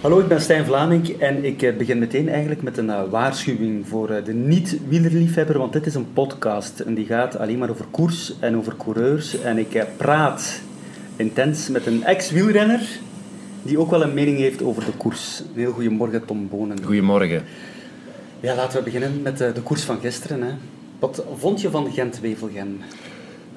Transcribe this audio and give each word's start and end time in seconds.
Hallo, 0.00 0.20
ik 0.20 0.28
ben 0.28 0.40
Stijn 0.40 0.64
Vlaming 0.64 1.08
en 1.08 1.44
ik 1.44 1.62
eh, 1.62 1.76
begin 1.76 1.98
meteen 1.98 2.28
eigenlijk 2.28 2.62
met 2.62 2.76
een 2.78 2.90
eh, 2.90 3.02
waarschuwing 3.10 3.88
voor 3.88 4.10
eh, 4.10 4.24
de 4.24 4.32
niet-wielerliefhebber, 4.32 5.58
want 5.58 5.72
dit 5.72 5.86
is 5.86 5.94
een 5.94 6.12
podcast 6.12 6.80
en 6.80 6.94
die 6.94 7.06
gaat 7.06 7.38
alleen 7.38 7.58
maar 7.58 7.70
over 7.70 7.84
koers 7.90 8.38
en 8.40 8.56
over 8.56 8.76
coureurs. 8.76 9.40
En 9.40 9.58
ik 9.58 9.86
praat 9.96 10.60
intens 11.16 11.68
met 11.68 11.86
een 11.86 12.04
ex-wielrenner 12.04 12.88
die 13.62 13.78
ook 13.78 13.90
wel 13.90 14.02
een 14.02 14.14
mening 14.14 14.38
heeft 14.38 14.62
over 14.62 14.84
de 14.84 14.92
koers. 14.96 15.40
Een 15.40 15.60
heel 15.60 15.72
goedemorgen, 15.72 16.24
Tom 16.24 16.48
Bonen. 16.48 16.84
Goedemorgen. 16.84 17.44
Ja, 18.40 18.54
laten 18.54 18.78
we 18.78 18.84
beginnen 18.84 19.22
met 19.22 19.38
de 19.38 19.62
koers 19.62 19.82
van 19.82 20.00
gisteren. 20.00 20.42
Hè. 20.42 20.52
Wat 20.98 21.24
vond 21.36 21.60
je 21.60 21.70
van 21.70 21.92
Gent-Wevelgem? 21.92 22.80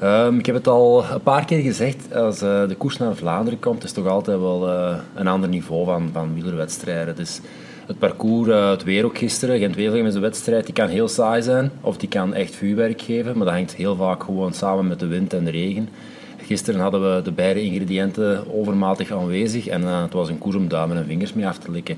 Um, 0.03 0.39
ik 0.39 0.45
heb 0.45 0.55
het 0.55 0.67
al 0.67 1.05
een 1.11 1.21
paar 1.21 1.45
keer 1.45 1.61
gezegd, 1.61 2.15
als 2.15 2.43
uh, 2.43 2.67
de 2.67 2.75
koers 2.75 2.97
naar 2.97 3.15
Vlaanderen 3.15 3.59
komt, 3.59 3.83
is 3.83 3.91
toch 3.91 4.07
altijd 4.07 4.39
wel 4.39 4.67
uh, 4.67 4.97
een 5.15 5.27
ander 5.27 5.49
niveau 5.49 5.85
van, 5.85 6.09
van 6.13 6.33
wielerwedstrijden. 6.33 7.15
Dus 7.15 7.39
het 7.85 7.99
parcours, 7.99 8.49
uh, 8.49 8.69
het 8.69 8.83
weer 8.83 9.05
ook 9.05 9.17
gisteren, 9.17 9.59
Gent-Wevelgem 9.59 10.05
is 10.05 10.15
een 10.15 10.21
wedstrijd, 10.21 10.65
die 10.65 10.73
kan 10.73 10.87
heel 10.87 11.07
saai 11.07 11.41
zijn, 11.41 11.71
of 11.81 11.97
die 11.97 12.09
kan 12.09 12.33
echt 12.33 12.55
vuurwerk 12.55 13.01
geven, 13.01 13.37
maar 13.37 13.45
dat 13.45 13.55
hangt 13.55 13.75
heel 13.75 13.95
vaak 13.95 14.23
gewoon 14.23 14.53
samen 14.53 14.87
met 14.87 14.99
de 14.99 15.07
wind 15.07 15.33
en 15.33 15.43
de 15.43 15.51
regen. 15.51 15.89
Gisteren 16.37 16.79
hadden 16.79 17.15
we 17.15 17.21
de 17.21 17.31
beide 17.31 17.63
ingrediënten 17.63 18.43
overmatig 18.53 19.11
aanwezig 19.11 19.67
en 19.67 19.81
het 19.81 20.13
was 20.13 20.29
een 20.29 20.37
koers 20.37 20.55
om 20.55 20.67
duimen 20.67 20.97
en 20.97 21.05
vingers 21.05 21.33
mee 21.33 21.47
af 21.47 21.57
te 21.57 21.71
likken. 21.71 21.97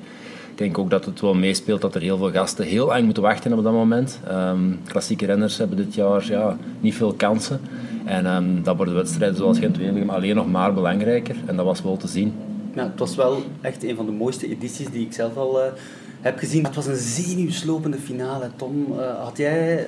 Ik 0.52 0.60
denk 0.60 0.78
ook 0.78 0.90
dat 0.90 1.06
het 1.06 1.22
wel 1.22 1.34
meespeelt 1.34 1.82
dat 1.82 1.96
er 1.96 2.02
heel 2.02 2.18
veel 2.18 2.32
gasten 2.32 2.66
heel 2.66 2.88
lang 2.88 3.06
moeten 3.06 3.24
wachten 3.24 3.54
op 3.54 3.64
dat 3.64 3.74
moment. 3.74 4.20
Um, 4.32 4.80
klassieke 4.88 5.26
renners 5.26 5.58
hebben 5.58 5.78
dit 5.78 5.96
jaar 5.96 6.26
ja, 6.28 6.58
niet 6.80 6.96
veel 6.96 7.14
kansen. 7.14 7.62
En 8.06 8.36
um, 8.36 8.64
dat 8.64 8.76
worden 8.76 8.94
wedstrijden 8.94 9.38
zoals 9.38 9.60
Gent-Wevelgem 9.60 10.10
alleen 10.10 10.36
nog 10.36 10.52
maar 10.52 10.74
belangrijker. 10.74 11.36
En 11.46 11.56
dat 11.56 11.66
was 11.66 11.82
wel 11.82 11.98
te 11.98 12.08
zien. 12.08 12.34
Ja, 12.76 12.84
het 12.84 13.00
was 13.00 13.16
wel 13.16 13.44
echt 13.62 13.84
een 13.84 13.96
van 13.96 14.06
de 14.06 14.12
mooiste 14.12 14.50
edities 14.50 14.90
die 14.90 15.06
ik 15.06 15.14
zelf 15.14 15.36
al 15.36 15.60
uh, 15.60 15.66
heb 16.22 16.38
gezien. 16.38 16.64
Het 16.64 16.76
was 16.76 16.86
een 16.86 16.96
zenuwslopende 16.96 17.98
finale. 17.98 18.50
Tom, 18.56 18.86
uh, 18.98 19.24
had 19.24 19.38
jij 19.38 19.88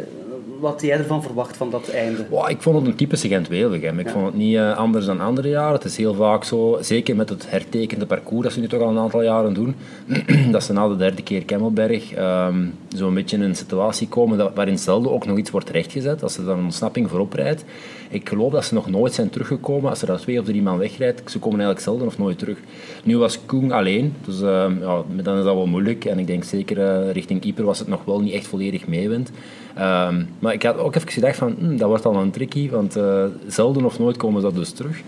wat 0.60 0.72
had 0.72 0.82
jij 0.82 0.98
ervan 0.98 1.24
verwacht 1.24 1.58
van 1.58 1.70
dat 1.70 1.90
einde? 1.90 2.26
Wow, 2.30 2.50
ik 2.50 2.62
vond 2.62 2.78
het 2.78 2.86
een 2.86 2.96
typische 2.96 3.28
Gent-Wevelgem. 3.28 4.00
Ik 4.00 4.10
vond 4.10 4.26
het 4.26 4.36
niet 4.36 4.56
uh, 4.56 4.78
anders 4.78 5.06
dan 5.06 5.20
andere 5.20 5.50
jaren. 5.50 5.74
Het 5.74 5.84
is 5.84 5.98
heel 5.98 6.14
vaak 6.14 6.44
zo, 6.44 6.78
zeker 6.82 7.16
met 7.16 7.30
het 7.30 7.50
hertekende 7.50 8.06
parcours 8.06 8.44
dat 8.44 8.54
ze 8.54 8.60
nu 8.60 8.68
toch 8.68 8.82
al 8.82 8.90
een 8.90 8.98
aantal 8.98 9.22
jaren 9.22 9.54
doen, 9.54 9.76
dat 10.52 10.64
ze 10.64 10.74
na 10.74 10.88
de 10.88 10.96
derde 10.96 11.24
keer 11.24 11.46
Kemmelberg 11.46 12.18
um, 12.18 12.74
zo'n 12.88 13.14
beetje 13.14 13.38
in 13.38 13.44
een 13.44 13.56
situatie 13.56 14.08
komen 14.08 14.38
dat, 14.38 14.52
waarin 14.56 14.80
zelden 14.80 15.12
ook 15.12 15.26
nog 15.26 15.38
iets 15.38 15.52
wordt 15.52 15.70
rechtgezet. 15.70 16.24
Als 16.24 16.34
ze 16.34 16.46
dan 16.46 16.58
een 16.58 16.64
ontsnapping 16.64 17.10
voorop 17.10 17.34
rijdt. 17.34 17.64
Ik 18.10 18.30
geloof 18.30 18.52
dat 18.52 18.66
ze 18.66 18.74
nog 18.74 18.90
nooit 18.90 19.14
zijn 19.14 19.30
teruggekomen. 19.30 19.90
Als 19.90 20.02
er 20.02 20.08
daar 20.08 20.20
twee 20.20 20.40
of 20.40 20.46
drie 20.46 20.62
man 20.62 20.78
wegrijdt, 20.78 21.32
ze 21.32 21.40
komen 21.40 21.60
eigenlijk 21.60 21.88
zelden 21.88 22.08
of 22.08 22.18
nooit 22.18 22.38
terug. 22.38 22.58
Nu 23.04 23.18
was 23.18 23.46
Koen 23.46 23.72
alleen, 23.72 24.14
dus 24.26 24.42
uh, 24.42 24.66
ja, 24.80 25.04
dan 25.22 25.38
is 25.38 25.44
dat 25.44 25.56
wel 25.56 25.66
moeilijk. 25.66 26.06
En 26.06 26.20
ik 26.20 26.28
denk 26.28 26.44
zeker 26.44 26.78
uh, 26.78 27.12
richting 27.12 27.42
keeper 27.42 27.66
was 27.66 27.80
het 27.80 27.88
nog 27.88 28.06
wel 28.06 28.22
niet 28.22 28.34
echt 28.34 28.48
volledig 28.48 28.88
meewend. 28.88 29.32
Um, 29.80 30.30
maar 30.40 30.54
ik 30.54 30.64
had 30.64 30.78
ook 30.78 30.96
even 30.96 31.10
gedacht 31.10 31.38
van, 31.38 31.56
hm, 31.60 31.78
dat 31.78 31.88
wordt 31.88 32.06
al 32.06 32.16
een 32.16 32.32
tricky, 32.32 32.70
want 32.70 32.98
uh, 32.98 33.24
zelden 33.48 33.86
of 33.86 34.00
nooit 34.00 34.18
komen 34.18 34.42
ze 34.42 34.48
dat 34.48 34.56
dus 34.56 34.72
terug. 34.72 35.02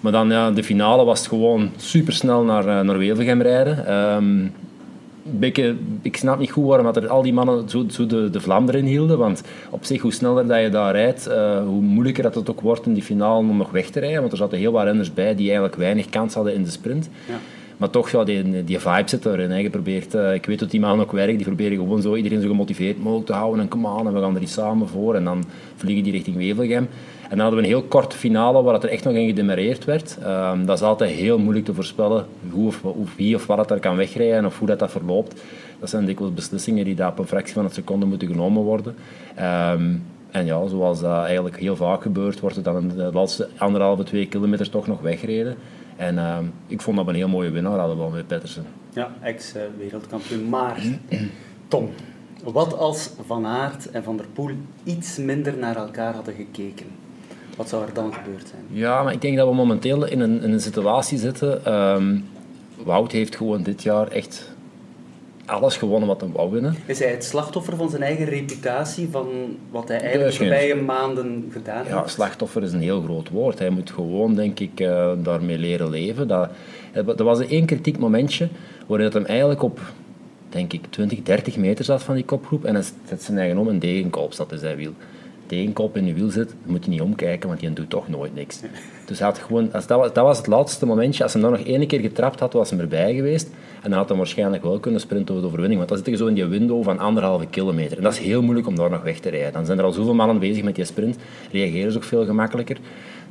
Maar 0.00 0.12
dan, 0.12 0.30
ja, 0.30 0.50
de 0.50 0.64
finale 0.64 1.04
was 1.04 1.18
het 1.18 1.28
gewoon 1.28 1.70
supersnel 1.76 2.42
naar, 2.42 2.66
uh, 2.66 2.80
naar 2.80 2.98
Wevelgem 2.98 3.42
rijden. 3.42 3.94
Um, 3.94 4.52
Beetje, 5.30 5.76
ik 6.02 6.16
snap 6.16 6.38
niet 6.38 6.50
goed 6.50 6.66
waarom 6.66 6.86
dat 6.86 6.96
er 6.96 7.08
al 7.08 7.22
die 7.22 7.32
mannen 7.32 7.68
zo, 7.68 7.84
zo 7.88 8.06
de, 8.06 8.30
de 8.30 8.40
vlam 8.40 8.68
erin 8.68 8.84
hielden. 8.84 9.18
Want 9.18 9.42
op 9.70 9.84
zich, 9.84 10.02
hoe 10.02 10.12
sneller 10.12 10.46
dat 10.46 10.60
je 10.60 10.68
daar 10.68 10.92
rijdt, 10.92 11.28
uh, 11.28 11.58
hoe 11.58 11.80
moeilijker 11.80 12.22
dat 12.22 12.34
het 12.34 12.50
ook 12.50 12.60
wordt 12.60 12.86
in 12.86 12.94
die 12.94 13.02
finale 13.02 13.38
om 13.38 13.56
nog 13.56 13.70
weg 13.70 13.90
te 13.90 14.00
rijden. 14.00 14.20
Want 14.20 14.32
er 14.32 14.38
zaten 14.38 14.58
heel 14.58 14.72
wat 14.72 14.84
renners 14.84 15.14
bij 15.14 15.34
die 15.34 15.46
eigenlijk 15.46 15.76
weinig 15.76 16.08
kans 16.08 16.34
hadden 16.34 16.54
in 16.54 16.62
de 16.62 16.70
sprint. 16.70 17.08
Ja. 17.28 17.34
Maar 17.76 17.90
toch, 17.90 18.10
ja, 18.10 18.24
die, 18.24 18.64
die 18.64 18.78
vibe 18.78 19.08
zit 19.08 19.26
erin. 19.26 19.50
Hè. 19.50 19.58
Je 19.58 19.70
probeert, 19.70 20.14
uh, 20.14 20.34
ik 20.34 20.46
weet 20.46 20.58
dat 20.58 20.70
die 20.70 20.80
mannen 20.80 21.06
ook 21.06 21.12
werken, 21.12 21.36
die 21.36 21.46
proberen 21.46 21.76
gewoon 21.76 22.02
zo 22.02 22.14
iedereen 22.14 22.40
zo 22.40 22.48
gemotiveerd 22.48 23.02
mogelijk 23.02 23.26
te 23.26 23.32
houden. 23.32 23.60
En 23.60 23.68
kom 23.68 23.86
aan, 23.86 24.06
en 24.06 24.14
we 24.14 24.20
gaan 24.20 24.36
er 24.36 24.42
iets 24.42 24.52
samen 24.52 24.88
voor. 24.88 25.14
En 25.14 25.24
dan 25.24 25.44
vliegen 25.76 26.04
die 26.04 26.12
richting 26.12 26.36
Wevelgem. 26.36 26.88
En 27.28 27.36
dan 27.36 27.40
hadden 27.40 27.58
we 27.58 27.64
een 27.64 27.72
heel 27.72 27.82
korte 27.82 28.16
finale 28.16 28.62
waar 28.62 28.74
het 28.74 28.82
er 28.82 28.90
echt 28.90 29.04
nog 29.04 29.14
in 29.14 29.26
gedemareerd 29.26 29.84
werd. 29.84 30.18
Um, 30.26 30.66
dat 30.66 30.76
is 30.76 30.84
altijd 30.84 31.10
heel 31.10 31.38
moeilijk 31.38 31.64
te 31.64 31.74
voorspellen 31.74 32.26
hoe 32.50 32.66
of, 32.66 32.84
of 32.84 33.14
wie 33.16 33.34
of 33.34 33.46
wat 33.46 33.56
dat 33.56 33.70
er 33.70 33.78
kan 33.78 33.96
wegrijden 33.96 34.44
of 34.44 34.58
hoe 34.58 34.68
dat, 34.68 34.78
dat 34.78 34.90
verloopt. 34.90 35.42
Dat 35.80 35.90
zijn 35.90 36.04
dikwijls 36.04 36.34
beslissingen 36.34 36.84
die 36.84 36.94
daar 36.94 37.10
op 37.10 37.18
een 37.18 37.26
fractie 37.26 37.54
van 37.54 37.64
een 37.64 37.70
seconde 37.70 38.06
moeten 38.06 38.28
genomen 38.28 38.62
worden. 38.62 38.94
Um, 39.72 40.02
en 40.30 40.44
ja, 40.44 40.66
zoals 40.66 41.00
dat 41.00 41.24
eigenlijk 41.24 41.58
heel 41.58 41.76
vaak 41.76 42.02
gebeurt, 42.02 42.40
wordt 42.40 42.56
het 42.56 42.64
dan 42.64 42.88
de 42.88 43.10
laatste 43.12 43.48
anderhalve, 43.56 44.02
twee 44.02 44.26
kilometer 44.26 44.70
toch 44.70 44.86
nog 44.86 45.00
weggereden. 45.00 45.56
En 45.96 46.14
uh, 46.14 46.38
ik 46.66 46.80
vond 46.80 46.96
dat 46.96 47.08
een 47.08 47.14
heel 47.14 47.28
mooie 47.28 47.50
winnaar 47.50 47.78
hadden 47.78 48.04
we 48.04 48.16
met 48.16 48.26
Pettersen. 48.26 48.64
Ja, 48.92 49.14
ex-wereldkampioen. 49.22 50.48
Maar, 50.48 50.82
Tom, 51.68 51.90
wat 52.44 52.78
als 52.78 53.10
Van 53.26 53.46
Aert 53.46 53.90
en 53.90 54.02
Van 54.02 54.16
der 54.16 54.26
Poel 54.32 54.50
iets 54.84 55.16
minder 55.16 55.56
naar 55.58 55.76
elkaar 55.76 56.14
hadden 56.14 56.34
gekeken? 56.34 56.86
Wat 57.56 57.68
zou 57.68 57.86
er 57.86 57.94
dan 57.94 58.14
gebeurd 58.14 58.48
zijn? 58.48 58.62
Ja, 58.68 59.02
maar 59.02 59.12
ik 59.12 59.20
denk 59.20 59.36
dat 59.36 59.48
we 59.48 59.54
momenteel 59.54 60.06
in 60.06 60.20
een, 60.20 60.42
in 60.42 60.52
een 60.52 60.60
situatie 60.60 61.18
zitten. 61.18 61.74
Um, 61.74 62.24
Wout 62.84 63.12
heeft 63.12 63.36
gewoon 63.36 63.62
dit 63.62 63.82
jaar 63.82 64.08
echt 64.08 64.54
alles 65.46 65.76
gewonnen 65.76 66.08
wat 66.08 66.20
hij 66.20 66.30
wou 66.30 66.50
winnen. 66.50 66.74
Is 66.86 66.98
hij 66.98 67.10
het 67.10 67.24
slachtoffer 67.24 67.76
van 67.76 67.90
zijn 67.90 68.02
eigen 68.02 68.24
reputatie, 68.24 69.08
van 69.10 69.28
wat 69.70 69.88
hij 69.88 70.00
eigenlijk 70.00 70.30
de 70.30 70.36
voorbije 70.36 70.74
maanden 70.74 71.48
gedaan 71.52 71.76
heeft? 71.76 71.88
Ja, 71.88 72.06
slachtoffer 72.06 72.62
is 72.62 72.72
een 72.72 72.80
heel 72.80 73.02
groot 73.02 73.28
woord. 73.28 73.58
Hij 73.58 73.70
moet 73.70 73.90
gewoon, 73.90 74.34
denk 74.34 74.60
ik, 74.60 74.80
uh, 74.80 75.12
daarmee 75.22 75.58
leren 75.58 75.90
leven. 75.90 76.28
Dat, 76.28 76.50
er 76.92 77.24
was 77.24 77.40
één 77.40 77.66
kritiek 77.66 77.98
momentje 77.98 78.48
waarin 78.86 79.10
hij 79.12 79.24
eigenlijk 79.24 79.62
op, 79.62 79.80
denk 80.48 80.72
ik, 80.72 80.86
20, 80.90 81.22
30 81.22 81.56
meter 81.56 81.84
zat 81.84 82.02
van 82.02 82.14
die 82.14 82.24
kopgroep 82.24 82.64
en 82.64 82.74
hij 82.74 82.84
zet 83.08 83.22
zijn 83.22 83.38
eigen 83.38 83.58
om 83.58 83.68
en 83.68 83.78
degenkolp 83.78 84.32
zat 84.32 84.52
in 84.52 84.58
zijn 84.58 84.76
wiel 84.76 84.92
tegenkop 85.46 85.96
in 85.96 86.06
je 86.06 86.14
wiel 86.14 86.30
zit, 86.30 86.54
moet 86.64 86.84
je 86.84 86.90
niet 86.90 87.00
omkijken, 87.00 87.48
want 87.48 87.60
die 87.60 87.72
doet 87.72 87.90
toch 87.90 88.08
nooit 88.08 88.34
niks. 88.34 88.60
Dus 89.06 89.20
had 89.20 89.38
gewoon, 89.38 89.72
als 89.72 89.86
dat, 89.86 89.98
was, 89.98 90.12
dat 90.12 90.24
was 90.24 90.38
het 90.38 90.46
laatste 90.46 90.86
momentje. 90.86 91.22
Als 91.22 91.32
hij 91.32 91.42
dan 91.42 91.50
nog 91.50 91.60
één 91.60 91.86
keer 91.86 92.00
getrapt 92.00 92.40
had, 92.40 92.52
was 92.52 92.70
hij 92.70 92.78
erbij 92.78 93.14
geweest. 93.14 93.50
En 93.82 93.90
dan 93.90 93.98
had 93.98 94.08
hij 94.08 94.18
waarschijnlijk 94.18 94.62
wel 94.62 94.78
kunnen 94.78 95.00
sprinten 95.00 95.28
over 95.28 95.40
de 95.40 95.46
overwinning. 95.46 95.78
Want 95.78 95.88
dan 95.88 95.98
zit 95.98 96.06
je 96.06 96.16
zo 96.16 96.26
in 96.26 96.34
die 96.34 96.44
window 96.44 96.84
van 96.84 96.98
anderhalve 96.98 97.46
kilometer. 97.46 97.96
En 97.96 98.02
dat 98.02 98.12
is 98.12 98.18
heel 98.18 98.42
moeilijk 98.42 98.66
om 98.66 98.76
daar 98.76 98.90
nog 98.90 99.02
weg 99.02 99.18
te 99.18 99.28
rijden. 99.28 99.52
Dan 99.52 99.66
zijn 99.66 99.78
er 99.78 99.84
al 99.84 99.92
zoveel 99.92 100.14
mannen 100.14 100.38
bezig 100.38 100.62
met 100.62 100.74
die 100.74 100.84
sprint. 100.84 101.16
Reageren 101.52 101.92
ze 101.92 101.98
ook 101.98 102.04
veel 102.04 102.24
gemakkelijker. 102.24 102.76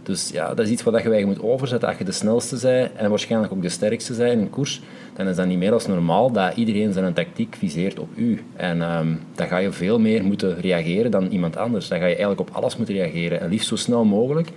Dus 0.06 0.30
ja, 0.30 0.54
dat 0.54 0.66
is 0.66 0.72
iets 0.72 0.84
wat 0.84 0.94
je 0.94 1.10
eigenlijk 1.10 1.42
moet 1.42 1.52
overzetten. 1.52 1.90
Als 1.90 1.98
je 1.98 2.04
de 2.04 2.12
snelste 2.12 2.58
bent 2.62 2.92
en 2.96 3.10
waarschijnlijk 3.10 3.54
ook 3.54 3.62
de 3.62 3.70
sterkste 3.70 4.14
bent 4.14 4.32
in 4.32 4.40
een 4.40 4.50
koers, 4.50 4.82
dan 5.14 5.28
is 5.28 5.36
dat 5.36 5.46
niet 5.46 5.58
meer 5.58 5.74
als 5.74 5.88
normaal 5.88 6.32
dat 6.32 6.56
iedereen 6.56 6.94
zijn 6.94 7.14
tactiek 7.14 7.56
viseert 7.60 8.00
op 8.00 8.10
u. 8.16 8.44
En 8.56 8.98
um, 8.98 9.20
dan 9.36 9.48
ga 9.48 9.58
je 9.58 9.72
veel 9.72 10.00
meer 10.00 10.24
moeten 10.24 10.60
reageren 10.62 11.12
dan 11.12 11.28
iemand 11.28 11.58
anders. 11.58 11.88
Dan 11.88 11.98
ga 11.98 12.04
je 12.06 12.16
eigenlijk 12.16 12.40
op 12.40 12.50
alles 12.52 12.78
moeten 12.78 12.96
reageren. 12.96 13.42
En 13.42 13.50
liefst 13.50 13.68
zo 13.68 13.76
snel 13.76 14.06
mogelijk. 14.06 14.50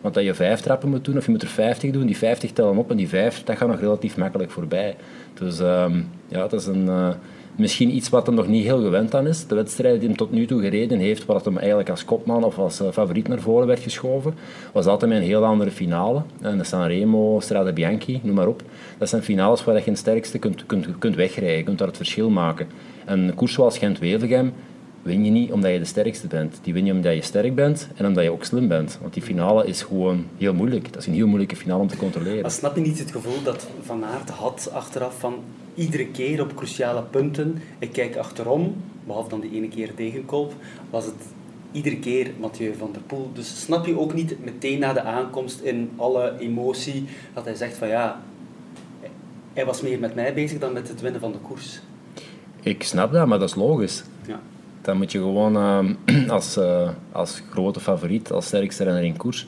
Want 0.00 0.14
dat 0.14 0.24
je 0.24 0.34
vijf 0.34 0.60
trappen 0.60 0.88
moet 0.88 1.04
doen, 1.04 1.16
of 1.16 1.24
je 1.24 1.30
moet 1.30 1.42
er 1.42 1.48
vijftig 1.48 1.90
doen, 1.90 2.06
die 2.06 2.16
vijftig 2.16 2.52
tellen 2.52 2.76
op 2.76 2.90
en 2.90 2.96
die 2.96 3.08
vijf, 3.08 3.44
dat 3.44 3.56
gaat 3.56 3.68
nog 3.68 3.80
relatief 3.80 4.16
makkelijk 4.16 4.50
voorbij. 4.50 4.96
Dus 5.34 5.58
um, 5.58 6.08
ja, 6.28 6.46
dat 6.46 6.52
is 6.52 6.66
een... 6.66 6.86
Uh, 6.86 7.08
misschien 7.56 7.94
iets 7.94 8.08
wat 8.08 8.26
hem 8.26 8.34
nog 8.34 8.48
niet 8.48 8.64
heel 8.64 8.82
gewend 8.82 9.14
aan 9.14 9.26
is. 9.26 9.46
De 9.46 9.54
wedstrijd 9.54 9.98
die 9.98 10.08
hem 10.08 10.16
tot 10.16 10.30
nu 10.30 10.46
toe 10.46 10.60
gereden 10.60 10.98
heeft, 10.98 11.24
waar 11.24 11.40
hem 11.44 11.58
eigenlijk 11.58 11.90
als 11.90 12.04
kopman 12.04 12.44
of 12.44 12.58
als 12.58 12.80
uh, 12.80 12.88
favoriet 12.92 13.28
naar 13.28 13.40
voren 13.40 13.66
werd 13.66 13.80
geschoven, 13.80 14.34
was 14.72 14.86
altijd 14.86 15.12
een 15.12 15.22
heel 15.22 15.44
andere 15.44 15.70
finale. 15.70 16.22
En 16.40 16.58
de 16.58 16.64
Sanremo, 16.64 17.40
Strade 17.40 17.72
Bianchi, 17.72 18.20
noem 18.22 18.34
maar 18.34 18.48
op. 18.48 18.62
Dat 18.98 19.08
zijn 19.08 19.22
finales 19.22 19.64
waar 19.64 19.74
je 19.74 19.82
het 19.84 19.98
sterkste 19.98 20.38
kunt, 20.38 20.66
kunt, 20.66 20.98
kunt 20.98 21.16
wegrijden, 21.16 21.64
kunt 21.64 21.78
daar 21.78 21.88
het 21.88 21.96
verschil 21.96 22.30
maken. 22.30 22.66
En 23.04 23.18
een 23.18 23.34
koers 23.34 23.52
zoals 23.52 23.78
Gent-Wevelgem 23.78 24.52
win 25.02 25.24
je 25.24 25.30
niet 25.30 25.52
omdat 25.52 25.72
je 25.72 25.78
de 25.78 25.84
sterkste 25.84 26.26
bent. 26.26 26.58
Die 26.62 26.72
win 26.72 26.86
je 26.86 26.92
omdat 26.92 27.14
je 27.14 27.22
sterk 27.22 27.54
bent 27.54 27.88
en 27.94 28.06
omdat 28.06 28.24
je 28.24 28.32
ook 28.32 28.44
slim 28.44 28.68
bent. 28.68 28.98
Want 29.00 29.14
die 29.14 29.22
finale 29.22 29.66
is 29.66 29.82
gewoon 29.82 30.26
heel 30.38 30.54
moeilijk. 30.54 30.92
Dat 30.92 31.02
is 31.02 31.06
een 31.06 31.14
heel 31.14 31.26
moeilijke 31.26 31.56
finale 31.56 31.80
om 31.80 31.88
te 31.88 31.96
controleren. 31.96 32.42
Maar 32.42 32.50
snap 32.50 32.74
je 32.74 32.80
niet 32.80 32.98
het 32.98 33.10
gevoel 33.10 33.42
dat 33.42 33.66
Van 33.82 34.04
Aert 34.04 34.30
had 34.30 34.70
achteraf 34.72 35.18
van 35.18 35.34
iedere 35.74 36.06
keer 36.06 36.40
op 36.40 36.54
cruciale 36.54 37.02
punten, 37.02 37.62
ik 37.78 37.92
kijk 37.92 38.16
achterom, 38.16 38.74
behalve 39.06 39.28
dan 39.28 39.40
die 39.40 39.52
ene 39.52 39.68
keer 39.68 39.94
tegenkolp, 39.94 40.52
was 40.90 41.04
het 41.04 41.24
iedere 41.72 41.98
keer 41.98 42.30
Mathieu 42.40 42.74
van 42.78 42.92
der 42.92 43.02
Poel. 43.02 43.30
Dus 43.34 43.62
snap 43.62 43.86
je 43.86 43.98
ook 43.98 44.14
niet 44.14 44.44
meteen 44.44 44.78
na 44.78 44.92
de 44.92 45.02
aankomst 45.02 45.60
in 45.60 45.90
alle 45.96 46.38
emotie 46.38 47.04
dat 47.34 47.44
hij 47.44 47.54
zegt 47.54 47.76
van 47.76 47.88
ja, 47.88 48.20
hij 49.52 49.64
was 49.66 49.80
meer 49.80 49.98
met 49.98 50.14
mij 50.14 50.34
bezig 50.34 50.58
dan 50.58 50.72
met 50.72 50.88
het 50.88 51.00
winnen 51.00 51.20
van 51.20 51.32
de 51.32 51.38
koers. 51.38 51.80
Ik 52.62 52.82
snap 52.82 53.12
dat, 53.12 53.26
maar 53.26 53.38
dat 53.38 53.48
is 53.48 53.54
logisch. 53.54 54.04
Ja. 54.26 54.40
Dan 54.82 54.96
moet 54.96 55.12
je 55.12 55.18
gewoon 55.18 55.56
uh, 55.56 56.28
als, 56.36 56.56
uh, 56.56 56.90
als 57.12 57.42
grote 57.50 57.80
favoriet, 57.80 58.32
als 58.32 58.46
sterkste 58.46 58.84
renner 58.84 59.04
in 59.04 59.16
koers, 59.16 59.46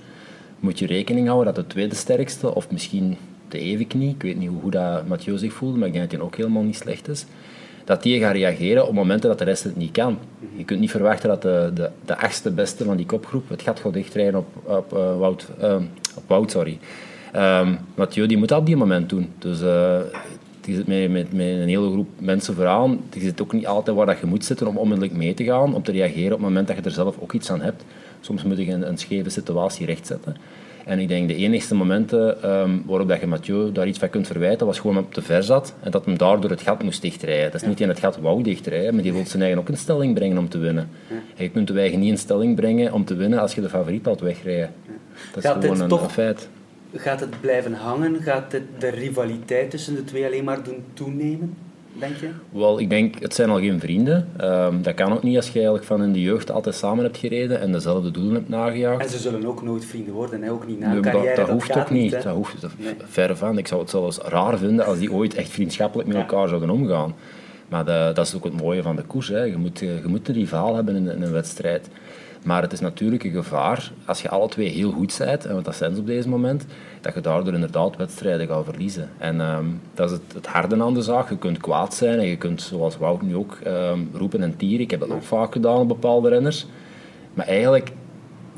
moet 0.61 0.79
je 0.79 0.87
rekening 0.87 1.27
houden 1.27 1.55
dat 1.55 1.65
de 1.65 1.71
tweede 1.71 1.95
sterkste, 1.95 2.55
of 2.55 2.71
misschien 2.71 3.17
de 3.53 3.59
evenknie, 3.59 4.11
ik 4.11 4.23
weet 4.23 4.39
niet 4.39 4.49
hoe 4.49 4.61
goed 4.61 4.73
dat 4.73 5.07
Mathieu 5.07 5.39
zich 5.39 5.53
voelde, 5.53 5.79
maar 5.79 5.87
ik 5.87 5.93
denk 5.93 6.11
dat 6.11 6.19
hij 6.19 6.29
ook 6.29 6.37
helemaal 6.37 6.63
niet 6.63 6.77
slecht 6.77 7.09
is, 7.09 7.27
dat 7.85 8.03
die 8.03 8.21
gaat 8.21 8.33
reageren 8.33 8.87
op 8.89 8.95
momenten 8.95 9.29
dat 9.29 9.39
de 9.39 9.45
rest 9.45 9.65
het 9.65 9.77
niet 9.77 9.93
kan. 9.93 10.19
Je 10.57 10.65
kunt 10.65 10.81
niet 10.81 10.91
verwachten 10.91 11.29
dat 11.29 11.43
de, 11.43 11.71
de, 11.75 11.91
de 12.05 12.17
achtste 12.17 12.51
beste 12.51 12.85
van 12.85 12.97
die 12.97 13.07
kopgroep 13.07 13.49
het 13.49 13.63
gaat 13.63 13.83
dichtrijden 13.93 14.41
op, 14.41 14.47
op, 14.65 14.93
uh, 14.93 15.19
Wout, 15.19 15.49
op 16.17 16.23
Wout. 16.27 16.51
Sorry. 16.51 16.79
Um, 17.37 17.79
Mathieu 17.95 18.27
die 18.27 18.37
moet 18.37 18.49
dat 18.49 18.59
op 18.59 18.67
die 18.67 18.77
moment 18.77 19.09
doen. 19.09 19.33
Dus 19.39 19.61
uh, 19.61 19.99
je 20.65 20.75
zit 20.75 20.87
met, 20.87 21.11
met, 21.11 21.33
met, 21.33 21.47
een 21.47 21.69
hele 21.69 21.91
groep 21.91 22.09
mensen 22.19 22.55
vooraan. 22.55 23.01
Je 23.13 23.21
zit 23.21 23.43
ook 23.43 23.53
niet 23.53 23.67
altijd 23.67 23.97
waar 23.97 24.07
dat 24.07 24.19
je 24.19 24.27
moet 24.27 24.45
zitten 24.45 24.67
om 24.67 24.77
onmiddellijk 24.77 25.17
mee 25.17 25.35
te 25.35 25.45
gaan, 25.45 25.75
om 25.75 25.83
te 25.83 25.93
reageren 25.93 26.33
op 26.33 26.39
het 26.39 26.49
moment 26.49 26.67
dat 26.67 26.77
je 26.77 26.83
er 26.83 26.91
zelf 26.91 27.17
ook 27.21 27.33
iets 27.33 27.51
aan 27.51 27.61
hebt. 27.61 27.85
Soms 28.21 28.43
moet 28.43 28.57
je 28.59 28.73
een, 28.73 28.89
een 28.89 28.99
scheve 28.99 29.31
situatie 29.31 29.87
rechtzetten. 29.87 30.37
En 30.85 30.99
ik 30.99 31.09
denk 31.09 31.29
de 31.29 31.35
enigste 31.35 31.75
momenten 31.75 32.51
um, 32.51 32.83
waarop 32.87 33.09
dat 33.09 33.21
je 33.21 33.27
Mathieu 33.27 33.73
daar 33.73 33.87
iets 33.87 33.99
van 33.99 34.11
kunt 34.11 34.27
verwijten, 34.27 34.67
was 34.67 34.79
gewoon 34.79 34.99
op 34.99 35.15
te 35.15 35.23
ver 35.23 35.43
zat 35.43 35.75
en 35.81 35.91
dat 35.91 36.05
hem 36.05 36.19
daardoor 36.19 36.51
het 36.51 36.63
gat 36.63 36.83
moest 36.83 37.03
dichtrijden. 37.03 37.51
Dat 37.51 37.63
is 37.63 37.69
niet 37.69 37.81
in 37.81 37.89
het 37.89 37.99
gat 37.99 38.17
wou 38.17 38.43
dichtrijden, 38.43 38.95
maar 38.95 39.03
die 39.03 39.13
wil 39.13 39.27
zijn 39.27 39.43
eigen 39.43 39.61
ook 39.61 39.69
in 39.69 39.77
stelling 39.77 40.15
brengen 40.15 40.39
om 40.39 40.49
te 40.49 40.59
winnen. 40.59 40.89
En 41.09 41.45
je 41.45 41.51
kunt 41.51 41.69
de 41.69 41.79
eigen 41.79 42.01
niet 42.01 42.11
in 42.11 42.19
stelling 42.19 42.57
brengen 42.57 42.93
om 42.93 43.05
te 43.05 43.15
winnen 43.15 43.39
als 43.39 43.55
je 43.55 43.61
de 43.61 43.69
favoriet 43.69 44.07
laat 44.07 44.21
wegrijden. 44.21 44.71
Dat 45.35 45.45
is 45.45 45.51
gewoon 45.51 45.81
een, 45.81 45.89
toch, 45.89 46.13
feit. 46.13 46.49
Gaat 46.95 47.21
het 47.21 47.41
blijven 47.41 47.73
hangen? 47.73 48.23
Gaat 48.23 48.53
het 48.53 48.63
de 48.79 48.89
rivaliteit 48.89 49.71
tussen 49.71 49.95
de 49.95 50.05
twee 50.05 50.25
alleen 50.25 50.45
maar 50.45 50.63
doen 50.63 50.85
toenemen? 50.93 51.57
Denk 51.93 52.17
je? 52.17 52.29
Wel, 52.51 52.81
ik 52.81 52.91
denk, 52.91 53.21
het 53.21 53.35
zijn 53.35 53.51
al 53.51 53.59
geen 53.59 53.81
vrienden. 53.81 54.29
Um, 54.41 54.83
dat 54.83 54.95
kan 54.95 55.13
ook 55.13 55.23
niet 55.23 55.37
als 55.37 55.47
je 55.47 55.53
eigenlijk 55.53 55.85
van 55.85 56.03
in 56.03 56.13
de 56.13 56.21
jeugd 56.21 56.51
altijd 56.51 56.75
samen 56.75 57.05
hebt 57.05 57.17
gereden 57.17 57.61
en 57.61 57.73
dezelfde 57.73 58.11
doelen 58.11 58.35
hebt 58.35 58.49
nagejaagd. 58.49 59.03
En 59.03 59.11
ze 59.11 59.19
zullen 59.19 59.47
ook 59.47 59.63
nooit 59.63 59.85
vrienden 59.85 60.15
worden, 60.15 60.43
hè? 60.43 60.51
ook 60.51 60.67
niet 60.67 60.79
na 60.79 60.93
een 60.93 61.03
carrière. 61.03 61.27
Dat, 61.27 61.37
dat, 61.37 61.47
dat 61.47 61.55
hoeft 61.55 61.77
ook 61.77 61.91
niet. 61.91 62.13
dat 62.23 62.35
hoeft 62.35 62.63
nee. 62.79 62.95
verre 63.05 63.37
van. 63.37 63.59
Ik 63.59 63.67
zou 63.67 63.81
het 63.81 63.91
zelfs 63.91 64.19
raar 64.19 64.59
vinden 64.59 64.87
als 64.87 64.99
die 64.99 65.13
ooit 65.13 65.35
echt 65.35 65.51
vriendschappelijk 65.51 66.09
met 66.09 66.17
elkaar 66.17 66.49
zouden 66.49 66.71
omgaan. 66.71 67.15
Maar 67.69 67.85
de, 67.85 68.11
dat 68.15 68.27
is 68.27 68.35
ook 68.35 68.45
het 68.45 68.61
mooie 68.61 68.83
van 68.83 68.97
de 68.97 69.03
koers. 69.03 69.29
Hè. 69.29 69.43
Je, 69.43 69.57
moet, 69.57 69.79
je 69.79 70.03
moet 70.07 70.29
een 70.29 70.35
rivaal 70.35 70.75
hebben 70.75 70.97
in, 70.97 71.09
in 71.09 71.23
een 71.23 71.33
wedstrijd. 71.33 71.89
Maar 72.43 72.63
het 72.63 72.73
is 72.73 72.81
natuurlijk 72.81 73.25
een 73.25 73.33
gevaar 73.33 73.93
als 74.05 74.23
je 74.23 74.29
alle 74.29 74.49
twee 74.49 74.69
heel 74.69 74.91
goed 74.91 75.17
bent, 75.19 75.47
en 75.47 75.55
wat 75.55 75.65
dat 75.65 75.75
zijn 75.75 75.95
ze 75.95 76.01
op 76.01 76.07
deze 76.07 76.29
moment, 76.29 76.67
dat 77.01 77.15
je 77.15 77.21
daardoor 77.21 77.55
inderdaad 77.55 77.97
wedstrijden 77.97 78.47
gaat 78.47 78.65
verliezen. 78.65 79.11
En 79.19 79.41
ehm, 79.41 79.67
dat 79.95 80.11
is 80.11 80.17
het, 80.17 80.33
het 80.35 80.47
harde 80.47 80.83
aan 80.83 80.95
de 80.95 81.03
zaak. 81.03 81.29
Je 81.29 81.39
kunt 81.39 81.59
kwaad 81.59 81.95
zijn 81.95 82.19
en 82.19 82.27
je 82.27 82.37
kunt, 82.37 82.63
zoals 82.63 82.97
Wout 82.97 83.23
nu 83.23 83.37
ook, 83.37 83.59
ehm, 83.65 83.99
roepen 84.13 84.43
en 84.43 84.57
tieren. 84.57 84.81
Ik 84.81 84.91
heb 84.91 85.01
dat 85.01 85.11
ook 85.11 85.23
vaak 85.23 85.53
gedaan 85.53 85.81
op 85.81 85.89
bepaalde 85.89 86.29
renners. 86.29 86.67
Maar 87.35 87.47
eigenlijk, 87.47 87.93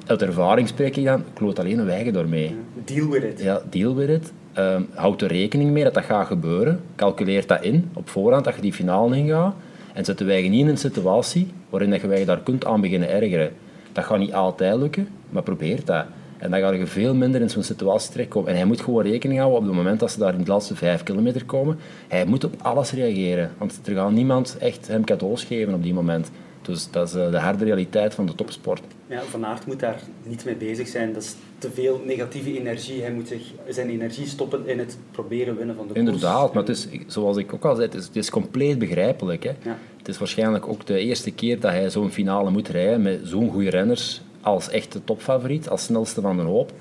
uit 0.06 0.22
ervaring 0.22 0.68
spreek 0.68 0.96
ik 0.96 1.04
dan, 1.04 1.24
kloot 1.34 1.58
alleen 1.58 1.78
een 1.78 1.86
wijgen 1.86 2.12
doormee. 2.12 2.56
Deal 2.84 3.08
with 3.08 3.22
it. 3.22 3.42
Ja, 3.42 3.62
deal 3.70 3.94
with 3.94 4.08
it. 4.08 4.32
Um, 4.58 4.88
houd 4.94 5.22
er 5.22 5.28
rekening 5.28 5.70
mee 5.70 5.84
dat 5.84 5.94
dat 5.94 6.04
gaat 6.04 6.26
gebeuren. 6.26 6.80
Calculeer 6.96 7.46
dat 7.46 7.62
in 7.62 7.90
op 7.94 8.08
voorhand 8.08 8.44
dat 8.44 8.54
je 8.54 8.60
die 8.60 8.72
finale 8.72 9.16
ingaat. 9.16 9.54
En 9.92 10.04
zet 10.04 10.18
de 10.18 10.24
wijgen 10.24 10.50
niet 10.50 10.60
in 10.60 10.68
een 10.68 10.76
situatie 10.76 11.52
waarin 11.70 11.92
je 11.92 12.18
je 12.18 12.24
daar 12.24 12.40
kunt 12.40 12.64
aan 12.64 12.80
beginnen 12.80 13.10
ergeren. 13.10 13.52
Dat 13.94 14.04
gaat 14.04 14.18
niet 14.18 14.32
altijd 14.34 14.76
lukken, 14.76 15.08
maar 15.30 15.42
probeer 15.42 15.84
dat. 15.84 16.04
En 16.38 16.50
dan 16.50 16.60
ga 16.60 16.70
je 16.72 16.86
veel 16.86 17.14
minder 17.14 17.40
in 17.40 17.50
zo'n 17.50 17.62
situatie 17.62 18.10
terechtkomen. 18.10 18.50
En 18.50 18.56
hij 18.56 18.64
moet 18.64 18.80
gewoon 18.80 19.02
rekening 19.02 19.38
houden 19.40 19.60
op 19.60 19.66
het 19.66 19.76
moment 19.76 20.00
dat 20.00 20.10
ze 20.10 20.18
daar 20.18 20.34
in 20.34 20.44
de 20.44 20.50
laatste 20.50 20.76
vijf 20.76 21.02
kilometer 21.02 21.44
komen. 21.44 21.78
Hij 22.08 22.24
moet 22.24 22.44
op 22.44 22.54
alles 22.62 22.92
reageren. 22.92 23.50
Want 23.58 23.80
er 23.84 23.94
gaat 23.94 24.10
niemand 24.10 24.56
echt 24.58 24.88
hem 24.88 25.04
cadeaus 25.04 25.44
geven 25.44 25.74
op 25.74 25.82
die 25.82 25.94
moment. 25.94 26.30
Dus 26.62 26.90
dat 26.90 27.08
is 27.08 27.14
eh, 27.14 27.30
de 27.30 27.38
harde 27.38 27.64
realiteit 27.64 28.14
van 28.14 28.26
de 28.26 28.34
topsport. 28.34 28.82
Ja, 29.06 29.20
Van 29.20 29.46
Aert 29.46 29.66
moet 29.66 29.80
daar 29.80 30.00
niet 30.22 30.44
mee 30.44 30.56
bezig 30.56 30.88
zijn. 30.88 31.12
Dat 31.12 31.22
is 31.22 31.34
te 31.58 31.70
veel 31.70 32.02
negatieve 32.04 32.58
energie. 32.58 33.02
Hij 33.02 33.12
moet 33.12 33.28
zich, 33.28 33.42
zijn 33.68 33.90
energie 33.90 34.26
stoppen 34.26 34.66
in 34.66 34.78
het 34.78 34.98
proberen 35.10 35.56
winnen 35.56 35.76
van 35.76 35.86
de 35.86 35.92
koers. 35.92 36.06
Inderdaad, 36.06 36.54
maar 36.54 36.62
het 36.62 36.72
is, 36.76 36.88
zoals 37.06 37.36
ik 37.36 37.54
ook 37.54 37.64
al 37.64 37.74
zei, 37.74 37.86
het 37.86 37.94
is, 37.94 38.06
het 38.06 38.16
is 38.16 38.30
compleet 38.30 38.78
begrijpelijk. 38.78 39.42
Hè. 39.42 39.52
Ja. 39.62 39.78
Het 40.04 40.12
is 40.12 40.18
waarschijnlijk 40.18 40.68
ook 40.68 40.86
de 40.86 40.98
eerste 40.98 41.30
keer 41.30 41.60
dat 41.60 41.70
hij 41.70 41.90
zo'n 41.90 42.10
finale 42.10 42.50
moet 42.50 42.68
rijden 42.68 43.02
met 43.02 43.20
zo'n 43.22 43.50
goede 43.50 43.70
renners 43.70 44.20
als 44.40 44.68
echte 44.68 45.04
topfavoriet, 45.04 45.68
als 45.68 45.84
snelste 45.84 46.20
van 46.20 46.36
de 46.36 46.42
hoop. 46.42 46.72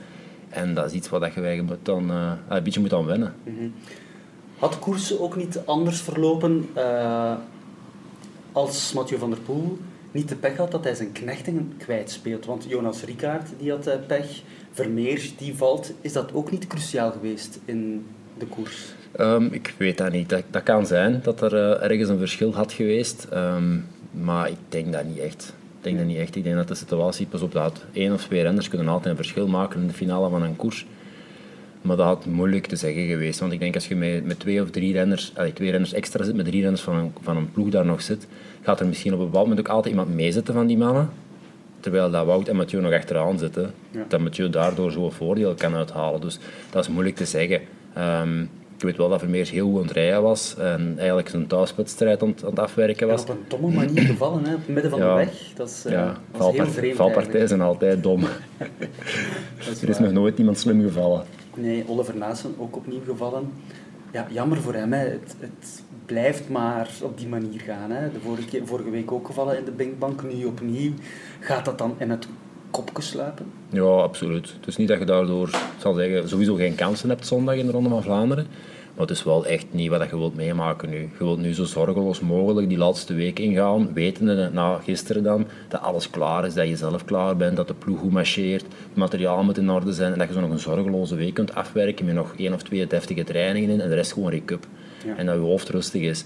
En 0.49 0.73
dat 0.73 0.85
is 0.85 0.91
iets 0.91 1.09
wat 1.09 1.33
je 1.33 1.41
eigenlijk 1.41 1.85
dan, 1.85 2.11
uh, 2.11 2.31
een 2.49 2.63
beetje 2.63 2.79
moet 2.79 2.93
aan 2.93 3.05
wennen. 3.05 3.33
-hmm. 3.43 3.73
Had 4.57 4.79
koers 4.79 5.17
ook 5.17 5.35
niet 5.35 5.59
anders 5.65 6.01
verlopen 6.01 6.69
uh, 6.77 7.33
als 8.51 8.93
Mathieu 8.93 9.19
van 9.19 9.29
der 9.29 9.39
Poel 9.39 9.77
niet 10.11 10.29
de 10.29 10.35
pech 10.35 10.57
had 10.57 10.71
dat 10.71 10.83
hij 10.83 10.95
zijn 10.95 11.11
knechtingen 11.11 11.73
kwijtspeelt? 11.77 12.45
Want 12.45 12.65
Jonas 12.67 13.03
Rickaard 13.03 13.49
die 13.59 13.71
had 13.71 13.87
uh, 13.87 13.93
pech, 14.07 14.41
Vermeer 14.71 15.31
die 15.37 15.55
valt. 15.55 15.91
Is 16.01 16.13
dat 16.13 16.33
ook 16.33 16.51
niet 16.51 16.67
cruciaal 16.67 17.11
geweest 17.11 17.59
in 17.65 18.05
de 18.37 18.45
koers? 18.45 18.93
Um, 19.19 19.48
ik 19.51 19.74
weet 19.77 19.98
dat 19.98 20.12
niet. 20.12 20.30
Dat, 20.30 20.44
dat 20.51 20.63
kan 20.63 20.86
zijn 20.86 21.19
dat 21.24 21.42
er 21.42 21.81
ergens 21.81 22.10
een 22.10 22.18
verschil 22.18 22.54
had 22.54 22.71
geweest. 22.71 23.27
Um, 23.33 23.86
maar 24.12 24.50
ik 24.50 24.57
denk 24.69 24.94
dat 24.94 25.06
niet 25.06 25.19
echt. 25.19 25.54
Ik 25.77 25.83
denk 25.83 25.98
dat 25.98 26.07
niet 26.07 26.18
echt. 26.18 26.36
Ik 26.36 26.44
denk 26.44 26.56
dat 26.56 26.68
de 26.68 26.75
situatie, 26.75 27.25
pas 27.25 27.42
op, 27.42 27.51
dat 27.51 27.86
één 27.94 28.13
of 28.13 28.24
twee 28.24 28.42
renners 28.42 28.69
kunnen 28.69 28.88
altijd 28.88 29.10
een 29.10 29.24
verschil 29.24 29.48
maken 29.48 29.81
in 29.81 29.88
de 29.88 29.94
finale 29.94 30.30
van 30.30 30.44
een 30.44 30.56
koers. 30.56 30.86
Maar 31.81 31.98
dat 31.98 32.06
had 32.06 32.25
moeilijk 32.25 32.65
te 32.65 32.75
zeggen 32.75 33.07
geweest. 33.07 33.39
Want 33.39 33.51
ik 33.51 33.60
denk 33.60 33.75
als 33.75 33.88
je 33.88 33.95
met, 33.95 34.25
met 34.25 34.39
twee 34.39 34.62
of 34.62 34.69
drie 34.69 34.94
renners, 34.94 35.31
allee, 35.36 35.54
twee 35.54 35.71
renners 35.71 35.94
extra 35.94 36.24
zit, 36.24 36.36
met 36.36 36.45
drie 36.45 36.62
renners 36.62 36.81
van 36.81 36.95
een, 36.95 37.12
van 37.21 37.38
een 37.38 37.51
ploeg 37.51 37.69
daar 37.69 37.86
nog 37.86 38.01
zit, 38.01 38.27
gaat 38.62 38.80
er 38.80 38.88
misschien 38.88 39.13
op 39.13 39.19
een 39.19 39.25
bepaald 39.25 39.48
moment 39.48 39.68
ook 39.68 39.74
altijd 39.74 39.94
iemand 39.94 40.13
meezitten 40.13 40.54
van 40.54 40.68
die 40.68 40.77
mannen. 40.77 41.09
Terwijl 41.80 42.12
dat 42.12 42.25
Wout 42.25 42.48
en 42.48 42.56
Mathieu 42.56 42.81
nog 42.81 42.94
achteraan 42.94 43.39
zitten. 43.39 43.74
Dat 44.07 44.19
Mathieu 44.19 44.50
daardoor 44.50 44.92
zo'n 44.92 45.12
voordeel 45.12 45.54
kan 45.54 45.75
uithalen. 45.75 46.21
Dus 46.21 46.39
dat 46.69 46.83
is 46.83 46.89
moeilijk 46.89 47.16
te 47.16 47.25
zeggen. 47.25 47.62
Um, 47.98 48.50
ik 48.75 48.81
weet 48.81 48.97
wel 48.97 49.09
dat 49.09 49.19
Vermeers 49.19 49.51
heel 49.51 49.69
goed 49.69 49.79
aan 49.79 49.87
het 49.87 49.91
rijden 49.91 50.21
was 50.21 50.55
en 50.57 50.93
eigenlijk 50.97 51.29
zijn 51.29 51.47
thuiswedstrijd 51.47 52.21
aan, 52.23 52.35
aan 52.43 52.49
het 52.49 52.59
afwerken 52.59 53.07
was. 53.07 53.23
En 53.23 53.31
op 53.31 53.37
een 53.37 53.45
domme 53.47 53.75
manier 53.75 54.01
gevallen, 54.01 54.45
hè, 54.45 54.53
op 54.53 54.59
het 54.59 54.67
midden 54.67 54.91
van 54.91 54.99
de 54.99 55.05
weg. 55.05 55.51
Dat 55.55 55.69
is, 55.69 55.85
uh, 55.85 55.91
ja, 55.91 56.17
dat 56.37 56.51
heel 56.51 56.65
vreemd 56.65 56.95
valpartijen 56.95 57.47
zijn 57.47 57.61
altijd 57.61 58.03
dom. 58.03 58.23
is 59.71 59.81
er 59.81 59.89
is 59.89 59.99
nog 59.99 60.11
nooit 60.11 60.37
iemand 60.37 60.59
slim 60.59 60.81
gevallen. 60.81 61.23
Nee, 61.55 61.83
Oliver 61.87 62.17
Naassen 62.17 62.55
ook 62.57 62.75
opnieuw 62.75 63.01
gevallen. 63.05 63.51
Ja, 64.11 64.27
jammer 64.29 64.61
voor 64.61 64.73
hem. 64.73 64.93
Hè. 64.93 64.99
Het, 64.99 65.35
het 65.39 65.83
blijft 66.05 66.49
maar 66.49 66.89
op 67.01 67.17
die 67.17 67.27
manier 67.27 67.59
gaan. 67.59 67.91
Hè. 67.91 68.11
De 68.11 68.19
vorige, 68.19 68.65
vorige 68.65 68.89
week 68.89 69.11
ook 69.11 69.25
gevallen 69.25 69.57
in 69.57 69.65
de 69.65 69.71
Binkbank, 69.71 70.23
nu 70.23 70.45
opnieuw. 70.45 70.91
Gaat 71.39 71.65
dat 71.65 71.77
dan 71.77 71.95
in 71.97 72.09
het 72.09 72.27
kopje 72.73 73.03
sluipen? 73.03 73.45
Ja, 73.69 73.83
absoluut. 73.83 74.53
Het 74.59 74.67
is 74.67 74.77
niet 74.77 74.87
dat 74.87 74.99
je 74.99 75.05
daardoor, 75.05 75.49
zal 75.79 75.93
zeggen, 75.93 76.29
sowieso 76.29 76.55
geen 76.55 76.75
kansen 76.75 77.09
hebt 77.09 77.27
zondag 77.27 77.55
in 77.55 77.65
de 77.65 77.71
Ronde 77.71 77.89
van 77.89 78.03
Vlaanderen. 78.03 78.47
Maar 78.93 79.07
het 79.07 79.17
is 79.17 79.23
wel 79.23 79.45
echt 79.45 79.65
niet 79.71 79.89
wat 79.89 80.09
je 80.09 80.17
wilt 80.17 80.35
meemaken 80.35 80.89
nu. 80.89 80.99
Je 80.99 81.17
wilt 81.17 81.39
nu 81.39 81.53
zo 81.53 81.63
zorgeloos 81.63 82.19
mogelijk 82.19 82.69
die 82.69 82.77
laatste 82.77 83.13
week 83.13 83.39
ingaan, 83.39 83.93
wetende 83.93 84.49
na 84.53 84.79
gisteren 84.83 85.23
dan 85.23 85.47
dat 85.67 85.81
alles 85.81 86.09
klaar 86.09 86.45
is, 86.45 86.53
dat 86.53 86.67
je 86.67 86.75
zelf 86.75 87.05
klaar 87.05 87.37
bent, 87.37 87.55
dat 87.55 87.67
de 87.67 87.73
ploeg 87.73 87.99
goed 87.99 88.11
marcheert, 88.11 88.61
het 88.61 88.95
materiaal 88.95 89.43
moet 89.43 89.57
in 89.57 89.71
orde 89.71 89.93
zijn 89.93 90.11
en 90.11 90.19
dat 90.19 90.27
je 90.27 90.33
zo 90.33 90.39
nog 90.39 90.49
een 90.49 90.59
zorgeloze 90.59 91.15
week 91.15 91.33
kunt 91.33 91.55
afwerken 91.55 92.05
met 92.05 92.15
nog 92.15 92.33
één 92.37 92.53
of 92.53 92.63
twee 92.63 92.87
deftige 92.87 93.23
trainingen 93.23 93.69
in 93.69 93.81
en 93.81 93.89
de 93.89 93.95
rest 93.95 94.13
gewoon 94.13 94.30
recup. 94.30 94.65
Ja. 95.06 95.15
En 95.18 95.25
dat 95.25 95.35
je 95.35 95.42
hoofd 95.42 95.69
rustig 95.69 96.01
is. 96.01 96.25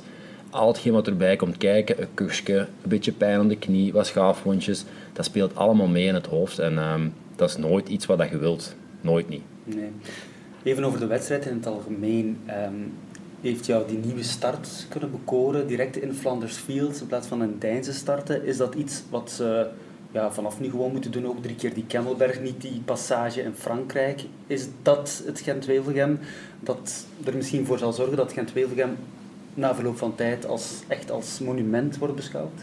Al 0.50 0.68
hetgeen 0.68 0.94
wat 0.94 1.08
erbij 1.08 1.36
komt 1.36 1.58
kijken, 1.58 2.02
een 2.02 2.08
kuchje, 2.14 2.58
een 2.58 2.90
beetje 2.90 3.12
pijn 3.12 3.40
aan 3.40 3.48
de 3.48 3.58
knie, 3.58 3.94
wat 3.94 4.08
schaafwondjes, 4.08 4.86
dat 5.18 5.26
speelt 5.26 5.56
allemaal 5.56 5.88
mee 5.88 6.06
in 6.06 6.14
het 6.14 6.26
hoofd 6.26 6.60
en 6.60 6.78
um, 6.78 7.14
dat 7.36 7.50
is 7.50 7.58
nooit 7.58 7.90
iets 7.90 8.06
wat 8.06 8.30
je 8.30 8.38
wilt. 8.38 8.76
Nooit 9.02 9.30
niet. 9.30 9.42
Nee. 9.64 9.92
Even 10.64 10.84
over 10.84 11.00
de 11.00 11.08
wedstrijd 11.08 11.46
in 11.46 11.56
het 11.56 11.66
algemeen. 11.66 12.38
Um, 12.50 12.94
heeft 13.42 13.66
jou 13.66 13.88
die 13.88 13.98
nieuwe 13.98 14.24
start 14.24 14.86
kunnen 14.90 15.12
bekoren, 15.12 15.68
direct 15.68 15.98
in 15.98 16.14
Flanders 16.14 16.56
Fields 16.56 17.02
in 17.02 17.08
plaats 17.08 17.28
van 17.28 17.42
een 17.42 17.60
Deinze 17.60 17.94
starten? 17.94 18.46
Is 18.46 18.58
dat 18.58 18.76
iets 18.76 19.04
wat 19.10 19.32
ze 19.32 19.68
ja, 20.12 20.32
vanaf 20.32 20.60
nu 20.60 20.70
gewoon 20.70 20.92
moeten 20.92 21.12
doen? 21.12 21.28
Ook 21.28 21.42
drie 21.42 21.56
keer 21.56 21.74
die 21.74 21.86
Kemmelberg, 21.88 22.42
niet 22.42 22.62
die 22.62 22.82
passage 22.86 23.42
in 23.42 23.54
Frankrijk. 23.54 24.22
Is 24.48 24.68
dat 24.82 25.24
het 25.26 25.40
Gent-Wevelgem 25.40 26.20
dat 26.60 27.06
er 27.24 27.36
misschien 27.36 27.66
voor 27.66 27.78
zal 27.78 27.94
zorgen 27.94 28.18
dat 28.18 28.34
Gent-Wevelgem 28.34 28.96
na 29.54 29.76
verloop 29.76 29.98
van 29.98 30.16
tijd 30.16 30.46
als, 30.48 30.74
echt 30.88 31.12
als 31.12 31.40
monument 31.40 31.98
wordt 31.98 32.16
beschouwd? 32.16 32.62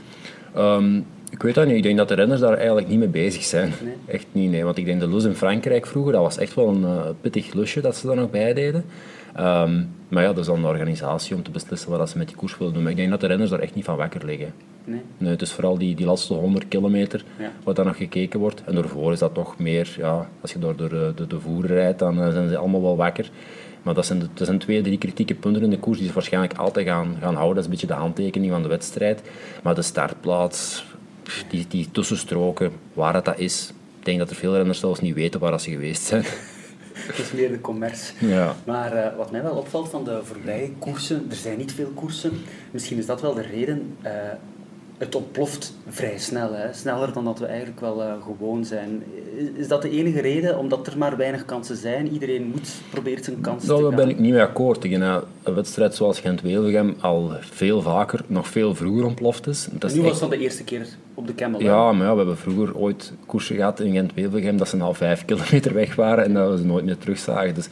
Um, 0.56 1.06
ik 1.34 1.42
weet 1.42 1.54
dat 1.54 1.66
niet. 1.66 1.76
Ik 1.76 1.82
denk 1.82 1.96
dat 1.96 2.08
de 2.08 2.14
renners 2.14 2.40
daar 2.40 2.56
eigenlijk 2.56 2.88
niet 2.88 2.98
mee 2.98 3.08
bezig 3.08 3.42
zijn. 3.42 3.72
Echt 4.06 4.26
niet, 4.32 4.50
nee. 4.50 4.64
Want 4.64 4.78
ik 4.78 4.84
denk 4.84 5.00
de 5.00 5.08
Luz 5.08 5.24
in 5.24 5.34
Frankrijk 5.34 5.86
vroeger, 5.86 6.12
dat 6.12 6.22
was 6.22 6.38
echt 6.38 6.54
wel 6.54 6.68
een 6.68 6.82
uh, 6.82 7.00
pittig 7.20 7.52
lusje 7.52 7.80
dat 7.80 7.96
ze 7.96 8.06
daar 8.06 8.16
nog 8.16 8.30
bij 8.30 8.54
deden. 8.54 8.84
Um, 9.38 9.88
maar 10.08 10.22
ja, 10.22 10.28
dat 10.28 10.38
is 10.38 10.46
dan 10.46 10.60
de 10.60 10.68
organisatie 10.68 11.34
om 11.34 11.42
te 11.42 11.50
beslissen 11.50 11.90
wat 11.90 12.10
ze 12.10 12.18
met 12.18 12.26
die 12.26 12.36
koers 12.36 12.58
willen 12.58 12.72
doen. 12.72 12.82
Maar 12.82 12.90
ik 12.90 12.96
denk 12.96 13.10
dat 13.10 13.20
de 13.20 13.26
renners 13.26 13.50
daar 13.50 13.58
echt 13.58 13.74
niet 13.74 13.84
van 13.84 13.96
wakker 13.96 14.24
liggen. 14.24 14.52
Nee. 14.84 15.00
nee 15.18 15.30
het 15.30 15.42
is 15.42 15.52
vooral 15.52 15.78
die, 15.78 15.94
die 15.94 16.06
laatste 16.06 16.34
100 16.34 16.68
kilometer 16.68 17.24
ja. 17.38 17.52
wat 17.64 17.76
daar 17.76 17.84
nog 17.84 17.96
gekeken 17.96 18.40
wordt. 18.40 18.62
En 18.64 18.74
daarvoor 18.74 19.12
is 19.12 19.18
dat 19.18 19.34
toch 19.34 19.58
meer, 19.58 19.94
ja, 19.98 20.28
als 20.40 20.52
je 20.52 20.58
door 20.58 20.76
de, 20.76 21.12
de, 21.14 21.26
de 21.26 21.40
voeren 21.40 21.70
rijdt, 21.70 21.98
dan 21.98 22.18
uh, 22.18 22.32
zijn 22.32 22.48
ze 22.48 22.56
allemaal 22.56 22.82
wel 22.82 22.96
wakker. 22.96 23.30
Maar 23.82 23.94
dat 23.94 24.06
zijn, 24.06 24.18
de, 24.18 24.26
dat 24.34 24.46
zijn 24.46 24.58
twee, 24.58 24.82
drie 24.82 24.98
kritieke 24.98 25.34
punten 25.34 25.62
in 25.62 25.70
de 25.70 25.78
koers 25.78 25.98
die 25.98 26.06
ze 26.06 26.14
waarschijnlijk 26.14 26.58
altijd 26.58 26.86
gaan, 26.86 27.16
gaan 27.20 27.34
houden. 27.34 27.54
Dat 27.54 27.64
is 27.64 27.64
een 27.64 27.70
beetje 27.70 27.94
de 27.94 28.00
handtekening 28.00 28.52
van 28.52 28.62
de 28.62 28.68
wedstrijd. 28.68 29.22
Maar 29.62 29.74
de 29.74 29.82
startplaats, 29.82 30.84
die, 31.48 31.66
die 31.68 31.88
tussenstroken, 31.90 32.72
waar 32.92 33.12
dat, 33.12 33.24
dat 33.24 33.38
is. 33.38 33.72
Ik 33.98 34.04
denk 34.04 34.18
dat 34.18 34.30
er 34.30 34.36
veel 34.36 34.56
renners 34.56 34.78
zelfs 34.78 35.00
niet 35.00 35.14
weten 35.14 35.40
waar 35.40 35.60
ze 35.60 35.70
geweest 35.70 36.02
zijn. 36.02 36.24
Het 36.94 37.18
is 37.18 37.32
meer 37.32 37.48
de 37.48 37.60
commerce. 37.60 38.12
Ja. 38.18 38.54
Maar 38.66 38.96
uh, 38.96 39.16
wat 39.16 39.30
mij 39.30 39.42
wel 39.42 39.56
opvalt 39.56 39.88
van 39.88 40.04
de 40.04 40.20
voorbije 40.22 40.70
koersen, 40.78 41.26
er 41.30 41.36
zijn 41.36 41.58
niet 41.58 41.72
veel 41.72 41.90
koersen. 41.94 42.32
Misschien 42.70 42.98
is 42.98 43.06
dat 43.06 43.20
wel 43.20 43.34
de 43.34 43.42
reden. 43.42 43.96
Uh, 44.04 44.10
het 44.98 45.14
ontploft 45.14 45.74
vrij 45.88 46.18
snel, 46.18 46.52
hè? 46.52 46.72
sneller 46.72 47.12
dan 47.12 47.24
dat 47.24 47.38
we 47.38 47.46
eigenlijk 47.46 47.80
wel 47.80 48.02
uh, 48.02 48.12
gewoon 48.22 48.64
zijn. 48.64 49.02
Is 49.56 49.68
dat 49.68 49.82
de 49.82 49.90
enige 49.90 50.20
reden, 50.20 50.58
omdat 50.58 50.86
er 50.86 50.98
maar 50.98 51.16
weinig 51.16 51.44
kansen 51.44 51.76
zijn? 51.76 52.12
Iedereen 52.12 52.46
moet 52.46 52.74
proberen 52.90 53.24
zijn 53.24 53.40
kansen 53.40 53.68
nou, 53.68 53.82
te 53.82 53.88
Daar 53.88 53.96
ben 53.96 54.08
ik 54.08 54.18
niet 54.18 54.32
mee 54.32 54.42
akkoord. 54.42 54.84
Ik 54.84 54.90
denk 54.90 55.22
een 55.42 55.54
wedstrijd 55.54 55.94
zoals 55.94 56.20
Gent-Wevelgem 56.20 56.96
al 57.00 57.32
veel 57.40 57.82
vaker, 57.82 58.20
nog 58.26 58.48
veel 58.48 58.74
vroeger 58.74 59.04
ontploft 59.04 59.46
is. 59.46 59.68
Dat 59.72 59.90
is 59.90 59.96
nu 59.96 60.02
was 60.02 60.20
dat 60.20 60.30
de 60.30 60.38
eerste 60.38 60.64
keer 60.64 60.86
op 61.14 61.26
de 61.26 61.34
Camel. 61.34 61.60
Ja, 61.60 61.92
maar 61.92 62.06
ja, 62.06 62.12
we 62.12 62.16
hebben 62.16 62.36
vroeger 62.36 62.76
ooit 62.76 63.12
koersen 63.26 63.56
gehad 63.56 63.80
in 63.80 63.92
Gent-Wevelgem 63.92 64.56
dat 64.56 64.68
ze 64.68 64.78
al 64.78 64.94
vijf 64.94 65.24
kilometer 65.24 65.74
weg 65.74 65.94
waren 65.94 66.24
en 66.24 66.34
dat 66.34 66.50
we 66.50 66.56
ze 66.56 66.64
nooit 66.64 66.84
meer 66.84 66.98
terugzagen. 66.98 67.54
Dus 67.54 67.68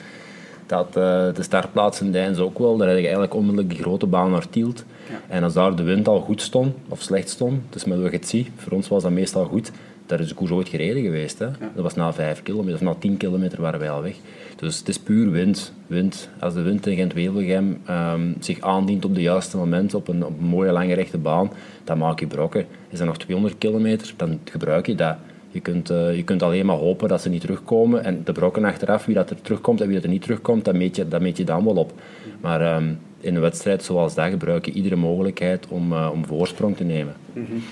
dat, 0.73 0.87
uh, 0.88 1.35
de 1.35 1.43
startplaats 1.43 2.00
in 2.00 2.12
Deins 2.12 2.38
ook 2.38 2.59
wel. 2.59 2.76
Daar 2.76 2.88
heb 2.88 2.97
je 2.97 3.02
eigenlijk 3.02 3.35
onmiddellijk 3.35 3.75
die 3.75 3.83
grote 3.83 4.07
baan 4.07 4.31
naar 4.31 4.49
Tielt. 4.49 4.85
En 5.29 5.43
als 5.43 5.52
daar 5.52 5.76
de 5.76 5.83
wind 5.83 6.09
al 6.09 6.21
goed 6.21 6.41
stond, 6.43 6.75
of 6.88 7.02
slecht 7.02 7.29
stond, 7.29 7.61
dus 7.71 7.85
met 7.85 8.00
wat 8.00 8.11
je 8.11 8.17
het 8.17 8.29
ziet, 8.29 8.49
voor 8.57 8.73
ons 8.73 8.88
was 8.88 9.02
dat 9.02 9.12
meestal 9.12 9.45
goed, 9.45 9.71
daar 10.07 10.21
is 10.21 10.29
de 10.29 10.35
koers 10.35 10.50
ooit 10.50 10.69
gereden 10.69 11.02
geweest. 11.02 11.38
Hè. 11.38 11.47
Dat 11.75 11.83
was 11.83 11.95
na 11.95 12.12
5 12.12 12.43
kilometer, 12.43 12.75
of 12.75 12.81
na 12.81 12.95
10 12.99 13.17
kilometer 13.17 13.61
waren 13.61 13.81
wij 13.81 13.91
al 13.91 14.02
weg. 14.02 14.14
Dus 14.57 14.79
het 14.79 14.88
is 14.88 14.99
puur 14.99 15.31
wind. 15.31 15.73
wind. 15.87 16.29
Als 16.41 16.55
de 16.55 16.62
wind 16.62 16.87
in 16.87 16.97
Gent-Wevelgem 16.97 17.81
um, 17.91 18.37
zich 18.41 18.61
aandient 18.61 19.05
op 19.05 19.14
de 19.14 19.23
juiste 19.23 19.57
moment, 19.57 19.95
op 19.95 20.09
een, 20.09 20.25
op 20.25 20.38
een 20.38 20.47
mooie 20.47 20.73
lange 20.73 20.95
rechte 20.95 21.19
baan, 21.19 21.50
dan 21.85 21.99
maak 21.99 22.21
je 22.21 22.26
brokken. 22.26 22.67
Is 22.88 23.00
er 23.00 23.07
nog 23.07 23.19
200 23.19 23.59
kilometer, 23.59 24.14
dan 24.17 24.41
gebruik 24.45 24.87
je 24.87 24.95
dat. 24.95 25.17
Je 25.52 25.61
kunt, 25.61 25.90
uh, 25.90 26.16
je 26.16 26.25
kunt 26.25 26.42
alleen 26.42 26.66
maar 26.66 26.76
hopen 26.76 27.09
dat 27.09 27.23
ze 27.23 27.28
niet 27.28 27.40
terugkomen. 27.40 28.04
En 28.04 28.25
de 28.25 28.32
brokken 28.32 28.64
achteraf, 28.64 29.04
wie 29.04 29.14
dat 29.14 29.30
er 29.30 29.40
terugkomt 29.42 29.80
en 29.80 29.87
wie 29.87 29.94
dat 29.94 30.04
er 30.04 30.11
niet 30.11 30.23
terugkomt, 30.23 30.64
dat 30.64 30.75
meet 30.75 30.97
je, 30.97 31.09
dat 31.09 31.21
meet 31.21 31.37
je 31.37 31.44
dan 31.44 31.64
wel 31.64 31.76
op. 31.76 31.92
Maar 32.40 32.76
um, 32.76 32.99
in 33.21 33.35
een 33.35 33.40
wedstrijd 33.40 33.82
zoals 33.82 34.14
dat 34.14 34.28
gebruik 34.28 34.66
je 34.66 34.73
iedere 34.73 34.97
mogelijkheid 34.97 35.66
om, 35.68 35.92
uh, 35.92 36.09
om 36.12 36.26
voorsprong 36.26 36.76
te 36.76 36.85
nemen. 36.85 37.14
Mm 37.32 37.44
-hmm. 37.44 37.56
uh, 37.56 37.62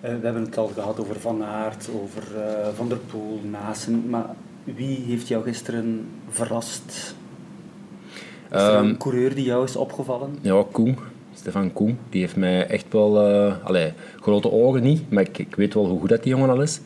we 0.00 0.24
hebben 0.24 0.42
het 0.42 0.58
al 0.58 0.66
gehad 0.66 1.00
over 1.00 1.20
Van 1.20 1.44
Aert, 1.44 1.88
over 2.02 2.22
Van 2.74 2.88
der 2.88 2.98
Poel, 2.98 3.40
Nasen. 3.50 4.08
Maar 4.08 4.26
wie 4.64 5.04
heeft 5.06 5.28
jou 5.28 5.42
gisteren 5.42 6.06
verrast? 6.28 7.14
Is 8.50 8.62
er 8.62 8.78
um, 8.78 8.88
een 8.88 8.96
coureur 8.96 9.34
die 9.34 9.44
jou 9.44 9.64
is 9.64 9.76
opgevallen? 9.76 10.38
Ja, 10.40 10.64
Koen. 10.72 10.96
Stefan 11.34 11.72
Koen. 11.72 11.98
Die 12.10 12.20
heeft 12.20 12.36
mij 12.36 12.66
echt 12.66 12.86
wel... 12.90 13.18
Allee, 13.62 13.92
grote 14.20 14.52
ogen 14.52 14.82
niet, 14.82 15.10
maar 15.10 15.22
ik, 15.22 15.38
ik 15.38 15.54
weet 15.54 15.74
wel 15.74 15.86
hoe 15.86 16.00
goed 16.00 16.08
dat 16.08 16.22
die 16.22 16.32
jongen 16.32 16.50
al 16.50 16.62
is. 16.62 16.80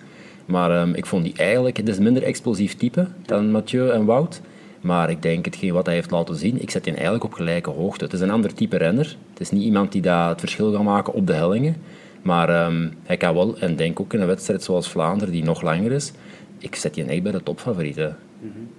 Maar 0.46 0.80
um, 0.80 0.94
ik 0.94 1.06
vond 1.06 1.24
die 1.24 1.34
eigenlijk, 1.36 1.76
het 1.76 1.88
is 1.88 1.98
minder 1.98 2.22
explosief 2.22 2.76
type 2.76 3.06
dan 3.26 3.50
Mathieu 3.50 3.90
en 3.90 4.04
Wout. 4.04 4.40
Maar 4.80 5.10
ik 5.10 5.22
denk, 5.22 5.44
hetgeen 5.44 5.72
wat 5.72 5.86
hij 5.86 5.94
heeft 5.94 6.10
laten 6.10 6.36
zien, 6.36 6.62
ik 6.62 6.70
zet 6.70 6.84
die 6.84 6.92
eigenlijk 6.92 7.24
op 7.24 7.32
gelijke 7.32 7.70
hoogte. 7.70 8.04
Het 8.04 8.12
is 8.12 8.20
een 8.20 8.30
ander 8.30 8.54
type 8.54 8.76
renner. 8.76 9.16
Het 9.30 9.40
is 9.40 9.50
niet 9.50 9.62
iemand 9.62 9.92
die 9.92 10.02
dat 10.02 10.28
het 10.28 10.40
verschil 10.40 10.72
gaat 10.72 10.82
maken 10.82 11.12
op 11.12 11.26
de 11.26 11.32
hellingen. 11.32 11.76
Maar 12.22 12.66
um, 12.66 12.94
hij 13.02 13.16
kan 13.16 13.34
wel, 13.34 13.58
en 13.58 13.76
denk 13.76 14.00
ook 14.00 14.14
in 14.14 14.20
een 14.20 14.26
wedstrijd 14.26 14.62
zoals 14.62 14.88
Vlaanderen, 14.88 15.32
die 15.32 15.44
nog 15.44 15.62
langer 15.62 15.92
is, 15.92 16.12
ik 16.58 16.74
zet 16.74 16.94
die 16.94 17.04
echt 17.04 17.22
bij 17.22 17.32
de 17.32 17.42
topfavorieten. 17.42 18.16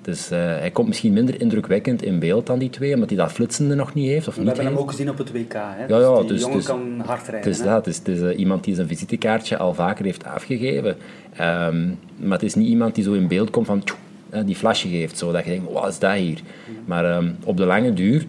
Dus 0.02 0.32
uh, 0.32 0.38
hij 0.38 0.72
komt 0.72 0.88
misschien 0.88 1.14
minder 1.14 1.42
indrukwekkend 1.42 2.04
in 2.04 2.20
beeld 2.20 2.46
dan 2.46 2.60
die 2.60 2.70
twee, 2.70 2.94
omdat 2.94 3.10
hij 3.10 3.18
dat 3.18 3.32
flitsende 3.32 3.76
nog 3.76 3.94
niet 3.94 4.08
heeft. 4.08 4.28
Of 4.28 4.36
we 4.36 4.40
niet 4.40 4.50
hebben 4.50 4.66
heeft. 4.66 4.78
hem 4.78 4.88
ook 4.88 4.92
gezien 4.92 5.10
op 5.10 5.18
het 5.18 5.32
WK. 5.32 5.54
Hè? 5.54 5.86
Ja, 5.86 6.00
ja, 6.00 6.12
dus 6.12 6.20
die 6.20 6.28
dus, 6.28 6.42
jongen 6.42 6.58
dus, 6.58 6.66
kan 6.66 7.02
hard 7.06 7.28
rijden. 7.28 7.52
Het 7.52 7.88
is, 7.88 8.02
dat, 8.04 8.16
uh, 8.16 8.40
iemand 8.40 8.64
die 8.64 8.76
zijn 8.76 8.88
visitekaartje 8.88 9.58
al 9.58 9.74
vaker 9.74 10.06
heeft 10.06 10.24
afgegeven. 10.24 10.96
Um, 11.42 12.00
maar 12.18 12.32
het 12.32 12.44
is 12.44 12.54
niet 12.54 12.68
iemand 12.68 12.96
die 12.96 13.04
zo 13.04 13.14
in 13.14 13.28
beeld 13.28 13.50
komt 13.50 13.66
van 13.66 13.84
tjoe, 13.84 14.44
die 14.46 14.56
flasje 14.56 14.88
geeft, 14.88 15.18
zo, 15.18 15.32
dat 15.32 15.44
je 15.44 15.50
denkt, 15.50 15.72
wat 15.72 15.88
is 15.88 16.00
dat 16.00 16.16
hier? 16.16 16.40
Maar 16.86 17.18
um, 17.18 17.36
op 17.44 17.58
de 17.58 17.66
lange 17.66 17.94
duur, 17.94 18.26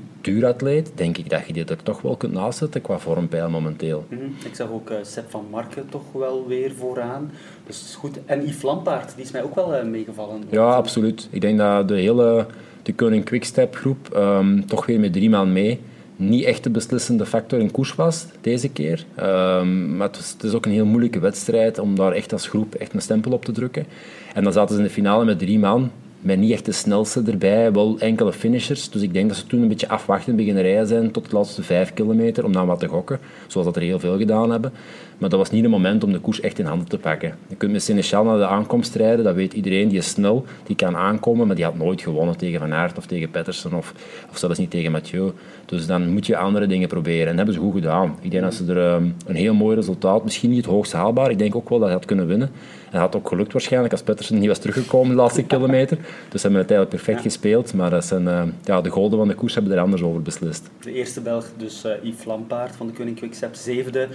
denk 0.94 1.18
ik 1.18 1.30
dat 1.30 1.46
je 1.46 1.52
die 1.52 1.64
er 1.64 1.82
toch 1.82 2.00
wel 2.00 2.16
kunt 2.16 2.32
nazetten 2.32 2.80
qua 2.80 2.98
vormpeil 2.98 3.50
momenteel. 3.50 4.06
Mm 4.08 4.18
-hmm. 4.18 4.34
Ik 4.44 4.54
zag 4.54 4.70
ook 4.70 4.90
uh, 4.90 4.96
Sepp 5.02 5.30
van 5.30 5.46
Marken 5.50 5.88
toch 5.88 6.12
wel 6.12 6.46
weer 6.46 6.72
vooraan. 6.78 7.30
Dus 7.66 7.82
is 7.82 7.94
goed. 7.94 8.18
En 8.24 8.46
Yves 8.46 8.62
Lampaard, 8.62 9.14
die 9.14 9.24
is 9.24 9.30
mij 9.30 9.42
ook 9.42 9.54
wel 9.54 9.74
uh, 9.74 9.84
meegevallen. 9.84 10.42
Ja, 10.50 10.74
absoluut. 10.74 11.28
Ik 11.30 11.40
denk 11.40 11.58
dat 11.58 11.88
de 11.88 11.94
hele 11.94 12.46
de 12.82 12.94
Koning 12.94 13.24
Quickstep 13.24 13.76
groep 13.76 14.16
um, 14.16 14.66
toch 14.66 14.86
weer 14.86 15.00
met 15.00 15.12
drie 15.12 15.30
man 15.30 15.52
mee 15.52 15.80
niet 16.18 16.44
echt 16.44 16.64
de 16.64 16.70
beslissende 16.70 17.26
factor 17.26 17.58
in 17.58 17.70
koers 17.70 17.94
was 17.94 18.26
deze 18.40 18.68
keer. 18.68 19.04
Um, 19.20 19.96
maar 19.96 20.06
het, 20.06 20.16
was, 20.16 20.32
het, 20.32 20.42
is 20.42 20.52
ook 20.52 20.66
een 20.66 20.72
heel 20.72 20.86
moeilijke 20.86 21.18
wedstrijd 21.18 21.78
om 21.78 21.94
daar 21.94 22.12
echt 22.12 22.32
als 22.32 22.48
groep 22.48 22.74
echt 22.74 22.94
een 22.94 23.02
stempel 23.02 23.32
op 23.32 23.44
te 23.44 23.52
drukken. 23.52 23.86
En 24.34 24.42
dan 24.44 24.52
zaten 24.52 24.74
ze 24.74 24.80
in 24.80 24.86
de 24.86 24.92
finale 24.92 25.24
met 25.24 25.38
drie 25.38 25.58
man 25.58 25.90
met 26.20 26.38
niet 26.38 26.52
echt 26.52 26.64
de 26.64 26.72
snelste 26.72 27.22
erbij, 27.26 27.72
wel 27.72 27.98
enkele 27.98 28.32
finishers. 28.32 28.90
Dus 28.90 29.02
ik 29.02 29.12
denk 29.12 29.28
dat 29.28 29.36
ze 29.36 29.46
toen 29.46 29.62
een 29.62 29.68
beetje 29.68 29.88
afwachtend 29.88 30.36
beginnen 30.36 30.62
rijden 30.62 30.86
zijn 30.86 31.10
tot 31.10 31.30
de 31.30 31.36
laatste 31.36 31.62
vijf 31.62 31.94
kilometer, 31.94 32.44
om 32.44 32.52
dan 32.52 32.66
wat 32.66 32.80
te 32.80 32.86
gokken, 32.86 33.18
zoals 33.46 33.66
dat 33.66 33.76
er 33.76 33.82
heel 33.82 33.98
veel 33.98 34.18
gedaan 34.18 34.50
hebben. 34.50 34.72
Maar 35.18 35.28
dat 35.28 35.38
was 35.38 35.50
niet 35.50 35.62
het 35.62 35.70
moment 35.70 36.04
om 36.04 36.12
de 36.12 36.18
koers 36.18 36.40
echt 36.40 36.58
in 36.58 36.64
handen 36.64 36.88
te 36.88 36.98
pakken. 36.98 37.34
Je 37.48 37.56
kunt 37.56 37.72
met 37.72 37.82
Seneschal 37.82 38.24
naar 38.24 38.38
de 38.38 38.46
aankomst 38.46 38.94
rijden, 38.94 39.24
dat 39.24 39.34
weet 39.34 39.52
iedereen, 39.52 39.88
die 39.88 39.98
is 39.98 40.08
snel, 40.08 40.44
die 40.66 40.76
kan 40.76 40.96
aankomen, 40.96 41.46
maar 41.46 41.56
die 41.56 41.64
had 41.64 41.76
nooit 41.76 42.02
gewonnen 42.02 42.36
tegen 42.36 42.60
Van 42.60 42.72
Aert 42.72 42.98
of 42.98 43.06
tegen 43.06 43.30
Pettersen 43.30 43.74
of, 43.74 43.94
of 44.30 44.38
zelfs 44.38 44.58
niet 44.58 44.70
tegen 44.70 44.92
Mathieu. 44.92 45.32
Dus 45.66 45.86
dan 45.86 46.12
moet 46.12 46.26
je 46.26 46.36
andere 46.36 46.66
dingen 46.66 46.88
proberen. 46.88 47.20
En 47.20 47.26
dat 47.26 47.36
hebben 47.36 47.54
ze 47.54 47.60
goed 47.60 47.74
gedaan. 47.74 48.16
Ik 48.20 48.30
denk 48.30 48.42
dat 48.42 48.54
ze 48.54 48.64
er 48.72 48.94
um, 48.94 49.14
een 49.26 49.34
heel 49.34 49.54
mooi 49.54 49.76
resultaat, 49.76 50.24
misschien 50.24 50.50
niet 50.50 50.64
het 50.64 50.74
hoogst 50.74 50.92
haalbaar, 50.92 51.30
ik 51.30 51.38
denk 51.38 51.56
ook 51.56 51.68
wel 51.68 51.78
dat 51.78 51.88
hij 51.88 51.96
had 51.96 52.06
kunnen 52.06 52.26
winnen. 52.26 52.48
En 52.84 52.94
dat 52.94 53.00
had 53.00 53.16
ook 53.16 53.28
gelukt 53.28 53.52
waarschijnlijk 53.52 53.92
als 53.92 54.02
Pettersen 54.02 54.38
niet 54.38 54.48
was 54.48 54.58
teruggekomen 54.58 55.08
de 55.08 55.22
laatste 55.22 55.42
kilometer. 55.42 55.96
Dus 55.96 56.40
ze 56.40 56.46
hebben 56.46 56.60
het 56.60 56.70
eigenlijk 56.70 56.90
perfect 56.90 57.16
ja. 57.16 57.22
gespeeld, 57.22 57.74
maar 57.74 57.90
dat 57.90 58.04
zijn, 58.04 58.22
uh, 58.22 58.42
ja, 58.64 58.80
de 58.80 58.88
golden 58.88 59.18
van 59.18 59.28
de 59.28 59.34
koers 59.34 59.54
hebben 59.54 59.72
er 59.72 59.78
anders 59.78 60.02
over 60.02 60.22
beslist. 60.22 60.70
De 60.80 60.92
eerste 60.92 61.20
Belg, 61.20 61.46
dus 61.56 61.84
uh, 61.84 61.92
Yves 62.02 62.24
Lampaard 62.24 62.76
van 62.76 62.86
de 62.86 62.92
Koning 62.92 63.16
Quickstep, 63.16 63.54
zevende. 63.54 64.08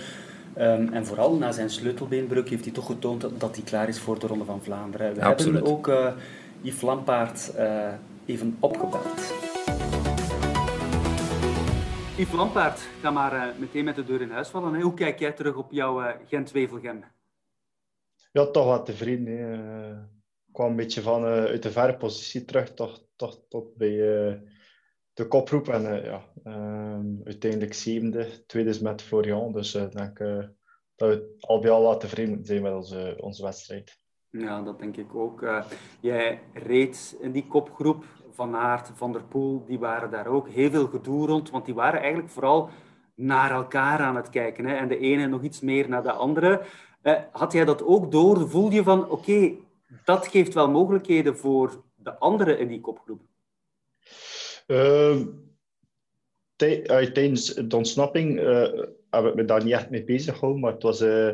Um, 0.58 0.94
en 0.94 1.06
vooral 1.06 1.36
na 1.38 1.52
zijn 1.52 1.70
sleutelbeenbreuk 1.70 2.50
heeft 2.50 2.64
hij 2.64 2.74
toch 2.74 2.86
getoond 2.86 3.40
dat, 3.40 3.56
hij 3.56 3.64
klaar 3.66 3.88
is 3.88 4.00
voor 4.00 4.20
de 4.20 4.28
Ronde 4.28 4.46
van 4.46 4.64
Vlaanderen. 4.64 5.14
We 5.14 5.22
hebben 5.22 5.66
ook 5.66 5.88
uh, 5.88 6.14
Yves 6.62 6.82
Lampaard 6.82 7.54
uh, 7.58 7.94
even 8.26 8.58
opgebeld. 8.60 9.34
Yves 12.18 12.34
Lampaard, 12.36 12.88
ga 13.02 13.12
maar 13.12 13.34
uh, 13.34 13.60
meteen 13.60 13.84
met 13.84 13.96
de 13.96 14.04
deur 14.04 14.22
in 14.22 14.32
huis 14.32 14.48
vallen. 14.48 14.74
Hè. 14.74 14.82
Hoe 14.82 14.94
kijk 14.94 15.20
jij 15.20 15.32
terug 15.32 15.56
op 15.56 15.72
jouw 15.72 16.16
Gent-Wevelgem? 16.28 17.04
Ja, 18.32 18.46
toch 18.46 18.66
wat 18.66 18.86
tevreden. 18.86 19.38
Hè. 19.38 19.92
Ik 20.48 20.54
kwam 20.54 20.70
een 20.70 20.76
beetje 20.76 21.02
van 21.02 21.24
uit 21.24 21.64
de 21.64 21.72
verre 21.72 21.98
positie 21.98 22.46
terug, 22.46 22.74
toch, 22.74 23.02
toch 23.16 23.40
tot 23.50 23.76
bij 23.76 24.42
de 25.14 25.28
koproep. 25.28 25.68
En 25.68 25.84
uh, 25.84 26.06
ja, 26.06 26.22
uh, 26.44 27.26
uiteindelijk 27.26 27.74
zevende. 27.74 28.46
Tweede 28.46 28.70
is 28.70 28.80
met 28.80 29.02
Florian. 29.02 29.52
Dus 29.52 29.76
ik 29.76 29.82
uh, 29.82 29.90
denk 29.90 30.18
dat 30.96 31.10
we 31.10 31.36
al 31.40 31.60
bij 31.60 31.72
al 31.72 31.84
wat 31.84 32.00
tevreden 32.00 32.46
zijn 32.46 32.62
met 32.62 32.74
onze, 32.74 33.18
onze 33.20 33.44
wedstrijd. 33.44 34.02
Ja, 34.30 34.62
dat 34.62 34.80
denk 34.80 34.98
ik 34.98 35.16
ook. 35.16 35.64
jij 36.00 36.40
reed 36.54 37.18
in 37.22 37.32
die 37.32 37.48
kopgroep. 37.48 38.06
Van 38.30 38.56
Aert, 38.56 38.92
Van 38.94 39.12
der 39.12 39.24
Poel, 39.24 39.66
die 39.66 39.80
waren 39.80 40.12
daar 40.12 40.28
ook. 40.28 40.50
Heel 40.50 40.70
veel 40.70 40.88
gedoe 40.88 41.28
rond, 41.28 41.50
want 41.50 41.66
die 41.66 41.74
waren 41.74 42.00
eigenlijk 42.00 42.30
vooral 42.30 42.70
naar 43.16 43.52
elkaar 43.52 44.00
aan 44.00 44.16
het 44.16 44.30
kijken. 44.30 44.66
Hè? 44.66 44.76
En 44.76 44.88
de 44.88 44.98
ene 44.98 45.28
nog 45.28 45.44
iets 45.44 45.62
meer 45.62 45.90
naar 45.90 46.04
de 46.04 46.12
andere. 46.12 46.62
had 47.32 47.52
jij 47.52 47.66
dat 47.66 47.84
ook 47.84 48.12
door? 48.12 48.50
Voel 48.50 48.72
je 48.72 48.84
van, 48.84 49.10
oké, 49.10 49.52
dat 50.06 50.28
geeft 50.28 50.54
wel 50.54 50.70
mogelijkheden 50.70 51.38
voor 51.38 51.84
de 51.96 52.18
anderen 52.20 52.60
in 52.60 52.68
die 52.68 52.82
kopgroep? 52.82 53.22
Uh, 54.68 55.22
tijdens 57.14 57.54
de 57.54 57.76
ontsnapping 57.76 58.40
uh, 58.40 58.62
heb 59.10 59.26
ik 59.26 59.36
me 59.36 59.46
daar 59.46 59.64
niet 59.64 59.74
echt 59.74 59.90
mee 59.90 60.04
bezig 60.04 60.34
gehouden, 60.34 60.62
maar 60.62 60.74
het 60.74 60.84
was, 60.84 61.02
uh, 61.02 61.34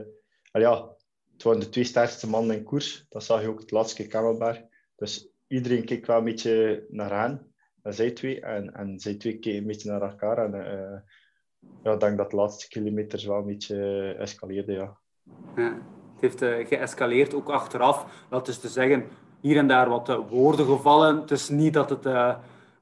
ja, 0.51 0.95
het 1.33 1.43
waren 1.43 1.59
de 1.59 1.69
twee 1.69 1.83
sterkste 1.83 2.29
mannen 2.29 2.57
in 2.57 2.63
koers. 2.63 3.05
Dat 3.09 3.23
zag 3.23 3.41
je 3.41 3.47
ook 3.47 3.59
het 3.59 3.71
laatste 3.71 4.07
Camelbaar. 4.07 4.67
Dus 4.95 5.29
iedereen 5.47 5.85
keek 5.85 6.05
wel 6.05 6.17
een 6.17 6.23
beetje 6.23 6.85
naar 6.89 7.21
hen, 7.21 7.53
naar 7.83 7.93
zij 7.93 8.11
twee, 8.11 8.41
en, 8.41 8.73
en 8.73 8.99
zij 8.99 9.15
twee 9.15 9.39
keken 9.39 9.57
een 9.57 9.67
beetje 9.67 9.89
naar 9.89 10.01
elkaar. 10.01 10.37
En 10.37 10.53
uh, 10.53 10.99
ja, 11.83 11.93
ik 11.93 11.99
denk 11.99 12.17
dat 12.17 12.29
de 12.29 12.35
laatste 12.35 12.67
kilometers 12.67 13.25
wel 13.25 13.37
een 13.37 13.45
beetje 13.45 14.15
escaleerde, 14.19 14.71
ja. 14.71 14.97
ja 15.55 15.81
het 16.19 16.39
heeft 16.39 16.67
geëscaleerd, 16.67 17.33
ook 17.33 17.49
achteraf. 17.49 18.25
Dat 18.29 18.47
is 18.47 18.59
te 18.59 18.67
zeggen, 18.67 19.05
hier 19.41 19.57
en 19.57 19.67
daar 19.67 19.89
wat 19.89 20.25
woorden 20.29 20.65
gevallen. 20.65 21.19
Het 21.19 21.31
is 21.31 21.49
niet 21.49 21.73
dat 21.73 21.89
het 21.89 22.05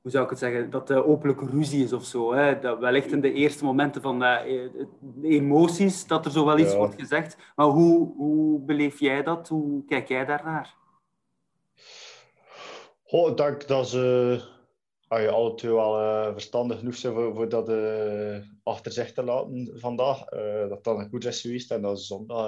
hoe 0.08 0.16
zou 0.16 0.26
ik 0.26 0.32
het 0.32 0.40
zeggen, 0.40 0.70
dat 0.70 0.88
de 0.88 1.06
openlijke 1.06 1.46
ruzie 1.46 1.84
is 1.84 1.94
of 1.94 2.04
zo. 2.04 2.34
Hè? 2.34 2.60
Dat 2.60 2.80
wellicht 2.80 3.12
in 3.12 3.22
de 3.22 3.34
eerste 3.34 3.64
momenten 3.64 4.02
van 4.02 4.20
de, 4.20 4.88
de 5.00 5.28
emoties, 5.28 6.08
dat 6.08 6.26
er 6.26 6.32
zo 6.32 6.46
wel 6.46 6.58
iets 6.58 6.72
ja. 6.72 6.78
wordt 6.78 7.00
gezegd. 7.00 7.38
Maar 7.56 7.66
hoe, 7.66 8.14
hoe 8.16 8.60
beleef 8.60 9.00
jij 9.00 9.24
dat? 9.24 9.48
Hoe 9.48 9.86
kijk 9.86 10.08
jij 10.08 10.26
daarnaar? 10.26 10.76
Oh, 13.06 13.30
ik 13.30 13.38
denk 13.38 13.68
dat 13.68 13.90
ze 13.90 14.40
uh, 15.10 15.28
alle 15.28 15.54
twee 15.54 15.72
wel 15.72 16.00
uh, 16.00 16.32
verstandig 16.32 16.78
genoeg 16.78 16.96
zijn 16.96 17.14
voor, 17.14 17.36
voor 17.36 17.50
dat 17.50 17.70
uh, 17.70 18.38
achter 18.64 18.92
zich 18.92 19.14
te 19.14 19.24
laten 19.24 19.72
vandaag. 19.76 20.26
dat 20.70 20.84
dat 20.84 20.98
een 20.98 21.10
koers 21.10 21.26
is 21.26 21.42
geweest 21.42 21.72
en 21.72 21.82
dat 21.82 22.00
ze 22.00 22.06
zondag 22.06 22.48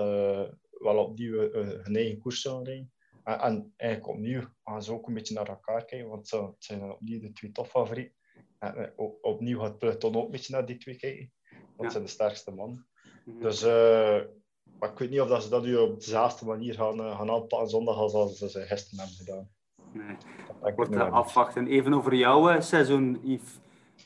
wel 0.71 0.97
opnieuw 0.97 1.51
hun 1.51 1.95
eigen 1.95 2.19
koers 2.19 2.41
zullen 2.41 2.63
rijden. 2.63 2.91
En, 3.29 3.39
en 3.39 3.73
eigenlijk 3.77 4.11
opnieuw 4.11 4.41
gaan 4.63 4.83
ze 4.83 4.93
ook 4.93 5.07
een 5.07 5.13
beetje 5.13 5.33
naar 5.33 5.47
elkaar 5.47 5.85
kijken, 5.85 6.09
want 6.09 6.31
het 6.31 6.55
zijn 6.57 6.91
opnieuw 6.91 7.19
de 7.19 7.31
twee 7.31 7.51
topfavorieten. 7.51 8.15
En 8.59 8.93
opnieuw 9.21 9.59
gaat 9.59 9.77
Peloton 9.77 10.15
ook 10.15 10.25
een 10.25 10.31
beetje 10.31 10.53
naar 10.53 10.65
die 10.65 10.77
twee 10.77 10.95
kijken. 10.95 11.31
Dat 11.49 11.85
ja. 11.85 11.89
zijn 11.89 12.03
de 12.03 12.09
sterkste 12.09 12.51
mannen. 12.51 12.87
Mhm. 13.25 13.39
Dus 13.39 13.63
uh, 13.63 14.19
maar 14.79 14.91
ik 14.91 14.97
weet 14.97 15.09
niet 15.09 15.21
of 15.21 15.27
dat 15.27 15.43
ze 15.43 15.49
dat 15.49 15.63
nu 15.63 15.75
op 15.75 15.99
dezelfde 15.99 16.45
manier 16.45 16.73
gaan, 16.73 16.99
uh, 16.99 17.17
gaan 17.17 17.29
aanpakken 17.29 17.69
zondag 17.69 17.97
als, 17.97 18.37
ze 18.37 18.65
gisteren 18.65 18.99
hebben 18.99 19.17
gedaan. 19.17 19.49
Nee. 19.93 20.75
Wordt 20.75 20.95
afwachten. 20.95 21.67
Even 21.67 21.93
over 21.93 22.15
jouw 22.15 22.61
seizoen, 22.61 23.19
Yves. 23.23 23.59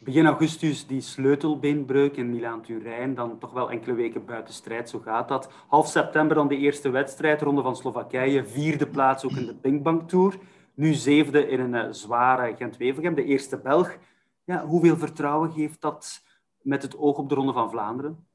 Begin 0.03 0.25
augustus 0.25 0.87
die 0.87 1.01
sleutelbeenbreuk 1.01 2.17
in 2.17 2.29
Milaan-Turijn, 2.29 3.15
dan 3.15 3.39
toch 3.39 3.51
wel 3.51 3.71
enkele 3.71 3.93
weken 3.93 4.25
buiten 4.25 4.53
strijd, 4.53 4.89
zo 4.89 4.99
gaat 4.99 5.27
dat. 5.27 5.49
Half 5.67 5.87
september 5.87 6.35
dan 6.35 6.47
de 6.47 6.57
eerste 6.57 6.89
wedstrijd, 6.89 7.41
ronde 7.41 7.61
van 7.61 7.75
Slowakije, 7.75 8.45
vierde 8.45 8.87
plaats 8.87 9.25
ook 9.25 9.31
in 9.31 9.45
de 9.45 9.55
Pinkbank 9.55 10.09
Tour. 10.09 10.37
Nu 10.73 10.93
zevende 10.93 11.47
in 11.47 11.59
een 11.59 11.85
uh, 11.85 11.91
zware 11.91 12.55
Gent-Wevelgem, 12.55 13.15
de 13.15 13.23
eerste 13.23 13.57
Belg. 13.57 13.97
Ja, 14.43 14.65
hoeveel 14.65 14.97
vertrouwen 14.97 15.51
geeft 15.51 15.81
dat 15.81 16.23
met 16.61 16.81
het 16.81 16.97
oog 16.97 17.17
op 17.17 17.29
de 17.29 17.35
Ronde 17.35 17.53
van 17.53 17.69
Vlaanderen? 17.69 18.27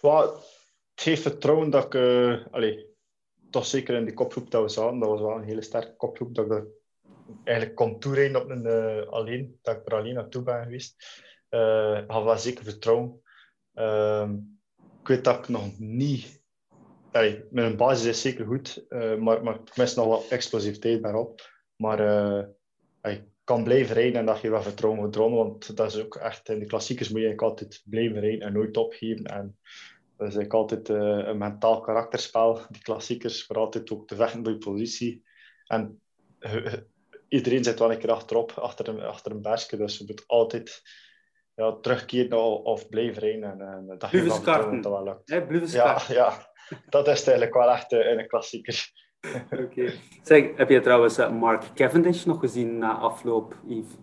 Well, 0.00 0.20
het 0.94 1.02
geeft 1.02 1.22
vertrouwen 1.22 1.70
dat 1.70 1.84
ik... 1.84 1.94
Uh, 1.94 2.46
allez, 2.50 2.84
toch 3.50 3.66
zeker 3.66 3.94
in 3.94 4.04
de 4.04 4.14
kopgroep 4.14 4.50
dat 4.50 4.62
we 4.62 4.68
zaten, 4.68 4.98
dat 4.98 5.08
was 5.08 5.20
wel 5.20 5.36
een 5.36 5.42
hele 5.42 5.62
sterke 5.62 5.96
kopgroep, 5.96 6.34
dat 6.34 6.50
ik 6.50 6.64
eigenlijk 7.44 7.76
kon 7.76 7.98
toerijden 7.98 8.42
op 8.42 8.50
een 8.50 8.66
uh, 8.66 9.06
alleen, 9.06 9.58
dat 9.62 9.76
ik 9.76 9.86
er 9.86 9.94
alleen 9.94 10.14
naartoe 10.14 10.42
ben 10.42 10.62
geweest. 10.62 11.22
Uh, 11.50 12.00
had 12.06 12.24
wel 12.24 12.38
zeker 12.38 12.64
vertrouwen. 12.64 13.22
Uh, 13.74 14.30
ik 15.00 15.08
weet 15.08 15.24
dat 15.24 15.38
ik 15.38 15.48
nog 15.48 15.78
niet... 15.78 16.42
Allee, 17.10 17.44
mijn 17.50 17.76
basis 17.76 18.06
is 18.06 18.20
zeker 18.20 18.46
goed, 18.46 18.84
uh, 18.88 19.16
maar, 19.16 19.42
maar 19.42 19.54
ik 19.54 19.76
mis 19.76 19.94
nog 19.94 20.06
wat 20.06 20.28
explosiviteit 20.28 21.02
daarop. 21.02 21.50
Maar 21.76 21.98
ik 23.02 23.24
kan 23.44 23.64
blijven 23.64 23.94
rijden 23.94 24.20
en 24.20 24.26
dat 24.26 24.40
je 24.40 24.50
wel 24.50 24.62
vertrouwen 24.62 25.02
moet 25.02 25.12
dromen, 25.12 25.38
want 25.38 25.76
dat 25.76 25.94
is 25.94 26.00
ook 26.00 26.16
echt... 26.16 26.48
In 26.48 26.58
de 26.58 26.66
klassiekers 26.66 27.08
moet 27.08 27.20
je 27.20 27.36
altijd 27.36 27.82
blijven 27.84 28.20
rijden 28.20 28.46
en 28.46 28.52
nooit 28.52 28.76
opgeven. 28.76 29.24
En 29.24 29.58
dat 30.16 30.28
is 30.28 30.34
eigenlijk 30.36 30.54
altijd 30.54 30.88
een 30.88 31.38
mentaal 31.38 31.80
karakterspel, 31.80 32.60
die 32.70 32.82
klassiekers, 32.82 33.44
voor 33.44 33.56
altijd 33.56 33.90
ook 33.90 34.08
te 34.08 34.16
vechten 34.16 34.42
door 34.42 34.52
je 34.52 34.58
positie. 34.58 35.22
En 35.66 36.00
iedereen 37.32 37.64
zit 37.64 37.78
wel 37.78 37.92
een 37.92 37.98
keer 37.98 38.12
achterop, 38.12 38.50
achter 38.50 38.88
een, 38.88 39.00
achter 39.00 39.32
een 39.32 39.42
bergje. 39.42 39.76
Dus 39.76 39.98
je 39.98 40.04
moet 40.06 40.24
altijd 40.26 40.82
ja, 41.54 41.72
terugkeren 41.72 42.64
of 42.64 42.88
blijven 42.88 43.22
rijden. 43.22 43.42
En, 43.42 43.60
en 43.60 43.98
dat 43.98 44.10
wel 44.90 45.04
lukt. 45.04 45.72
ja, 45.72 46.02
ja, 46.08 46.52
dat 46.88 47.08
is 47.08 47.26
eigenlijk 47.26 47.54
wel 47.54 47.70
echt 47.70 47.92
uh, 47.92 48.10
een 48.10 48.26
klassieker. 48.26 48.90
Oké. 49.64 49.92
Zeg, 50.22 50.56
heb 50.56 50.68
je 50.68 50.80
trouwens 50.80 51.18
uh, 51.18 51.30
Mark 51.30 51.64
Cavendish 51.74 52.24
nog 52.24 52.40
gezien 52.40 52.78
na 52.78 52.94
afloop, 52.94 53.56
Yves? 53.66 53.94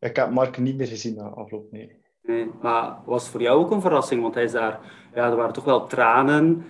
Ik 0.00 0.16
heb 0.16 0.30
Mark 0.30 0.58
niet 0.58 0.76
meer 0.76 0.86
gezien 0.86 1.14
na 1.14 1.28
afloop, 1.28 1.72
nee. 1.72 1.96
nee. 2.22 2.50
Maar 2.62 2.98
was 3.04 3.28
voor 3.28 3.40
jou 3.42 3.58
ook 3.58 3.70
een 3.70 3.80
verrassing? 3.80 4.22
Want 4.22 4.34
hij 4.34 4.44
is 4.44 4.52
daar... 4.52 4.80
Ja, 5.14 5.30
er 5.30 5.36
waren 5.36 5.52
toch 5.52 5.64
wel 5.64 5.86
tranen. 5.86 6.64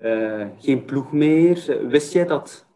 Uh, 0.00 0.46
geen 0.58 0.84
ploeg 0.84 1.12
meer. 1.12 1.86
Wist 1.88 2.12
jij 2.12 2.26
dat 2.26 2.67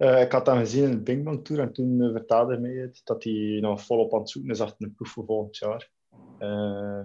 uh, 0.00 0.20
ik 0.20 0.32
had 0.32 0.44
dat 0.44 0.56
gezien 0.56 0.84
in 0.84 0.90
de 0.90 0.98
Bing 0.98 1.44
Tour 1.44 1.62
en 1.62 1.72
toen 1.72 2.00
uh, 2.00 2.12
vertelde 2.12 2.52
hij 2.52 2.60
mij 2.60 2.92
dat 3.04 3.24
hij 3.24 3.58
nog 3.60 3.82
volop 3.82 4.14
aan 4.14 4.20
het 4.20 4.30
zoeken 4.30 4.50
is 4.50 4.60
achter 4.60 4.86
een 4.86 4.94
proef 4.94 5.08
voor 5.08 5.24
volgend 5.24 5.56
jaar. 5.56 5.90
Uh, 6.38 7.04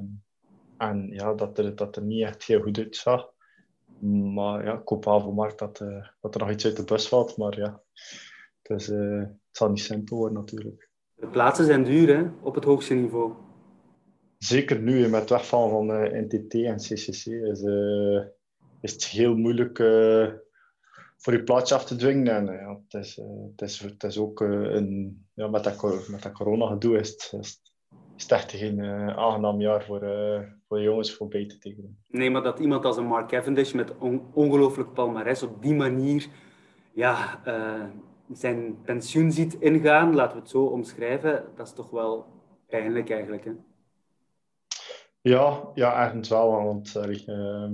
en 0.77 1.07
ja, 1.09 1.33
dat 1.33 1.57
er, 1.57 1.75
dat 1.75 1.95
er 1.95 2.01
niet 2.01 2.23
echt 2.23 2.43
heel 2.43 2.61
goed 2.61 2.77
uitzag. 2.77 3.33
Maar 4.33 4.65
ja, 4.65 4.73
ik 4.73 4.87
hoop 4.87 5.05
wel 5.05 5.21
voor 5.21 5.33
Mark 5.33 5.57
dat, 5.57 5.79
uh, 5.79 6.07
dat 6.21 6.35
er 6.35 6.41
nog 6.41 6.51
iets 6.51 6.65
uit 6.65 6.75
de 6.75 6.83
bus 6.83 7.07
valt. 7.07 7.37
Maar 7.37 7.57
ja, 7.57 7.81
dus, 8.61 8.87
het 8.87 9.37
zal 9.51 9.69
niet 9.69 9.79
simpel 9.79 10.17
worden 10.17 10.37
natuurlijk. 10.37 10.89
De 11.15 11.27
plaatsen 11.27 11.65
zijn 11.65 11.83
duur 11.83 12.17
hè, 12.17 12.29
op 12.41 12.55
het 12.55 12.63
hoogste 12.63 12.93
niveau. 12.93 13.33
Zeker 14.37 14.79
nu, 14.79 15.07
met 15.07 15.19
het 15.19 15.29
wegvallen 15.29 15.69
van 15.69 15.85
NTT 16.25 16.53
en 16.53 16.77
CCC, 16.77 17.25
is, 17.25 17.61
is 18.81 18.91
het 18.91 19.05
heel 19.05 19.35
moeilijk 19.35 19.79
voor 21.17 21.33
je 21.33 21.43
plaatsje 21.43 21.75
af 21.75 21.85
te 21.85 21.95
dwingen. 21.95 22.35
En 22.35 22.45
ja, 22.45 22.79
het, 22.87 23.03
is, 23.03 23.17
uh, 23.17 23.25
het, 23.51 23.61
is, 23.61 23.79
het 23.79 24.03
is 24.03 24.17
ook 24.17 24.41
uh, 24.41 24.73
een, 24.73 25.25
ja, 25.33 25.47
met, 25.47 25.63
dat, 25.63 26.07
met 26.07 26.23
dat 26.23 26.31
corona-gedoe 26.31 26.97
is 26.97 27.09
het, 27.09 27.33
is, 27.39 27.61
het 28.17 28.31
echt 28.31 28.51
geen 28.51 28.77
uh, 28.77 29.17
aangenaam 29.17 29.61
jaar 29.61 29.83
voor, 29.83 29.99
voor 30.67 30.77
de 30.77 30.83
jongens 30.83 31.13
voorbij 31.13 31.45
te 31.45 31.57
tekenen. 31.57 31.97
Nee, 32.07 32.31
maar 32.31 32.43
dat 32.43 32.59
iemand 32.59 32.85
als 32.85 32.97
een 32.97 33.05
Mark 33.05 33.27
Cavendish 33.27 33.71
met 33.71 33.97
on 33.97 34.21
ongelooflijk 34.33 34.93
palmarès 34.93 35.43
op 35.43 35.61
die 35.61 35.73
manier 35.73 36.27
ja, 36.93 37.41
zijn 38.31 38.81
pensioen 38.81 39.31
ziet 39.31 39.53
ingaan, 39.53 40.15
laten 40.15 40.35
we 40.35 40.41
het 40.41 40.49
zo 40.51 40.63
omschrijven, 40.63 41.45
dat 41.55 41.67
is 41.67 41.73
toch 41.73 41.89
wel 41.89 42.25
pijnlijk 42.67 43.09
eigenlijk. 43.09 43.45
Hè? 43.45 43.51
Ja, 45.29 45.71
ja, 45.73 46.03
ergens 46.03 46.29
wel. 46.29 46.51
Want 46.51 46.95
uh, 46.95 47.69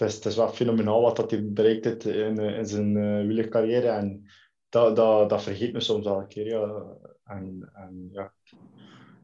het 0.00 0.08
is, 0.08 0.14
het 0.14 0.24
is 0.24 0.36
wel 0.36 0.48
fenomenaal 0.48 1.02
wat 1.02 1.16
dat 1.16 1.30
hij 1.30 1.52
bereikt 1.52 1.84
heeft 1.84 2.06
in, 2.06 2.38
in 2.38 2.66
zijn 2.66 2.96
uh, 2.96 3.26
wielercarrière. 3.26 3.88
En 3.88 4.26
dat, 4.68 4.96
dat, 4.96 5.28
dat 5.28 5.42
vergeet 5.42 5.72
me 5.72 5.80
soms 5.80 6.06
al 6.06 6.18
een 6.18 6.28
keer. 6.28 6.46
Ja. 6.46 6.84
En, 7.24 7.70
en, 7.72 8.08
ja. 8.12 8.32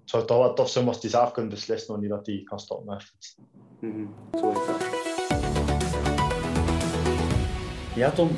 Het 0.01 0.11
zou 0.11 0.25
toch 0.25 0.39
wel 0.39 0.55
tof 0.55 0.69
zijn 0.69 0.87
als 0.87 1.01
hij 1.01 1.11
zelf 1.11 1.33
kunt 1.33 1.49
beslissen 1.49 1.93
wanneer 1.93 2.09
dat 2.09 2.27
hij 2.27 2.43
kan 2.45 2.61
stoppen 2.61 2.87
met 2.87 3.03
fietsen. 3.03 3.49
Mm 3.81 3.93
-hmm. 3.93 4.15
Zo 4.41 4.51
is 4.51 4.67
dat. 4.67 4.83
Ja, 7.95 8.11
Tom. 8.11 8.29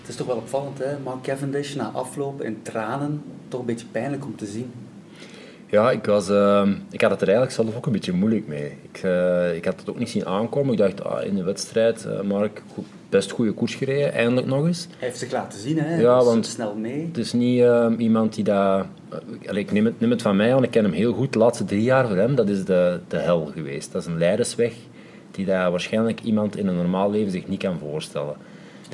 Het 0.00 0.08
is 0.08 0.16
toch 0.16 0.26
wel 0.26 0.36
opvallend, 0.36 0.78
hè? 0.78 0.98
Mark 0.98 1.22
Cavendish 1.22 1.74
na 1.74 1.90
afloop 1.90 2.42
in 2.42 2.62
tranen. 2.62 3.22
Toch 3.48 3.60
een 3.60 3.66
beetje 3.66 3.86
pijnlijk 3.86 4.24
om 4.24 4.36
te 4.36 4.46
zien. 4.46 4.72
Ja, 5.70 5.90
ik, 5.90 6.04
was, 6.04 6.30
uh, 6.30 6.68
ik 6.90 7.00
had 7.00 7.10
het 7.10 7.20
er 7.20 7.28
eigenlijk 7.28 7.56
zelf 7.56 7.76
ook 7.76 7.86
een 7.86 7.92
beetje 7.92 8.12
moeilijk 8.12 8.46
mee. 8.46 8.72
Ik, 8.92 9.02
uh, 9.04 9.56
ik 9.56 9.64
had 9.64 9.80
het 9.80 9.90
ook 9.90 9.98
niet 9.98 10.08
zien 10.08 10.26
aankomen. 10.26 10.72
Ik 10.72 10.78
dacht, 10.78 11.04
ah, 11.04 11.24
in 11.24 11.34
de 11.34 11.42
wedstrijd, 11.42 12.06
uh, 12.06 12.20
Mark, 12.20 12.62
goed, 12.74 12.84
best 13.08 13.30
goede 13.30 13.52
koers 13.52 13.74
gereden, 13.74 14.12
eindelijk 14.12 14.46
nog 14.46 14.66
eens. 14.66 14.86
Hij 14.98 15.08
heeft 15.08 15.18
zich 15.18 15.32
laten 15.32 15.60
zien, 15.60 15.78
hè? 15.78 16.00
Ja, 16.00 16.24
want 16.24 16.46
snel 16.46 16.74
mee. 16.74 17.06
Het 17.06 17.18
is 17.18 17.32
niet 17.32 17.60
ehm, 17.60 17.94
iemand 17.94 18.34
die 18.34 18.44
dat... 18.44 18.86
Uh, 19.42 19.56
ik 19.56 19.72
neem 19.72 19.84
het, 19.84 20.00
neem 20.00 20.10
het 20.10 20.22
van 20.22 20.36
mij 20.36 20.54
aan, 20.54 20.62
ik 20.62 20.70
ken 20.70 20.84
hem 20.84 20.92
heel 20.92 21.12
goed. 21.12 21.32
De 21.32 21.38
laatste 21.38 21.64
drie 21.64 21.82
jaar 21.82 22.06
voor 22.06 22.16
hem, 22.16 22.34
dat 22.34 22.48
is 22.48 22.64
de, 22.64 23.00
de 23.08 23.16
hel 23.16 23.50
geweest. 23.54 23.92
Dat 23.92 24.02
is 24.02 24.08
een 24.08 24.18
leidersweg 24.18 24.72
die 25.30 25.44
dat 25.44 25.70
waarschijnlijk 25.70 26.20
iemand 26.20 26.56
in 26.56 26.66
een 26.66 26.76
normaal 26.76 27.10
leven 27.10 27.32
zich 27.32 27.48
niet 27.48 27.62
kan 27.62 27.78
voorstellen. 27.78 28.34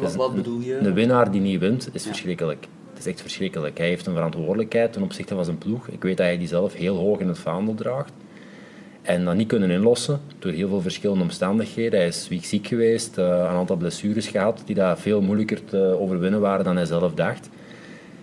Wat, 0.01 0.15
wat 0.15 0.35
bedoel 0.35 0.61
je? 0.61 0.79
Een, 0.79 0.95
winnaar 0.95 1.31
die 1.31 1.41
niet 1.41 1.61
wint, 1.61 1.89
is 1.93 2.07
verschrikkelijk. 2.07 2.67
Het 2.97 3.07
is 3.07 3.13
echt 3.13 3.21
verschrikkelijk. 3.21 3.79
Hij 3.79 3.87
heeft 3.87 4.07
een 4.07 4.15
verantwoordelijkheid 4.15 4.93
ten 4.93 5.03
opzichte 5.03 5.35
van 5.35 5.45
zijn 5.45 5.59
ploeg. 5.59 5.89
Ik 5.89 6.03
weet 6.03 6.17
dat 6.17 6.27
hij 6.27 6.39
die 6.39 6.49
zelf 6.49 6.75
heel 6.75 6.97
hoog 6.97 7.19
in 7.19 7.29
het 7.29 7.39
vaandel 7.39 7.75
draagt. 7.75 8.13
En 9.03 9.25
dat 9.25 9.35
niet 9.35 9.49
kunnen 9.49 9.71
inlossen 9.71 10.21
door 10.39 10.53
heel 10.53 10.69
veel 10.69 10.81
verschillende 10.81 11.23
omstandigheden. 11.23 11.99
Hij 11.99 12.09
is 12.09 12.29
ziek 12.41 12.67
geweest, 12.67 13.19
uh, 13.19 13.25
een 13.25 13.47
aantal 13.47 13.77
blessures 13.77 14.27
gehad 14.29 14.63
die 14.65 14.75
daar 14.75 14.99
veel 14.99 15.21
moeilijker 15.21 15.65
te 15.65 15.97
overwinnen 16.01 16.41
waren 16.41 16.65
dan 16.65 16.77
hij 16.77 16.85
zelf 16.85 17.15
dacht. 17.15 17.49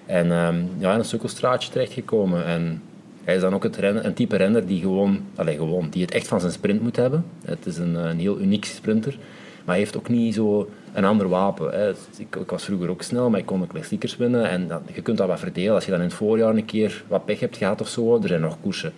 En 0.06 0.26
uh, 0.26 0.50
ja, 0.78 0.94
in 0.94 1.00
een 1.00 1.06
sukkelstraatje 1.06 1.72
terechtgekomen. 1.72 2.46
En 2.46 2.82
hij 3.24 3.36
is 3.36 3.42
dan 3.42 3.54
ook 3.54 3.64
het 3.64 3.78
rennen, 3.78 4.06
een 4.06 4.14
type 4.14 4.36
renner 4.36 4.66
die 4.66 4.80
gewoon, 4.80 5.22
allez, 5.36 5.58
gewoon, 5.58 5.90
die 5.90 6.02
het 6.02 6.12
echt 6.12 6.28
van 6.28 6.40
zijn 6.40 6.52
sprint 6.52 6.82
moet 6.82 6.96
hebben. 6.96 7.26
Het 7.46 7.66
is 7.66 7.78
een, 7.78 7.96
een 7.96 8.20
heel 8.20 8.40
uniek 8.40 8.66
sprinter. 8.66 9.18
Maar 9.66 9.76
hij 9.76 9.84
heeft 9.84 9.98
ook 9.98 10.10
niet 10.10 10.34
zo 10.34 10.70
een 10.94 11.06
ander 11.06 11.30
wapen. 11.30 11.72
Hè. 11.72 11.90
Ik, 11.90 12.36
ik, 12.36 12.50
was 12.50 12.64
vroeger 12.64 12.90
ook 12.90 13.02
snel, 13.02 13.30
maar 13.30 13.40
ik 13.40 13.46
kon 13.46 13.60
de 13.60 13.68
klassiekers 13.68 14.18
winnen. 14.18 14.50
En 14.50 14.70
je 14.94 15.02
kunt 15.02 15.18
dat 15.18 15.28
wat 15.28 15.40
verdelen. 15.40 15.74
Als 15.74 15.86
je 15.86 15.92
dan 15.92 16.00
in 16.00 16.06
het 16.06 16.16
voorjaar 16.16 16.56
een 16.56 16.66
keer 16.66 17.04
wat 17.08 17.26
pech 17.26 17.40
hebt 17.40 17.58
gehad 17.58 17.82
of 17.82 17.88
zo, 17.88 18.22
er 18.22 18.28
zijn 18.28 18.42
nog 18.42 18.58
koersen. 18.62 18.94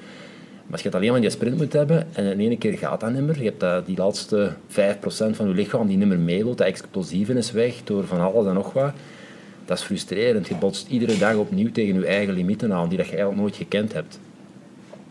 Maar 0.64 0.74
als 0.74 0.82
je 0.82 0.88
het 0.88 0.98
alleen 0.98 1.12
maar 1.12 1.22
die 1.22 1.30
sprint 1.30 1.58
moet 1.58 1.74
hebben 1.74 2.08
en 2.14 2.26
in 2.26 2.40
ene 2.40 2.58
keer 2.58 2.78
gaat 2.78 3.00
dat 3.00 3.12
niet 3.12 3.22
meer, 3.22 3.44
je 3.44 3.54
hebt 3.58 3.86
die 3.86 3.98
laatste 3.98 4.52
5% 4.70 4.74
van 5.08 5.48
je 5.48 5.54
lichaam 5.54 5.88
die 5.88 5.98
niet 5.98 6.08
meer 6.08 6.20
mee 6.20 6.44
wilt, 6.44 6.58
dat 6.58 6.68
explosieve 6.68 7.34
is 7.34 7.52
weg 7.52 7.84
door 7.84 8.06
van 8.06 8.20
alles 8.20 8.46
en 8.46 8.54
nog 8.54 8.74
wat. 8.74 8.92
Dat 9.66 9.78
is 9.78 9.84
frustrerend. 9.84 10.48
Je 10.48 10.56
botst 10.56 10.88
iedere 10.88 11.18
dag 11.18 11.36
opnieuw 11.36 11.72
tegen 11.72 12.00
je 12.00 12.06
eigen 12.06 12.34
limieten 12.34 12.74
aan, 12.74 12.90
die 12.90 12.98
dat 12.98 13.08
je 13.08 13.12
eigenlijk 13.12 13.42
nooit 13.42 13.56
gekend 13.56 13.94
hebt. 13.94 14.20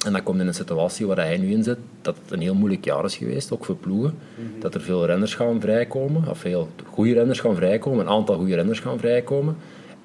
En 0.05 0.13
dat 0.13 0.23
komt 0.23 0.41
in 0.41 0.47
een 0.47 0.55
situatie 0.55 1.07
waar 1.07 1.17
hij 1.17 1.37
nu 1.37 1.51
in 1.51 1.63
zit, 1.63 1.79
dat 2.03 2.17
het 2.23 2.31
een 2.31 2.41
heel 2.41 2.55
moeilijk 2.55 2.85
jaar 2.85 3.05
is 3.05 3.17
geweest, 3.17 3.53
ook 3.53 3.65
voor 3.65 3.77
ploegen. 3.77 4.15
Mhm. 4.35 4.61
Dat 4.61 4.75
er 4.75 4.81
veel 4.81 5.07
renners 5.07 5.35
gaan 5.35 5.61
vrijkomen, 5.61 6.29
of 6.29 6.39
veel 6.39 6.69
goede 6.91 7.13
renners 7.13 7.41
gaan 7.41 7.55
vrijkomen, 7.55 8.01
een 8.01 8.13
aantal 8.13 8.37
goede 8.37 8.55
renners 8.55 8.81
gaan 8.81 8.99
vrijkomen. 8.99 9.57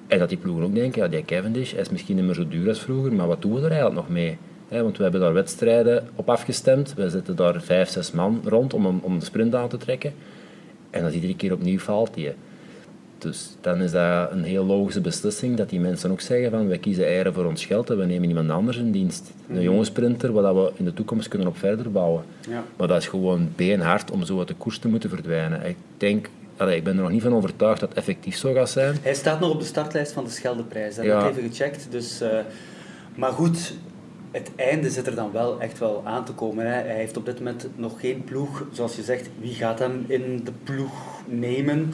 En 0.06 0.18
dat 0.18 0.28
die 0.28 0.38
ploegen 0.38 0.64
ook 0.64 0.74
denken, 0.74 1.02
ja, 1.02 1.08
die 1.08 1.24
Cavendish 1.24 1.72
is 1.72 1.88
misschien 1.88 2.16
niet 2.16 2.24
meer 2.24 2.34
zo 2.34 2.48
duur 2.48 2.68
als 2.68 2.80
vroeger, 2.80 3.12
maar 3.12 3.26
wat 3.26 3.42
doen 3.42 3.54
we 3.54 3.58
er 3.58 3.70
eigenlijk 3.70 3.94
nog 3.94 4.08
mee? 4.08 4.36
want 4.68 4.96
we 4.96 5.02
hebben 5.02 5.20
daar 5.20 5.32
wedstrijden 5.32 6.08
op 6.14 6.30
afgestemd. 6.30 6.94
We 6.94 7.10
zitten 7.10 7.36
daar 7.36 7.62
vijf, 7.62 7.88
zes 7.88 8.12
man 8.12 8.40
rond 8.44 8.74
om, 8.74 9.00
om 9.02 9.18
de 9.18 9.24
sprint 9.24 9.54
aan 9.54 9.68
te 9.68 9.76
trekken. 9.76 10.12
En 10.90 11.04
als 11.04 11.14
iedere 11.14 11.36
keer 11.36 11.52
opnieuw 11.52 11.78
faalt 11.78 12.14
die. 12.14 12.32
Dus 13.20 13.56
dan 13.60 13.80
is 13.80 13.90
dat 13.90 14.30
een 14.30 14.44
heel 14.44 14.64
logische 14.64 15.00
beslissing 15.00 15.56
dat 15.56 15.68
die 15.68 15.80
mensen 15.80 16.10
ook 16.10 16.20
zeggen 16.20 16.50
van 16.50 16.68
wij 16.68 16.78
kiezen 16.78 17.04
eieren 17.04 17.34
voor 17.34 17.44
ons 17.44 17.64
geld 17.64 17.90
en 17.90 17.98
we 17.98 18.04
nemen 18.04 18.28
iemand 18.28 18.50
anders 18.50 18.76
in 18.76 18.92
dienst. 18.92 19.30
Een 19.48 19.54
mhm. 19.54 19.62
jonge 19.62 19.84
sprinter 19.84 20.32
waar 20.32 20.54
we 20.54 20.72
in 20.76 20.84
de 20.84 20.94
toekomst 20.94 21.28
kunnen 21.28 21.48
op 21.48 21.58
verder 21.58 21.90
bouwen. 21.90 22.24
Ja. 22.48 22.64
Maar 22.76 22.88
dat 22.88 22.96
is 22.96 23.08
gewoon 23.08 23.48
beenhard 23.56 24.10
om 24.10 24.24
zo 24.24 24.38
uit 24.38 24.48
de 24.48 24.54
koers 24.54 24.78
te 24.78 24.88
moeten 24.88 25.10
verdwijnen. 25.10 25.66
Ik 25.66 25.76
denk, 25.96 26.28
allee, 26.56 26.76
ik 26.76 26.84
ben 26.84 26.96
er 26.96 27.02
nog 27.02 27.10
niet 27.10 27.22
van 27.22 27.34
overtuigd 27.34 27.80
dat 27.80 27.88
het 27.88 27.98
effectief 27.98 28.36
zo 28.36 28.52
gaat 28.52 28.70
zijn. 28.70 28.96
Hij 29.02 29.14
staat 29.14 29.40
nog 29.40 29.50
op 29.50 29.60
de 29.60 29.66
startlijst 29.66 30.12
van 30.12 30.24
de 30.24 30.30
Scheldeprijs, 30.30 30.94
dat 30.94 31.04
heb 31.04 31.20
ik 31.20 31.30
even 31.30 31.50
gecheckt. 31.50 31.86
Dus, 31.90 32.22
uh, 32.22 32.28
maar 33.14 33.32
goed, 33.32 33.74
het 34.30 34.50
einde 34.56 34.90
zit 34.90 35.06
er 35.06 35.14
dan 35.14 35.32
wel 35.32 35.60
echt 35.60 35.78
wel 35.78 36.02
aan 36.04 36.24
te 36.24 36.32
komen. 36.32 36.66
Hè. 36.66 36.72
Hij 36.72 36.96
heeft 36.96 37.16
op 37.16 37.24
dit 37.24 37.38
moment 37.38 37.66
nog 37.76 38.00
geen 38.00 38.24
ploeg. 38.24 38.64
Zoals 38.72 38.96
je 38.96 39.02
zegt, 39.02 39.28
wie 39.40 39.54
gaat 39.54 39.78
hem 39.78 40.04
in 40.06 40.40
de 40.44 40.52
ploeg 40.64 41.22
nemen? 41.26 41.92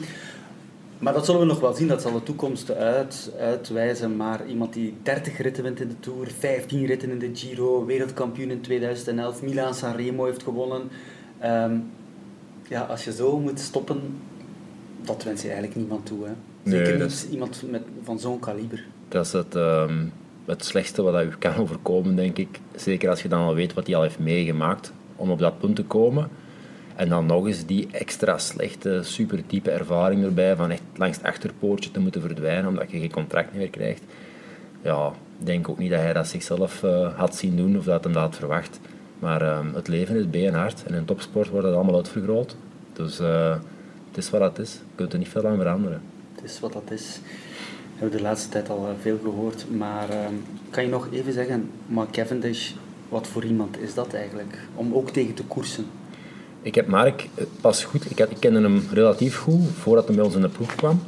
Maar 0.99 1.13
dat 1.13 1.25
zullen 1.25 1.41
we 1.41 1.47
nog 1.47 1.59
wel 1.59 1.73
zien, 1.73 1.87
dat 1.87 2.01
zal 2.01 2.11
de 2.11 2.23
toekomst 2.23 2.71
uit, 2.71 3.31
uitwijzen. 3.39 4.15
Maar 4.15 4.47
iemand 4.47 4.73
die 4.73 4.93
30 5.03 5.37
ritten 5.37 5.63
wint 5.63 5.79
in 5.79 5.87
de 5.87 5.99
Tour, 5.99 6.27
15 6.39 6.85
ritten 6.85 7.09
in 7.09 7.19
de 7.19 7.29
Giro, 7.33 7.85
wereldkampioen 7.85 8.51
in 8.51 8.61
2011, 8.61 9.41
Milaan 9.41 9.73
Sanremo 9.73 10.25
heeft 10.25 10.43
gewonnen. 10.43 10.81
Ehm, 11.39 11.75
ja, 12.69 12.81
als 12.81 13.03
je 13.03 13.13
zo 13.13 13.39
moet 13.39 13.59
stoppen, 13.59 14.01
dat 15.01 15.23
wens 15.23 15.41
je 15.41 15.47
eigenlijk 15.47 15.77
niemand 15.77 16.05
toe. 16.05 16.25
Hè. 16.25 16.31
Zeker 16.71 16.99
niet 16.99 17.27
iemand 17.31 17.63
met, 17.69 17.83
van 18.03 18.19
zo'n 18.19 18.39
kaliber. 18.39 18.85
Dat 19.07 19.25
is 19.25 19.31
het, 19.31 19.55
ehm, 19.55 20.05
het 20.45 20.65
slechtste 20.65 21.01
wat 21.01 21.21
je 21.21 21.37
kan 21.39 21.55
overkomen, 21.63 22.15
denk 22.15 22.37
ik. 22.37 22.59
Zeker 22.75 23.09
als 23.09 23.21
je 23.21 23.27
dan 23.27 23.41
al 23.41 23.55
weet 23.55 23.73
wat 23.73 23.87
hij 23.87 23.95
al 23.95 24.01
heeft 24.01 24.19
meegemaakt 24.19 24.93
om 25.15 25.31
op 25.31 25.39
dat 25.39 25.59
punt 25.59 25.75
te 25.75 25.83
komen. 25.83 26.29
En 26.97 27.09
dan 27.09 27.25
nog 27.25 27.47
eens 27.47 27.65
die 27.65 27.87
extra 27.91 28.37
slechte, 28.37 28.99
super 29.03 29.43
diepe 29.47 29.71
ervaring 29.71 30.23
erbij 30.23 30.55
van 30.55 30.71
echt 30.71 30.81
langs 30.95 31.17
het 31.17 31.25
achterpoortje 31.25 31.91
te 31.91 31.99
moeten 31.99 32.21
verdwijnen 32.21 32.67
omdat 32.67 32.91
je 32.91 32.99
geen 32.99 33.11
contract 33.11 33.53
meer 33.53 33.69
krijgt. 33.69 34.01
Ja, 34.81 35.07
ik 35.39 35.45
denk 35.45 35.69
ook 35.69 35.77
niet 35.77 35.89
dat 35.89 35.99
hij 35.99 36.13
dat 36.13 36.27
zichzelf 36.27 36.83
uh, 36.83 37.17
had 37.17 37.35
zien 37.35 37.55
doen 37.55 37.77
of 37.77 37.83
dat 37.83 38.03
hem 38.03 38.13
dat 38.13 38.35
verwacht. 38.35 38.79
Maar 39.19 39.41
ehm, 39.41 39.73
het 39.73 39.87
leven 39.87 40.15
is 40.15 40.29
beenhard 40.29 40.83
en 40.83 40.93
in 40.93 41.05
topsport 41.05 41.49
wordt 41.49 41.65
het 41.65 41.75
allemaal 41.75 41.95
uitvergroot. 41.95 42.55
Dus 42.93 43.19
uh, 43.19 43.55
het 44.07 44.17
is 44.17 44.29
wat 44.29 44.41
het 44.41 44.59
is. 44.59 44.73
Je 44.73 44.95
kunt 44.95 45.13
er 45.13 45.19
niet 45.19 45.27
veel 45.27 45.47
aan 45.47 45.57
veranderen. 45.57 46.01
Het 46.35 46.43
is 46.43 46.59
wat 46.59 46.73
dat 46.73 46.91
is. 46.91 47.19
We 47.23 47.99
hebben 47.99 48.17
de 48.17 48.23
laatste 48.23 48.49
tijd 48.49 48.69
al 48.69 48.87
eh, 48.87 49.01
veel 49.01 49.19
gehoord. 49.23 49.65
Maar 49.77 50.09
ehm, 50.09 50.33
kan 50.69 50.83
je 50.83 50.89
nog 50.89 51.07
even 51.11 51.33
zeggen, 51.33 51.69
Mark 51.87 52.11
Cavendish, 52.11 52.71
wat 53.09 53.27
voor 53.27 53.43
iemand 53.43 53.79
is 53.79 53.93
dat 53.93 54.13
eigenlijk? 54.13 54.57
Om 54.75 54.93
ook 54.93 55.09
tegen 55.09 55.33
te 55.33 55.43
koersen. 55.43 55.85
Ik 56.67 56.75
heb 56.75 56.87
Mark 56.87 57.27
eh, 57.35 57.45
pas 57.61 57.83
goed, 57.83 58.11
ik, 58.11 58.19
had, 58.19 58.31
ik 58.31 58.39
kende 58.39 58.61
hem 58.61 58.83
relatief 58.93 59.37
goed 59.37 59.61
voordat 59.79 60.07
hij 60.07 60.15
bij 60.15 60.25
ons 60.25 60.35
in 60.35 60.41
de 60.41 60.49
ploeg 60.49 60.75
kwam. 60.75 61.01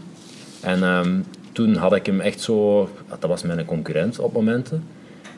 En 0.62 0.84
ehm, 0.84 1.20
toen 1.52 1.76
had 1.76 1.96
ik 1.96 2.06
hem 2.06 2.20
echt 2.20 2.42
zo, 2.42 2.90
dat 3.20 3.30
was 3.30 3.44
mijn 3.44 3.66
concurrent 3.66 4.20
op 4.20 4.34
momenten. 4.34 4.84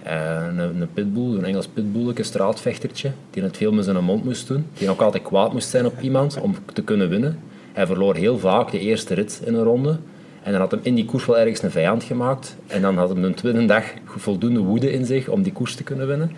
Uh, 0.07 0.45
een, 0.47 0.81
een 0.81 0.93
pitbull, 0.93 1.37
een 1.37 1.45
Engels 1.45 1.67
pitbull, 1.67 2.11
een 2.15 2.25
straatvechtertje, 2.25 3.11
die 3.29 3.43
het 3.43 3.57
veel 3.57 3.71
met 3.71 3.85
zijn 3.85 4.03
mond 4.03 4.23
moest 4.23 4.47
doen. 4.47 4.65
Die 4.73 4.89
ook 4.89 5.01
altijd 5.01 5.23
kwaad 5.23 5.53
moest 5.53 5.69
zijn 5.69 5.85
op 5.85 6.01
iemand 6.01 6.39
om 6.41 6.55
te 6.73 6.83
kunnen 6.83 7.09
winnen. 7.09 7.39
Hij 7.73 7.85
verloor 7.85 8.15
heel 8.15 8.39
vaak 8.39 8.71
de 8.71 8.79
eerste 8.79 9.13
rit 9.13 9.41
in 9.45 9.53
een 9.53 9.63
ronde. 9.63 9.97
En 10.43 10.51
dan 10.51 10.61
had 10.61 10.71
hem 10.71 10.79
in 10.83 10.95
die 10.95 11.05
koers 11.05 11.25
wel 11.25 11.37
ergens 11.37 11.61
een 11.61 11.71
vijand 11.71 12.03
gemaakt. 12.03 12.55
En 12.67 12.81
dan 12.81 12.97
had 12.97 13.09
hem 13.09 13.21
de 13.21 13.33
tweede 13.33 13.65
dag 13.65 13.83
voldoende 14.05 14.59
woede 14.59 14.91
in 14.91 15.05
zich 15.05 15.27
om 15.27 15.41
die 15.41 15.53
koers 15.53 15.75
te 15.75 15.83
kunnen 15.83 16.07
winnen. 16.07 16.31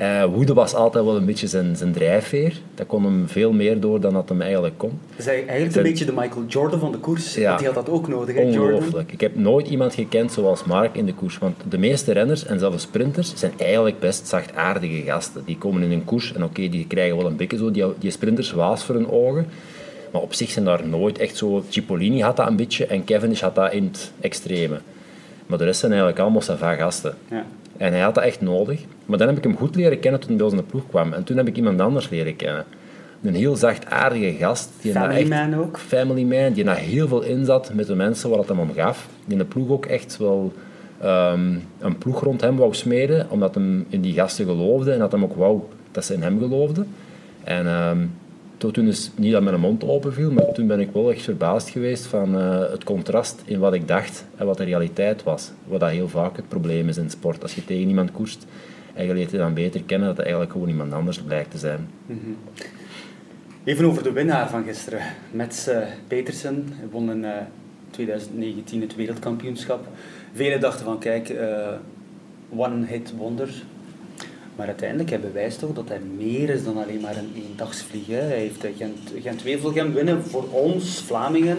Uh, 0.00 0.24
woede 0.24 0.54
was 0.54 0.74
altijd 0.74 1.04
wel 1.04 1.16
een 1.16 1.24
beetje 1.24 1.46
zijn, 1.46 1.76
zijn 1.76 1.92
drijfveer. 1.92 2.60
Dat 2.74 2.86
kon 2.86 3.04
hem 3.04 3.28
veel 3.28 3.52
meer 3.52 3.80
door 3.80 4.00
dan 4.00 4.12
dat 4.12 4.28
hem 4.28 4.40
eigenlijk 4.40 4.78
kon. 4.78 4.98
Is 5.16 5.24
hij 5.24 5.46
eigenlijk 5.46 5.76
een 5.76 5.82
beetje 5.82 6.04
de 6.04 6.12
Michael 6.12 6.44
Jordan 6.46 6.78
van 6.80 6.92
de 6.92 6.98
koers? 6.98 7.34
Ja, 7.34 7.46
want 7.46 7.58
die 7.58 7.66
had 7.66 7.76
dat 7.76 7.88
ook 7.88 8.08
nodig, 8.08 8.34
hè, 8.34 8.42
Ongelooflijk. 8.42 9.12
Ik 9.12 9.20
heb 9.20 9.36
nooit 9.36 9.68
iemand 9.68 9.94
gekend 9.94 10.32
zoals 10.32 10.64
Mark 10.64 10.96
in 10.96 11.06
de 11.06 11.14
koers. 11.14 11.38
Want 11.38 11.54
de 11.68 11.78
meeste 11.78 12.12
renners 12.12 12.44
en 12.44 12.58
zelfs 12.58 12.82
sprinters 12.82 13.32
zijn 13.36 13.52
eigenlijk 13.56 14.00
best 14.00 14.26
zachtaardige 14.26 15.02
gasten. 15.02 15.42
Die 15.44 15.58
komen 15.58 15.82
in 15.82 15.90
een 15.90 16.04
koers 16.04 16.32
en 16.32 16.44
oké, 16.44 16.68
die 16.68 16.86
krijgen 16.86 17.16
wel 17.16 17.26
een 17.26 17.36
beetje 17.36 17.56
zo 17.58 17.70
die, 17.70 17.84
die 17.98 18.10
sprinters 18.10 18.52
waas 18.52 18.84
voor 18.84 18.94
hun 18.94 19.10
ogen. 19.10 19.46
Maar 20.12 20.22
op 20.22 20.34
zich 20.34 20.50
zijn 20.50 20.64
daar 20.64 20.86
nooit 20.86 21.18
echt 21.18 21.36
zo... 21.36 21.64
Cipollini 21.68 22.20
had 22.20 22.36
dat 22.36 22.46
een 22.48 22.56
beetje 22.56 22.86
en 22.86 23.04
Cavendish 23.04 23.40
had 23.40 23.54
dat 23.54 23.72
in 23.72 23.84
het 23.84 24.12
extreme. 24.20 24.80
Maar 25.46 25.58
de 25.58 25.64
rest 25.64 25.80
zijn 25.80 25.92
eigenlijk 25.92 26.20
allemaal 26.20 26.40
sava 26.40 26.74
gasten. 26.74 27.14
Ja. 27.30 27.44
En 27.78 27.92
hij 27.92 28.00
had 28.00 28.14
dat 28.14 28.24
echt 28.24 28.40
nodig. 28.40 28.80
Maar 29.06 29.18
dan 29.18 29.28
heb 29.28 29.36
ik 29.36 29.42
hem 29.42 29.56
goed 29.56 29.74
leren 29.74 30.00
kennen 30.00 30.20
toen 30.20 30.28
hij 30.28 30.38
bij 30.38 30.46
ons 30.46 30.54
in 30.54 30.60
de 30.60 30.66
ploeg 30.70 30.88
kwam. 30.88 31.12
En 31.12 31.24
toen 31.24 31.36
heb 31.36 31.46
ik 31.46 31.56
iemand 31.56 31.80
anders 31.80 32.08
leren 32.08 32.36
kennen. 32.36 32.64
Een 33.22 33.34
heel 33.34 33.56
zachtaardige 33.56 34.32
gast. 34.32 34.70
Die 34.80 34.92
family 34.92 35.18
echt, 35.18 35.28
man 35.28 35.54
ook. 35.54 35.78
Family 35.78 36.22
man, 36.22 36.52
die 36.52 36.64
daar 36.64 36.76
heel 36.76 37.08
veel 37.08 37.22
inzat 37.22 37.74
met 37.74 37.86
de 37.86 37.94
mensen 37.94 38.30
waar 38.30 38.38
het 38.38 38.48
hem 38.48 38.58
om 38.58 38.72
gaf. 38.72 39.08
Die 39.24 39.32
in 39.32 39.38
de 39.38 39.44
ploeg 39.44 39.68
ook 39.68 39.86
echt 39.86 40.16
wel 40.16 40.52
ehm, 41.00 41.54
een 41.78 41.98
ploeg 41.98 42.20
rond 42.20 42.40
hem 42.40 42.56
wou 42.56 42.74
smeden, 42.74 43.26
omdat 43.30 43.54
hij 43.54 43.64
in 43.88 44.00
die 44.00 44.12
gasten 44.12 44.44
geloofde 44.44 44.92
en 44.92 44.98
dat 44.98 45.12
hem 45.12 45.24
ook 45.24 45.36
wou 45.36 45.60
dat 45.90 46.04
ze 46.04 46.14
in 46.14 46.22
hem 46.22 46.38
geloofden. 46.38 46.86
En 47.44 47.66
um, 47.66 48.10
toen 48.58 48.86
is 48.86 49.10
niet 49.14 49.32
dat 49.32 49.42
mijn 49.42 49.60
mond 49.60 49.84
open 49.84 50.12
viel, 50.12 50.32
maar 50.32 50.52
toen 50.52 50.66
ben 50.66 50.80
ik 50.80 50.90
wel 50.92 51.10
echt 51.10 51.22
verbaasd 51.22 51.68
geweest 51.68 52.06
van 52.06 52.34
uh, 52.34 52.70
het 52.70 52.84
contrast 52.84 53.42
in 53.44 53.58
wat 53.58 53.74
ik 53.74 53.88
dacht 53.88 54.26
en 54.36 54.46
wat 54.46 54.56
de 54.56 54.64
realiteit 54.64 55.22
was. 55.22 55.50
Wat 55.64 55.80
dat 55.80 55.90
heel 55.90 56.08
vaak 56.08 56.36
het 56.36 56.48
probleem 56.48 56.88
is 56.88 56.96
in 56.96 57.10
sport. 57.10 57.42
Als 57.42 57.54
je 57.54 57.64
tegen 57.64 57.88
iemand 57.88 58.12
koerst 58.12 58.46
en 58.94 59.06
je 59.06 59.14
leert 59.14 59.30
je 59.30 59.36
dan 59.36 59.54
beter 59.54 59.82
kennen 59.82 60.06
dat 60.08 60.16
het 60.16 60.26
eigenlijk 60.26 60.52
gewoon 60.52 60.68
iemand 60.68 60.92
anders 60.92 61.18
blijkt 61.18 61.50
te 61.50 61.58
zijn. 61.58 61.88
Mhm. 62.06 62.18
Even 63.64 63.84
over 63.84 64.02
de 64.02 64.12
winnaar 64.12 64.50
van 64.50 64.64
gisteren. 64.64 65.00
Mets 65.30 65.68
uh, 65.68 65.78
Petersen 66.06 66.68
won 66.90 67.10
in 67.10 67.24
uh, 67.24 67.30
2019 67.90 68.80
het 68.80 68.94
wereldkampioenschap. 68.94 69.86
Velen 70.32 70.60
dachten 70.60 70.84
van 70.84 70.98
kijk, 70.98 71.34
one 72.48 72.86
hit 72.86 73.14
wonder. 73.16 73.48
Maar 74.58 74.66
uiteindelijk, 74.66 75.10
hij 75.10 75.20
bewijst 75.20 75.58
toch 75.58 75.72
dat 75.72 75.88
hij 75.88 76.00
meer 76.16 76.50
is 76.50 76.64
dan 76.64 76.76
alleen 76.76 77.00
maar 77.00 77.16
een 77.16 77.32
eendagsvlieg. 77.34 78.06
Hij 78.06 78.38
heeft 78.38 78.64
eh, 78.64 78.70
Gent, 78.76 79.12
Gent-Wevelgem 79.22 79.92
winnen 79.92 80.22
voor 80.22 80.48
ons, 80.50 81.02
Vlamingen. 81.06 81.58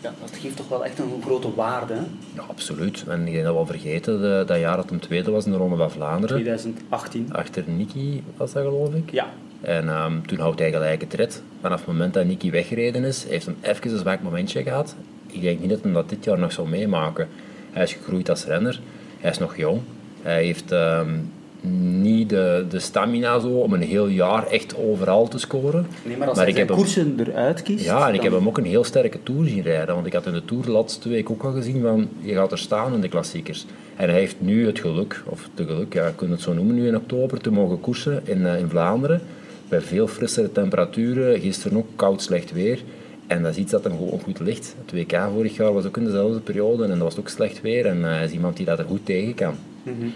Ja, 0.00 0.14
dat 0.20 0.38
geeft 0.40 0.56
toch 0.56 0.68
wel 0.68 0.84
echt 0.84 0.98
een 0.98 1.22
grote 1.22 1.54
waarde. 1.54 1.94
Hè? 1.94 2.00
Ja, 2.34 2.42
absoluut. 2.48 3.04
En 3.08 3.26
ik 3.26 3.32
denk 3.32 3.44
dat 3.44 3.52
we 3.52 3.58
al 3.58 3.66
vergeten, 3.66 4.20
de, 4.20 4.44
dat 4.46 4.58
jaar 4.58 4.76
dat 4.76 4.90
hem 4.90 5.00
tweede 5.00 5.30
was 5.30 5.44
in 5.44 5.50
de 5.50 5.56
Ronde 5.56 5.76
van 5.76 5.90
Vlaanderen. 5.90 6.36
2018. 6.36 7.32
Achter 7.32 7.64
Niki 7.66 8.22
was 8.36 8.52
dat, 8.52 8.64
geloof 8.64 8.94
ik. 8.94 9.10
Ja. 9.10 9.26
En 9.60 9.88
um, 9.88 10.26
toen 10.26 10.38
houdt 10.38 10.58
hij 10.58 10.70
gelijk 10.70 11.00
het 11.00 11.14
rit. 11.14 11.42
Vanaf 11.60 11.78
het 11.78 11.88
moment 11.88 12.14
dat 12.14 12.24
Niki 12.24 12.50
weggereden 12.50 13.04
is, 13.04 13.24
heeft 13.28 13.46
hij 13.46 13.54
even 13.60 13.90
een 13.92 13.98
zwak 13.98 14.22
momentje 14.22 14.62
gehad. 14.62 14.94
Ik 15.26 15.40
denk 15.40 15.60
niet 15.60 15.70
dat 15.70 15.82
hij 15.82 15.92
dat 15.92 16.08
dit 16.08 16.24
jaar 16.24 16.38
nog 16.38 16.52
zou 16.52 16.68
meemaken. 16.68 17.28
Hij 17.70 17.82
is 17.82 17.92
gegroeid 17.92 18.28
als 18.28 18.44
renner. 18.44 18.80
Hij 19.18 19.30
is 19.30 19.38
nog 19.38 19.56
jong. 19.56 19.80
Hij 20.22 20.44
heeft... 20.44 20.72
Um, 20.72 21.32
niet 21.62 22.28
de, 22.28 22.66
de 22.68 22.78
stamina 22.78 23.38
zo 23.38 23.48
om 23.48 23.72
een 23.72 23.82
heel 23.82 24.06
jaar 24.06 24.46
echt 24.46 24.76
overal 24.76 25.28
te 25.28 25.38
scoren. 25.38 25.86
Nee, 26.02 26.16
maar 26.16 26.28
als 26.28 26.36
maar 26.36 26.48
ik 26.48 26.56
heb 26.56 26.70
koersen 26.70 27.14
eruit 27.18 27.62
kiest... 27.62 27.84
Ja, 27.84 28.08
en 28.08 28.14
ik 28.14 28.22
heb 28.22 28.32
hem 28.32 28.46
ook 28.46 28.58
een 28.58 28.64
heel 28.64 28.84
sterke 28.84 29.22
Tour 29.22 29.46
zien 29.46 29.62
rijden. 29.62 29.94
Want 29.94 30.06
ik 30.06 30.12
had 30.12 30.26
in 30.26 30.32
de 30.32 30.44
Tour 30.44 30.64
de 30.64 30.70
laatste 30.70 31.08
week 31.08 31.30
ook 31.30 31.42
al 31.42 31.52
gezien 31.52 31.82
van... 31.82 32.08
Je 32.20 32.34
gaat 32.34 32.52
er 32.52 32.58
staan 32.58 32.94
in 32.94 33.00
de 33.00 33.08
klassiekers. 33.08 33.66
En 33.96 34.08
hij 34.08 34.18
heeft 34.18 34.36
nu 34.38 34.66
het 34.66 34.78
geluk, 34.78 35.22
of 35.24 35.48
de 35.54 35.66
geluk, 35.66 35.94
ja, 35.94 36.06
je 36.06 36.14
kunt 36.14 36.30
het 36.30 36.40
zo 36.40 36.52
noemen, 36.52 36.74
nu 36.74 36.86
in 36.86 36.96
oktober 36.96 37.40
te 37.40 37.50
mogen 37.50 37.80
koersen 37.80 38.20
in, 38.24 38.40
uh, 38.40 38.58
in 38.58 38.68
Vlaanderen. 38.68 39.20
Bij 39.68 39.80
veel 39.80 40.06
frissere 40.06 40.52
temperaturen. 40.52 41.40
Gisteren 41.40 41.78
ook 41.78 41.88
koud, 41.96 42.22
slecht 42.22 42.52
weer. 42.52 42.82
En 43.26 43.42
dat 43.42 43.52
is 43.52 43.58
iets 43.58 43.70
dat 43.70 43.84
hem 43.84 43.92
gewoon 43.92 44.20
goed 44.20 44.40
ligt. 44.40 44.74
Het 44.84 44.92
WK 44.92 45.20
vorig 45.34 45.56
jaar 45.56 45.72
was 45.72 45.86
ook 45.86 45.96
in 45.96 46.04
dezelfde 46.04 46.40
periode 46.40 46.82
en 46.82 46.88
dat 46.88 46.98
was 46.98 47.18
ook 47.18 47.28
slecht 47.28 47.60
weer. 47.60 47.86
En 47.86 48.02
hij 48.02 48.24
is 48.24 48.32
iemand 48.32 48.56
die 48.56 48.66
dat 48.66 48.78
er 48.78 48.84
goed 48.84 49.06
tegen 49.06 49.34
kan. 49.34 49.54
Mm 49.82 50.12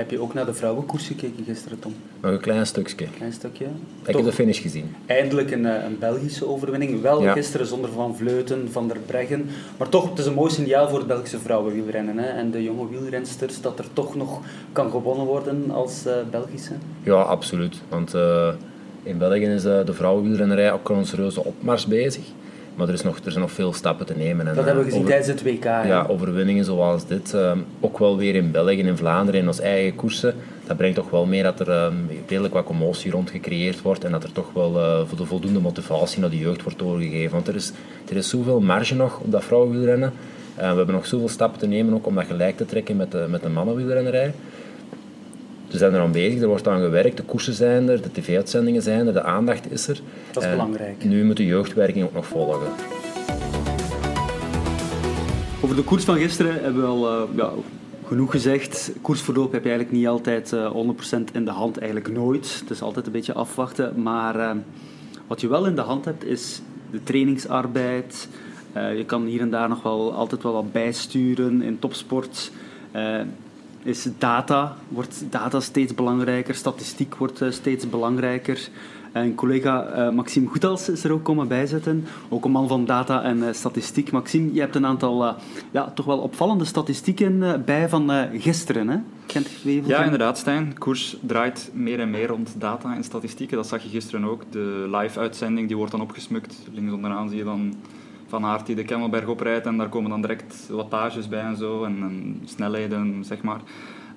heb 0.00 0.10
je 0.10 0.20
ook 0.20 0.34
naar 0.34 0.46
de 0.46 0.54
vrouwenkoers 0.54 1.06
gekeken 1.06 1.44
gisteren, 1.44 1.78
Tom? 1.78 1.94
Nog 2.20 2.32
een 2.32 2.40
klein 2.40 2.66
stukje. 2.66 3.06
Klein 3.16 3.32
stukje. 3.32 3.64
Ik 4.04 4.14
heb 4.14 4.24
de 4.24 4.32
finish 4.32 4.60
gezien. 4.60 4.94
Eindelijk 5.06 5.50
een, 5.50 5.66
eh, 5.66 5.84
een 5.84 5.98
Belgische 5.98 6.48
overwinning. 6.48 7.00
Wel 7.00 7.20
gisteren 7.20 7.66
zonder 7.66 7.90
Van 7.92 8.16
Vleuten, 8.16 8.68
Van 8.70 8.88
der 8.88 8.96
Breggen. 9.06 9.48
Maar 9.76 9.88
toch, 9.88 10.08
het 10.08 10.18
is 10.18 10.26
een 10.26 10.34
mooi 10.34 10.50
signaal 10.50 10.88
voor 10.88 10.98
het 10.98 11.06
Belgische 11.06 11.38
vrouwenwielrennen. 11.38 12.18
Hè? 12.18 12.28
En 12.28 12.50
de 12.50 12.62
jonge 12.62 12.88
wielrensters, 12.88 13.60
dat 13.60 13.78
er 13.78 13.86
toch 13.92 14.14
nog 14.14 14.40
kan 14.72 14.90
gewonnen 14.90 15.26
worden 15.26 15.70
als 15.70 16.06
uh, 16.06 16.12
Belgische. 16.30 16.72
Ja, 17.02 17.20
absoluut. 17.20 17.80
Want 17.88 18.14
uh, 18.14 18.48
in 19.02 19.18
België 19.18 19.44
is 19.44 19.62
de 19.62 19.92
vrouwenwielrennerij 19.92 20.72
ook 20.72 20.88
een 20.88 21.06
serieuze 21.06 21.44
opmars 21.44 21.86
bezig. 21.86 22.24
Maar 22.74 22.88
er, 22.88 22.94
is 22.94 23.02
nog, 23.02 23.16
er 23.16 23.30
zijn 23.30 23.44
nog 23.44 23.52
veel 23.52 23.72
stappen 23.72 24.06
te 24.06 24.14
nemen. 24.16 24.48
En, 24.48 24.54
dat 24.54 24.64
hebben 24.64 24.84
we 24.84 24.90
gezien 24.90 25.06
tijdens 25.06 25.28
het 25.28 25.42
WK. 25.42 25.64
Ja, 25.64 26.06
overwinningen 26.08 26.64
zoals 26.64 27.06
dit. 27.06 27.32
Uh, 27.34 27.52
ook 27.80 27.98
wel 27.98 28.16
weer 28.16 28.34
in 28.34 28.50
België, 28.50 28.78
in 28.78 28.96
Vlaanderen, 28.96 29.40
in 29.40 29.46
onze 29.46 29.62
eigen 29.62 29.94
koersen. 29.94 30.34
Dat 30.66 30.76
brengt 30.76 30.96
toch 30.96 31.10
wel 31.10 31.26
meer 31.26 31.42
dat 31.42 31.60
er 31.60 31.68
uh, 31.68 31.86
redelijk 32.26 32.54
wat 32.54 32.64
commotie 32.64 33.10
rond 33.10 33.30
gecreëerd 33.30 33.82
wordt. 33.82 34.04
En 34.04 34.10
dat 34.10 34.24
er 34.24 34.32
toch 34.32 34.52
wel 34.52 35.06
voor 35.06 35.18
de 35.18 35.24
voldoende 35.24 35.60
motivatie 35.60 36.20
naar 36.20 36.30
de 36.30 36.38
jeugd 36.38 36.62
wordt 36.62 36.78
doorgegeven. 36.78 37.32
Want 37.32 37.48
er 37.48 37.54
is, 37.54 37.72
er 38.08 38.16
is 38.16 38.28
zoveel 38.28 38.60
marge 38.60 38.94
nog 38.94 39.18
op 39.18 39.32
dat 39.32 39.44
vrouwenwielrennen. 39.44 40.12
we 40.54 40.62
hebben 40.62 40.94
nog 40.94 41.06
zoveel 41.06 41.28
stappen 41.28 41.60
te 41.60 41.66
nemen 41.66 41.94
ook 41.94 42.06
om 42.06 42.14
dat 42.14 42.26
gelijk 42.26 42.56
te 42.56 42.66
trekken 42.66 42.96
met 42.96 43.10
de, 43.10 43.26
met 43.28 43.42
de 43.42 43.48
mannenwielrennerij. 43.48 44.32
We 45.70 45.78
zijn 45.78 45.94
er 45.94 46.00
aan 46.00 46.12
bezig, 46.12 46.40
er 46.40 46.48
wordt 46.48 46.68
aan 46.68 46.80
gewerkt, 46.80 47.16
de 47.16 47.22
koersen 47.22 47.54
zijn 47.54 47.88
er, 47.88 48.02
de 48.02 48.12
tv-uitzendingen 48.12 48.82
zijn 48.82 49.06
er, 49.06 49.12
de 49.12 49.22
aandacht 49.22 49.72
is 49.72 49.88
er. 49.88 50.00
Dat 50.30 50.42
is 50.42 50.50
belangrijk. 50.50 51.04
Nu 51.04 51.24
moet 51.24 51.36
de 51.36 51.46
jeugdwerking 51.46 52.04
ook 52.04 52.12
nog 52.12 52.26
volgen. 52.26 52.68
Over 55.60 55.76
de 55.76 55.82
koers 55.84 56.04
van 56.04 56.16
gisteren 56.16 56.62
hebben 56.62 56.82
we 56.82 56.88
al 56.88 57.22
uh, 57.22 57.36
ja, 57.36 57.50
genoeg 58.06 58.30
gezegd. 58.30 58.92
Koersverloop 59.00 59.52
heb 59.52 59.62
je 59.62 59.68
eigenlijk 59.68 59.98
niet 59.98 60.08
altijd 60.08 60.52
uh, 60.52 60.64
eh, 60.64 60.74
100% 61.30 61.32
in 61.32 61.44
de 61.44 61.50
hand, 61.50 61.78
eigenlijk 61.78 62.12
nooit. 62.12 62.58
Het 62.60 62.70
is 62.70 62.82
altijd 62.82 63.06
een 63.06 63.12
beetje 63.12 63.32
afwachten. 63.32 64.02
Maar 64.02 64.36
uh, 64.36 64.50
wat 65.26 65.40
je 65.40 65.48
wel 65.48 65.66
in 65.66 65.74
de 65.74 65.80
hand 65.80 66.04
hebt, 66.04 66.24
is 66.24 66.62
de 66.90 67.02
trainingsarbeid. 67.02 68.28
je 68.74 69.04
kan 69.06 69.24
hier 69.24 69.40
en 69.40 69.50
daar 69.50 69.68
nog 69.68 69.82
wel 69.82 70.12
altijd 70.12 70.42
wel 70.42 70.52
wat 70.52 70.72
bijsturen 70.72 71.62
in 71.62 71.78
topsport 71.78 72.50
is 73.82 74.08
data. 74.18 74.76
Wordt 74.88 75.24
data 75.30 75.60
steeds 75.60 75.94
belangrijker, 75.94 76.54
statistiek 76.54 77.14
wordt 77.14 77.42
steeds 77.48 77.88
belangrijker. 77.88 78.68
Een 79.12 79.34
collega 79.34 79.96
uh, 79.96 80.14
Maxime 80.14 80.46
Goedals 80.46 80.88
is 80.88 81.04
er 81.04 81.12
ook 81.12 81.22
komen 81.22 81.48
bijzetten. 81.48 82.06
Ook 82.28 82.44
een 82.44 82.50
man 82.50 82.68
van 82.68 82.84
data 82.84 83.22
en 83.22 83.38
uh, 83.38 83.46
statistiek. 83.52 84.12
Maxime, 84.12 84.52
je 84.52 84.60
hebt 84.60 84.74
een 84.74 84.86
aantal 84.86 85.34
ja, 85.70 85.90
toch 85.94 86.06
wel 86.06 86.18
opvallende 86.18 86.64
statistieken 86.64 87.62
bij 87.64 87.88
van 87.88 88.10
gisteren. 88.32 88.88
Hè? 88.88 88.96
ja, 89.86 90.04
inderdaad, 90.04 90.38
Stijn. 90.38 90.78
Koers 90.78 91.16
draait 91.20 91.70
meer 91.72 92.00
en 92.00 92.10
meer 92.10 92.26
rond 92.26 92.54
data 92.58 92.94
en 92.94 93.04
statistieken. 93.04 93.56
Dat 93.56 93.66
zag 93.66 93.82
je 93.82 93.88
gisteren 93.88 94.24
ook. 94.24 94.42
De 94.50 94.88
live-uitzending 94.90 95.66
die 95.66 95.76
wordt 95.76 95.92
dan 95.92 96.00
opgesmukt. 96.00 96.56
Links 96.72 96.92
onderaan 96.92 97.28
zie 97.28 97.38
je 97.38 97.44
dan 97.44 97.74
Van 98.30 98.44
Aert 98.44 98.66
die 98.66 98.76
de 98.76 98.84
Kemmelberg 98.84 99.26
oprijdt. 99.26 99.66
En 99.66 99.76
daar 99.76 99.88
komen 99.88 100.10
dan 100.10 100.20
direct 100.20 100.68
wattages 100.68 101.28
bij 101.28 101.42
en 101.42 101.56
zo. 101.56 101.84
En, 101.84 101.96
en 102.02 102.40
snelheden, 102.44 103.24
zeg 103.24 103.42
maar. 103.42 103.60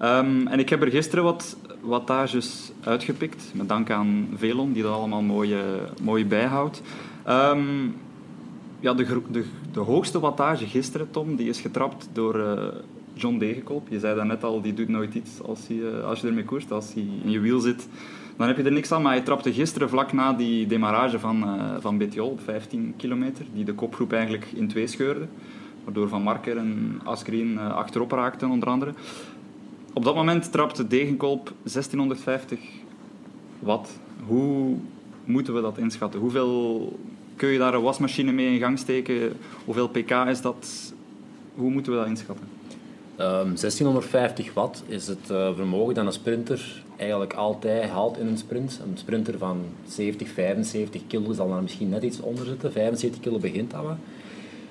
Um, 0.02 0.47
en 0.47 0.60
ik 0.60 0.69
heb 0.69 0.82
er 0.82 0.89
gisteren 0.89 1.23
wat 1.23 1.58
wattages 1.82 2.71
uitgepikt, 2.84 3.52
met 3.54 3.69
dank 3.69 3.91
aan 3.91 4.28
Velon, 4.36 4.71
die 4.71 4.84
dat 4.84 4.91
allemaal 4.91 5.21
mooi, 5.21 5.56
mooi 6.02 6.26
bijhoudt. 6.26 6.82
Um, 7.30 7.95
ja, 8.84 8.93
de, 8.93 9.21
de, 9.32 9.45
de, 9.71 9.80
hoogste 9.80 10.19
wattage 10.19 10.67
gisteren, 10.67 11.12
Tom, 11.12 11.36
die 11.36 11.49
is 11.49 11.62
getrapt 11.62 12.10
door 12.13 12.39
uh, 12.39 12.67
John 13.13 13.38
Degenkolb. 13.38 13.88
Je 13.89 13.99
zei 13.99 14.15
dat 14.15 14.26
net 14.26 14.43
al, 14.43 14.62
die 14.62 14.73
doet 14.73 14.88
nooit 14.88 15.13
iets 15.13 15.41
als, 15.41 15.60
hij, 15.67 15.78
uh, 15.78 16.04
als 16.04 16.21
je 16.21 16.28
ermee 16.28 16.43
koerst. 16.43 16.71
Als 16.71 16.93
hij 16.93 17.08
in 17.23 17.32
je 17.32 17.39
wiel 17.39 17.60
zit, 17.60 17.88
dan 18.38 18.48
heb 18.48 18.58
je 18.58 18.63
er 18.63 18.72
niks 18.72 18.91
aan. 18.91 19.02
Maar 19.02 19.13
hij 19.13 19.22
trapte 19.22 19.54
gisteren 19.54 19.89
vlak 19.89 20.13
na 20.13 20.34
die 20.34 20.67
demarrage 20.67 21.19
van, 21.19 21.43
uh, 21.43 21.76
van 21.80 21.98
Betjol 21.98 22.30
op 22.30 22.41
15 22.41 22.93
kilometer, 22.98 23.46
die 23.54 23.65
de 23.65 23.74
kopgroep 23.74 24.13
eigenlijk 24.13 24.46
in 24.54 24.67
twee 24.67 24.88
scheurde. 24.88 25.28
Waardoor 25.84 26.08
Van 26.08 26.22
Marker 26.22 26.58
en 26.58 27.00
Asgreen 27.04 27.60
achterop 27.60 28.12
raakten, 28.12 28.50
onder 28.50 28.69
andere. 28.69 28.93
Op 29.93 30.04
dat 30.04 30.15
moment 30.15 30.52
trapte 30.52 30.88
Degenkolb 30.88 31.52
1650 31.63 32.60
watt. 33.60 34.00
Hoe 34.26 34.76
moeten 35.26 35.54
we 35.54 35.62
dat 35.62 35.78
inschatten? 35.78 36.19
Hoeveel 36.19 37.00
kun 37.36 37.50
je 37.50 37.58
daar 37.58 37.74
een 37.74 37.82
wasmachine 37.82 38.32
mee 38.32 38.54
in 38.54 38.60
gang 38.60 38.80
steken? 38.80 39.34
Hoeveel 39.65 39.88
pk 39.88 40.12
is 40.12 40.41
dat? 40.41 40.93
Hoe 41.56 41.72
moeten 41.72 41.91
we 41.91 41.98
dat 41.98 42.08
inschatten? 42.08 42.48
Um, 43.17 43.26
ehm, 43.26 43.56
1650 43.56 44.54
watt 44.54 44.84
is 44.88 45.08
het 45.08 45.30
uh, 45.32 45.56
vermogen 45.56 45.93
dat 45.93 46.06
een 46.06 46.13
sprinter 46.13 46.83
eigenlijk 47.04 47.34
altijd 47.34 47.89
haalt 47.89 48.18
in 48.18 48.28
een 48.28 48.38
sprint. 48.38 48.80
Een 48.86 48.98
sprinter 48.98 49.38
van 49.38 49.62
70, 49.88 50.30
75 50.30 51.02
kilo 51.08 51.34
zal 51.34 51.50
daar 51.50 51.62
misschien 51.62 51.89
net 51.89 52.04
iets 52.04 52.20
onder 52.20 52.46
zitten. 52.46 52.72
75 52.72 53.22
kilo 53.22 53.38
begint 53.38 53.72
dat 53.72 53.82
wel. 53.82 53.98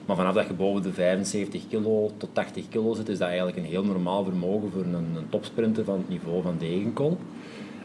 Maar 0.06 0.16
vanaf 0.16 0.34
dat 0.34 0.46
je 0.46 0.52
boven 0.52 0.82
de 0.82 0.92
75 0.92 1.62
kilo 1.68 2.10
tot 2.16 2.28
80 2.32 2.64
kilo 2.68 2.94
zit, 2.94 3.08
is 3.08 3.18
dat 3.18 3.28
eigenlijk 3.28 3.56
een 3.56 3.64
heel 3.64 3.84
normaal 3.84 4.24
vermogen 4.24 4.70
voor 4.70 4.82
een, 4.82 4.94
een 4.94 5.28
topsprinter 5.28 5.84
van 5.84 5.98
het 5.98 6.08
niveau 6.08 6.42
van 6.42 6.56
Degenkolb. 6.58 7.20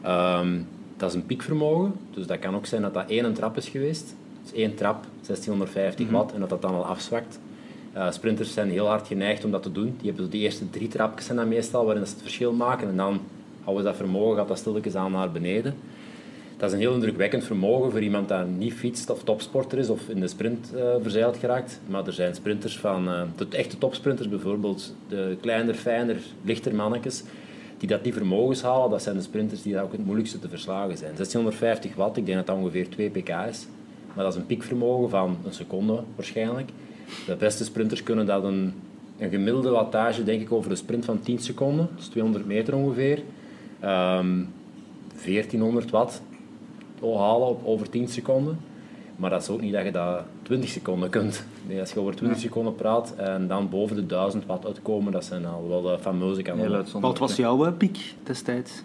Um, 0.05 0.67
dat 0.97 1.09
is 1.09 1.15
een 1.15 1.25
piekvermogen, 1.25 1.93
dus 2.13 2.27
dat 2.27 2.39
kan 2.39 2.55
ook 2.55 2.65
zijn 2.65 2.81
dat 2.81 2.93
dat 2.93 3.09
één 3.09 3.33
trap 3.33 3.57
is 3.57 3.69
geweest. 3.69 4.15
Dus 4.43 4.53
één 4.53 4.75
trap, 4.75 5.03
1650 5.25 6.05
mhm. 6.05 6.15
watt, 6.15 6.33
en 6.33 6.39
dat 6.39 6.49
dat 6.49 6.61
dan 6.61 6.73
al 6.73 6.85
afzwakt. 6.85 7.39
Uh, 7.95 8.11
sprinters 8.11 8.53
zijn 8.53 8.69
heel 8.69 8.87
hard 8.87 9.07
geneigd 9.07 9.45
om 9.45 9.51
dat 9.51 9.63
te 9.63 9.71
doen. 9.71 9.95
Die 9.97 10.11
hebben 10.11 10.29
de 10.29 10.37
eerste 10.37 10.69
drie 10.69 10.87
trapjes 10.87 11.25
zijn 11.25 11.37
dan 11.37 11.47
meestal 11.47 11.85
waarin 11.85 12.05
ze 12.05 12.13
het 12.13 12.21
verschil 12.21 12.53
maken. 12.53 12.87
En 12.87 12.97
dan 12.97 13.19
houden 13.67 13.85
dat 13.85 13.95
vermogen, 13.95 14.37
gaat 14.37 14.47
dat 14.47 14.57
stilletjes 14.57 14.95
aan 14.95 15.11
naar 15.11 15.31
beneden 15.31 15.73
dat 16.57 16.69
is 16.69 16.75
een 16.75 16.81
heel 16.81 16.93
indrukwekkend 16.93 17.43
vermogen 17.43 17.91
voor 17.91 18.01
iemand 18.01 18.27
die 18.27 18.37
niet 18.37 18.73
fietst 18.73 19.09
of 19.09 19.23
topsporter 19.23 19.77
is 19.77 19.89
of 19.89 20.09
in 20.09 20.19
de 20.19 20.27
sprint 20.27 20.71
uh, 20.75 20.95
verzeild 21.01 21.37
geraakt. 21.37 21.79
Maar 21.87 22.05
er 22.05 22.13
zijn 22.13 22.35
sprinters 22.35 22.77
van, 22.77 23.05
de 23.35 23.47
echte 23.49 23.77
topsprinters 23.77 24.29
bijvoorbeeld, 24.29 24.95
de 25.07 25.37
kleiner, 25.41 25.73
fijner, 25.73 26.17
lichter 26.41 26.75
mannetjes, 26.75 27.23
die 27.77 27.87
dat 27.87 28.03
niet 28.03 28.13
vermogens 28.13 28.61
halen. 28.61 28.89
Dat 28.89 29.01
zijn 29.01 29.15
de 29.15 29.21
sprinters 29.21 29.61
die 29.61 29.81
ook 29.81 29.91
het 29.91 30.05
moeilijkste 30.05 30.39
te 30.39 30.49
verslagen 30.49 30.97
zijn. 30.97 31.11
1650 31.15 31.95
watt, 31.95 32.17
ik 32.17 32.25
denk 32.25 32.37
dat 32.37 32.47
dat 32.47 32.55
ongeveer 32.55 32.89
2 32.89 33.09
pk 33.09 33.29
is. 33.49 33.67
Maar 34.13 34.23
dat 34.23 34.33
is 34.33 34.39
een 34.39 34.45
piekvermogen 34.45 35.09
van 35.09 35.37
een 35.45 35.53
seconde 35.53 36.03
waarschijnlijk. 36.15 36.69
De 37.25 37.35
beste 37.35 37.63
sprinters 37.63 38.03
kunnen 38.03 38.25
dat 38.25 38.43
een, 38.43 38.73
een 39.19 39.29
gemiddelde 39.29 39.69
wattage, 39.69 40.23
denk 40.23 40.41
ik, 40.41 40.51
over 40.51 40.71
een 40.71 40.77
sprint 40.77 41.05
van 41.05 41.19
10 41.19 41.39
seconden, 41.39 41.89
dus 41.95 42.07
200 42.07 42.45
meter 42.45 42.75
ongeveer. 42.75 43.21
Um, 43.83 44.53
1400 45.25 45.89
watt 45.89 46.21
halen 47.01 47.47
op 47.47 47.61
over 47.65 47.89
10 47.89 48.07
seconden. 48.07 48.59
Maar 49.15 49.29
dat 49.29 49.41
is 49.41 49.49
ook 49.49 49.61
niet 49.61 49.73
dat 49.73 49.83
je 49.83 49.91
dat 49.91 50.23
20 50.41 50.69
seconden 50.69 51.09
kunt. 51.09 51.45
Nee, 51.67 51.79
als 51.79 51.91
je 51.91 51.99
over 51.99 52.15
20 52.15 52.39
seconden 52.39 52.75
praat 52.75 53.13
en 53.15 53.47
dan 53.47 53.69
boven 53.69 53.95
de 53.95 54.05
1000 54.05 54.45
watt 54.45 54.65
uitkomen, 54.65 55.11
dat 55.11 55.25
zijn 55.25 55.45
al 55.45 55.67
wel 55.67 55.93
uh, 55.93 55.99
fameuze 55.99 56.41
kanonnen. 56.41 56.85
Wat 56.99 57.17
was 57.17 57.35
jouw 57.35 57.65
uh, 57.65 57.71
piek 57.77 58.13
destijds? 58.23 58.83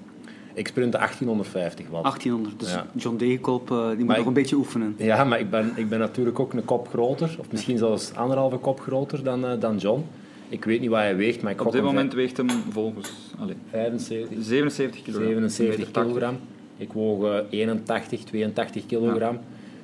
Ik 0.55 0.69
sprintte 0.69 0.97
1850 0.97 1.89
watt. 1.89 2.03
1800, 2.05 2.61
dus 2.61 2.77
John 3.03 3.17
Degenkolb 3.17 3.71
uh, 3.71 3.89
die 3.89 4.05
moet 4.05 4.17
nog 4.17 4.27
een 4.27 4.33
beetje 4.33 4.57
oefenen. 4.57 4.95
Ja, 4.99 5.25
maar 5.25 5.41
ik 5.41 5.51
ben, 5.51 5.73
ik 5.77 5.89
ben 5.89 5.99
natuurlijk 5.99 6.41
ook 6.41 6.53
een 6.53 6.65
kop 6.65 6.89
groter, 6.89 7.37
of 7.39 7.53
misschien 7.53 7.79
zelfs 7.79 8.15
anderhalve 8.15 8.57
kop 8.57 8.81
groter 8.81 9.25
dan, 9.25 9.61
dan 9.61 9.77
John. 9.77 10.05
Ik 10.53 10.65
weet 10.65 10.81
niet 10.81 10.91
wat 10.91 10.99
hij 10.99 11.17
weegt, 11.17 11.43
maar 11.43 11.53
ik 11.53 11.67
Op 11.67 11.73
dit 11.73 11.83
moment 11.83 12.13
weegt 12.13 12.37
hem 12.37 12.49
volgens... 12.49 13.11
Allez, 13.39 13.57
75. 13.71 14.37
77 14.41 15.03
kilogram. 15.03 15.49
77 15.49 15.91
kilogram. 15.91 16.37
Ik 16.77 16.93
woog 16.93 17.45
81, 17.51 18.19
eh, 18.19 18.25
82 18.27 18.87
kilogram. 18.87 19.39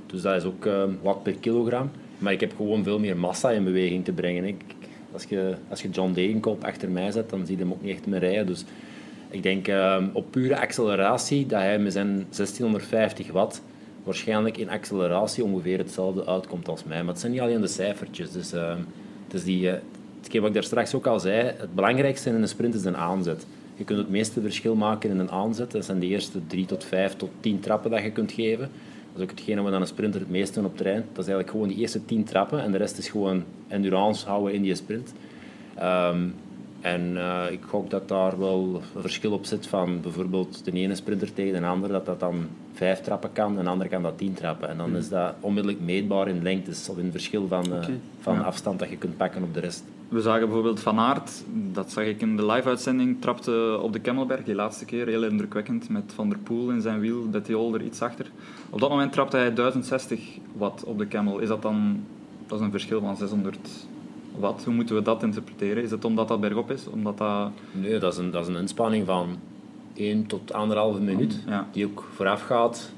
Dus 0.07 0.23
dat 0.23 0.37
is 0.37 0.45
ook 0.45 0.67
uh, 0.67 0.83
wat 1.03 1.23
per 1.23 1.35
kilogram. 1.35 1.91
Maar 2.19 2.33
ik 2.33 2.41
heb 2.41 2.57
gewoon 2.57 2.85
veel 2.85 2.99
meer 2.99 3.17
massa 3.17 3.51
in 3.51 3.65
beweging 3.65 4.05
te 4.05 4.13
brengen. 4.13 4.45
Ik, 4.45 4.63
als, 5.13 5.25
je, 5.25 5.55
als 5.69 5.83
je 5.83 5.89
John 5.89 6.13
Degenkolb 6.13 6.65
achter 6.65 6.91
mij 6.91 7.11
zet, 7.11 7.31
dan 7.31 7.47
zie 7.47 7.57
je 7.57 7.63
hem 7.63 7.73
ook 7.73 7.83
niet 7.83 7.95
echt 7.95 8.07
meer 8.07 8.21
rijden. 8.21 8.47
Dus 8.47 8.65
ik 9.31 9.43
denk 9.43 9.69
uh, 9.69 10.03
op 10.13 10.31
pure 10.31 10.59
acceleratie 10.59 11.47
dat 11.47 11.61
hij 11.61 11.79
met 11.79 11.93
zijn 11.93 12.07
1650 12.07 13.31
watt 13.33 13.63
waarschijnlijk 14.05 14.57
in 14.57 14.71
acceleratie 14.71 15.45
ongeveer 15.45 15.79
hetzelfde 15.79 16.27
uitkomt 16.27 16.69
als 16.69 16.85
mij. 16.85 16.99
Maar 16.99 17.13
het 17.13 17.21
zijn 17.21 17.33
niet 17.33 17.41
alleen 17.41 17.61
de 17.61 17.67
cijfertjes. 17.67 18.33
Dus, 18.33 18.55
uh, 18.55 18.75
dus 19.29 19.45
die, 19.45 19.67
uh, 19.67 19.73
hetgeen 20.29 20.41
wat 20.41 20.57
ik 20.57 20.63
daar 20.63 20.71
straks 20.71 20.95
ook 20.95 21.07
al 21.07 21.21
zei, 21.21 21.53
het 21.57 21.75
belangrijkste 21.75 22.29
in 22.29 22.35
een 22.35 22.49
sprint 22.49 22.75
is 22.75 22.85
een 22.85 22.97
aanzet. 22.97 23.47
Je 23.77 23.85
kunt 23.85 23.99
het 23.99 24.09
meeste 24.09 24.41
verschil 24.41 24.75
maken 24.75 25.11
in 25.11 25.19
een 25.19 25.31
aanzet. 25.31 25.71
Dat 25.71 25.85
zijn 25.85 25.99
de 25.99 26.07
eerste 26.07 26.47
drie 26.47 26.67
tot 26.67 26.85
vijf 26.85 27.17
tot 27.17 27.31
tien 27.41 27.61
trappen 27.61 27.91
dat 27.91 28.03
je 28.03 28.11
kunt 28.11 28.33
geven. 28.33 28.71
Dat 29.13 29.17
is 29.17 29.23
ook 29.23 29.31
hetgene 29.31 29.63
wat 29.63 29.73
aan 29.73 29.81
een 29.81 29.87
sprinter 29.87 30.21
het 30.21 30.31
meeste 30.31 30.65
op 30.65 30.77
terrein. 30.77 31.05
Dat 31.13 31.25
is 31.25 31.31
eigenlijk 31.31 31.51
gewoon 31.51 31.69
die 31.69 31.77
eerste 31.77 32.05
tien 32.05 32.25
trappen 32.25 32.63
en 32.63 32.73
de 32.73 32.79
rest 32.79 32.99
is 32.99 33.09
gewoon 33.09 33.45
endurance 33.69 34.27
houden 34.27 34.55
in 34.55 34.63
die 34.63 34.75
sprint. 34.75 35.13
Ehm, 35.75 36.29
en 36.81 37.11
uh, 37.11 37.43
ik 37.51 37.63
hoop 37.71 37.91
dat 37.91 38.09
daar 38.09 38.39
wel 38.39 38.83
een 38.95 39.01
verschil 39.01 39.33
op 39.33 39.45
zit 39.45 39.67
van 39.67 40.01
bijvoorbeeld 40.01 40.65
de 40.65 40.73
ene 40.73 40.95
sprinter 40.95 41.33
tegen 41.33 41.61
de 41.61 41.67
andere, 41.67 41.93
dat 41.93 42.07
dat 42.07 42.21
dan 42.21 42.49
vijf 42.73 43.01
trappen 43.01 43.33
kan 43.33 43.59
en 43.59 43.65
de 43.65 43.71
andere 43.71 43.91
kan 43.91 44.03
dat 44.03 44.19
tien 44.19 44.35
trappen. 44.35 44.69
En 44.69 44.77
dan 44.77 44.89
hmm. 44.89 44.97
is 44.97 45.09
dat 45.09 45.35
onmiddellijk 45.41 45.81
meetbaar 45.81 46.29
in 46.29 46.43
lengtes 46.43 46.89
of 46.89 46.99
in 46.99 47.11
verschil 47.11 47.49
van, 47.49 47.73
uh, 47.73 47.87
van 48.21 48.45
afstand 48.45 48.79
dat 48.79 48.89
je 48.89 48.97
kunt 48.97 49.17
pakken 49.17 49.43
op 49.43 49.55
de 49.55 49.61
rest. 49.61 49.85
We 50.09 50.21
zagen 50.21 50.45
bijvoorbeeld 50.47 50.81
Van 50.81 50.99
Aert, 50.99 51.45
dat 51.73 51.91
zag 51.91 52.05
ik 52.05 52.21
in 52.21 52.37
de 52.37 52.47
live-uitzending, 52.47 53.21
trapte 53.21 53.79
op 53.83 53.93
de 53.93 53.99
Kemmelberg 53.99 54.45
die 54.45 54.55
laatste 54.55 54.85
keer, 54.85 55.07
heel 55.07 55.25
indrukwekkend, 55.25 55.89
met 55.89 56.13
Van 56.15 56.29
der 56.29 56.39
Poel 56.39 56.71
in 56.71 56.81
zijn 56.81 57.01
wiel, 57.01 57.29
Bettiol 57.29 57.75
er 57.75 57.83
iets 57.83 58.03
achter. 58.03 58.31
Op 58.71 58.81
dat 58.81 58.89
moment 58.89 59.13
trapte 59.13 59.37
hij 59.37 59.55
1060 59.55 60.21
watt 60.57 60.85
op 60.85 60.99
de 60.99 61.07
Kemmel. 61.07 61.39
Is 61.39 61.49
dat 61.49 61.63
dan, 61.63 62.05
dat 62.47 62.59
is 62.59 62.65
een 62.65 62.71
verschil 62.71 63.01
van 63.01 63.17
600 63.17 63.59
watt. 64.39 64.65
Hoe 64.65 64.75
moeten 64.75 64.95
we 64.95 65.03
dat 65.03 65.23
interpreteren? 65.23 65.83
Is 65.83 65.91
het 65.91 66.05
omdat 66.05 66.29
dat 66.29 66.41
bergop 66.41 66.71
is? 66.71 66.87
Omdat 66.87 67.19
dat... 67.19 67.51
Nee, 67.73 67.99
dat 67.99 68.13
is, 68.13 68.19
een, 68.19 68.31
dat 68.31 68.43
is 68.43 68.55
een 68.55 68.61
inspanning 68.61 69.07
van 69.07 69.37
1 69.95 70.27
tot 70.27 70.53
1,5 70.97 71.03
minuut, 71.03 71.39
die 71.73 71.87
ook 71.87 72.05
vooraf 72.15 72.43
gaat 72.43 72.93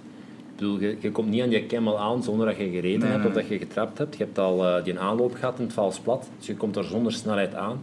je, 0.60 0.96
je, 1.00 1.10
komt 1.10 1.28
niet 1.28 1.42
aan 1.42 1.50
je 1.50 1.66
camel 1.66 1.98
aan 1.98 2.22
zonder 2.22 2.46
dat 2.46 2.56
je 2.56 2.70
gereden 2.70 3.10
hebt 3.10 3.26
of 3.26 3.32
dat 3.32 3.48
je 3.48 3.58
getrapt 3.58 3.98
hebt. 3.98 4.16
Je 4.16 4.24
hebt 4.24 4.38
al 4.38 4.64
uh, 4.64 4.84
die 4.84 4.98
aanloop 4.98 5.34
gehad 5.34 5.58
in 5.58 5.64
het 5.64 5.72
vals 5.72 5.98
plat, 5.98 6.28
dus 6.38 6.46
je 6.46 6.56
komt 6.56 6.76
er 6.76 6.84
zonder 6.84 7.12
snelheid 7.12 7.54
aan. 7.54 7.82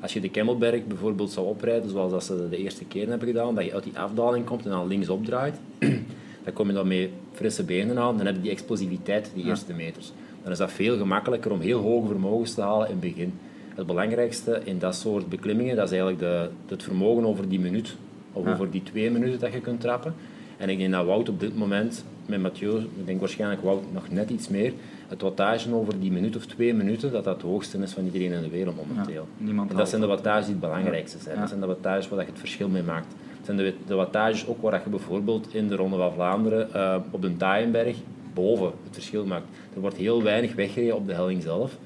Als 0.00 0.12
je 0.12 0.20
de 0.20 0.30
Kemmelberg 0.30 0.86
bijvoorbeeld 0.86 1.30
zou 1.30 1.46
oprijden, 1.46 1.90
zoals 1.90 2.12
dat 2.12 2.24
ze 2.24 2.48
de 2.48 2.56
eerste 2.56 2.84
keer 2.84 3.08
hebben 3.08 3.28
gedaan, 3.28 3.54
dat 3.54 3.64
je 3.64 3.74
uit 3.74 3.84
die 3.84 3.98
afdaling 3.98 4.44
komt 4.44 4.64
en 4.64 4.70
dan 4.70 4.86
links 4.86 5.08
opdraait, 5.08 5.56
dan 6.44 6.52
kom 6.52 6.66
je 6.66 6.72
dan 6.72 6.88
met 6.88 7.08
frisse 7.32 7.64
benen 7.64 7.98
aan, 7.98 8.16
dan 8.16 8.26
heb 8.26 8.34
je 8.34 8.40
die 8.40 8.50
explosiviteit, 8.50 9.30
die 9.34 9.44
eerste 9.44 9.72
meters. 9.72 10.12
Dan 10.42 10.52
is 10.52 10.58
dat 10.58 10.72
veel 10.72 10.96
gemakkelijker 10.96 11.52
om 11.52 11.60
heel 11.60 11.80
hoge 11.80 12.06
vermogens 12.06 12.54
te 12.54 12.60
halen 12.60 12.86
in 12.86 12.92
het 12.92 13.00
begin. 13.00 13.32
Het 13.74 13.86
belangrijkste 13.86 14.60
in 14.64 14.78
dat 14.78 14.94
soort 14.94 15.28
beklimmingen, 15.28 15.76
dat 15.76 15.84
is 15.84 15.98
eigenlijk 15.98 16.20
de, 16.20 16.48
het 16.68 16.82
vermogen 16.82 17.26
over 17.26 17.48
die 17.48 17.60
minuut, 17.60 17.96
of 18.32 18.46
over 18.46 18.70
die 18.70 18.82
twee 18.82 19.10
minuten 19.10 19.40
dat 19.40 19.52
je 19.52 19.60
kunt 19.60 19.80
trappen. 19.80 20.14
En 20.56 20.68
ik 20.68 20.78
denk 20.78 20.92
dat 20.92 21.06
Wout 21.06 21.28
op 21.28 21.40
dit 21.40 21.56
moment 21.56 22.04
met 22.28 22.40
Mathieu, 22.42 22.78
ik 22.78 23.06
denk 23.06 23.20
waarschijnlijk 23.20 23.62
Wout 23.62 23.82
nog 23.92 24.10
net 24.10 24.30
iets 24.30 24.48
meer, 24.48 24.72
het 25.08 25.22
wattage 25.22 25.74
over 25.74 26.00
die 26.00 26.12
minuut 26.12 26.36
of 26.36 26.46
twee 26.46 26.74
minuten, 26.74 27.12
dat 27.12 27.24
dat 27.24 27.34
het 27.34 27.42
hoogste 27.42 27.78
is 27.78 27.92
van 27.92 28.04
iedereen 28.04 28.32
in 28.32 28.42
de 28.42 28.48
wereld 28.48 28.76
momenteel. 28.76 29.28
en 29.70 29.76
dat 29.76 29.88
zijn 29.88 30.00
de 30.00 30.06
wattages 30.06 30.44
die 30.44 30.52
het 30.54 30.60
belangrijkste 30.60 31.18
zijn. 31.18 31.38
Dat 31.40 31.48
zijn 31.48 31.60
de 31.60 31.66
wattages 31.66 32.08
waar 32.08 32.20
je 32.20 32.26
het 32.30 32.38
verschil 32.38 32.68
mee 32.68 32.82
maakt. 32.82 33.06
Dat 33.36 33.44
zijn 33.44 33.56
de, 33.56 33.74
de 33.86 33.94
wattages 33.94 34.46
ook 34.46 34.62
waar 34.62 34.80
je 34.84 34.90
bijvoorbeeld 34.90 35.54
in 35.54 35.68
de 35.68 35.76
Ronde 35.76 35.96
van 35.96 36.12
Vlaanderen 36.12 36.68
uh, 36.76 36.96
op 37.10 37.22
de 37.22 37.36
Taaienberg 37.36 37.96
boven 38.34 38.66
het 38.84 38.92
verschil 38.94 39.26
maakt. 39.26 39.44
Er 39.74 39.80
wordt 39.80 39.96
heel 39.96 40.22
weinig 40.22 40.54
weggereden 40.54 40.96
op 40.96 41.06
de 41.06 41.14
helling 41.14 41.42
zelf. 41.42 41.76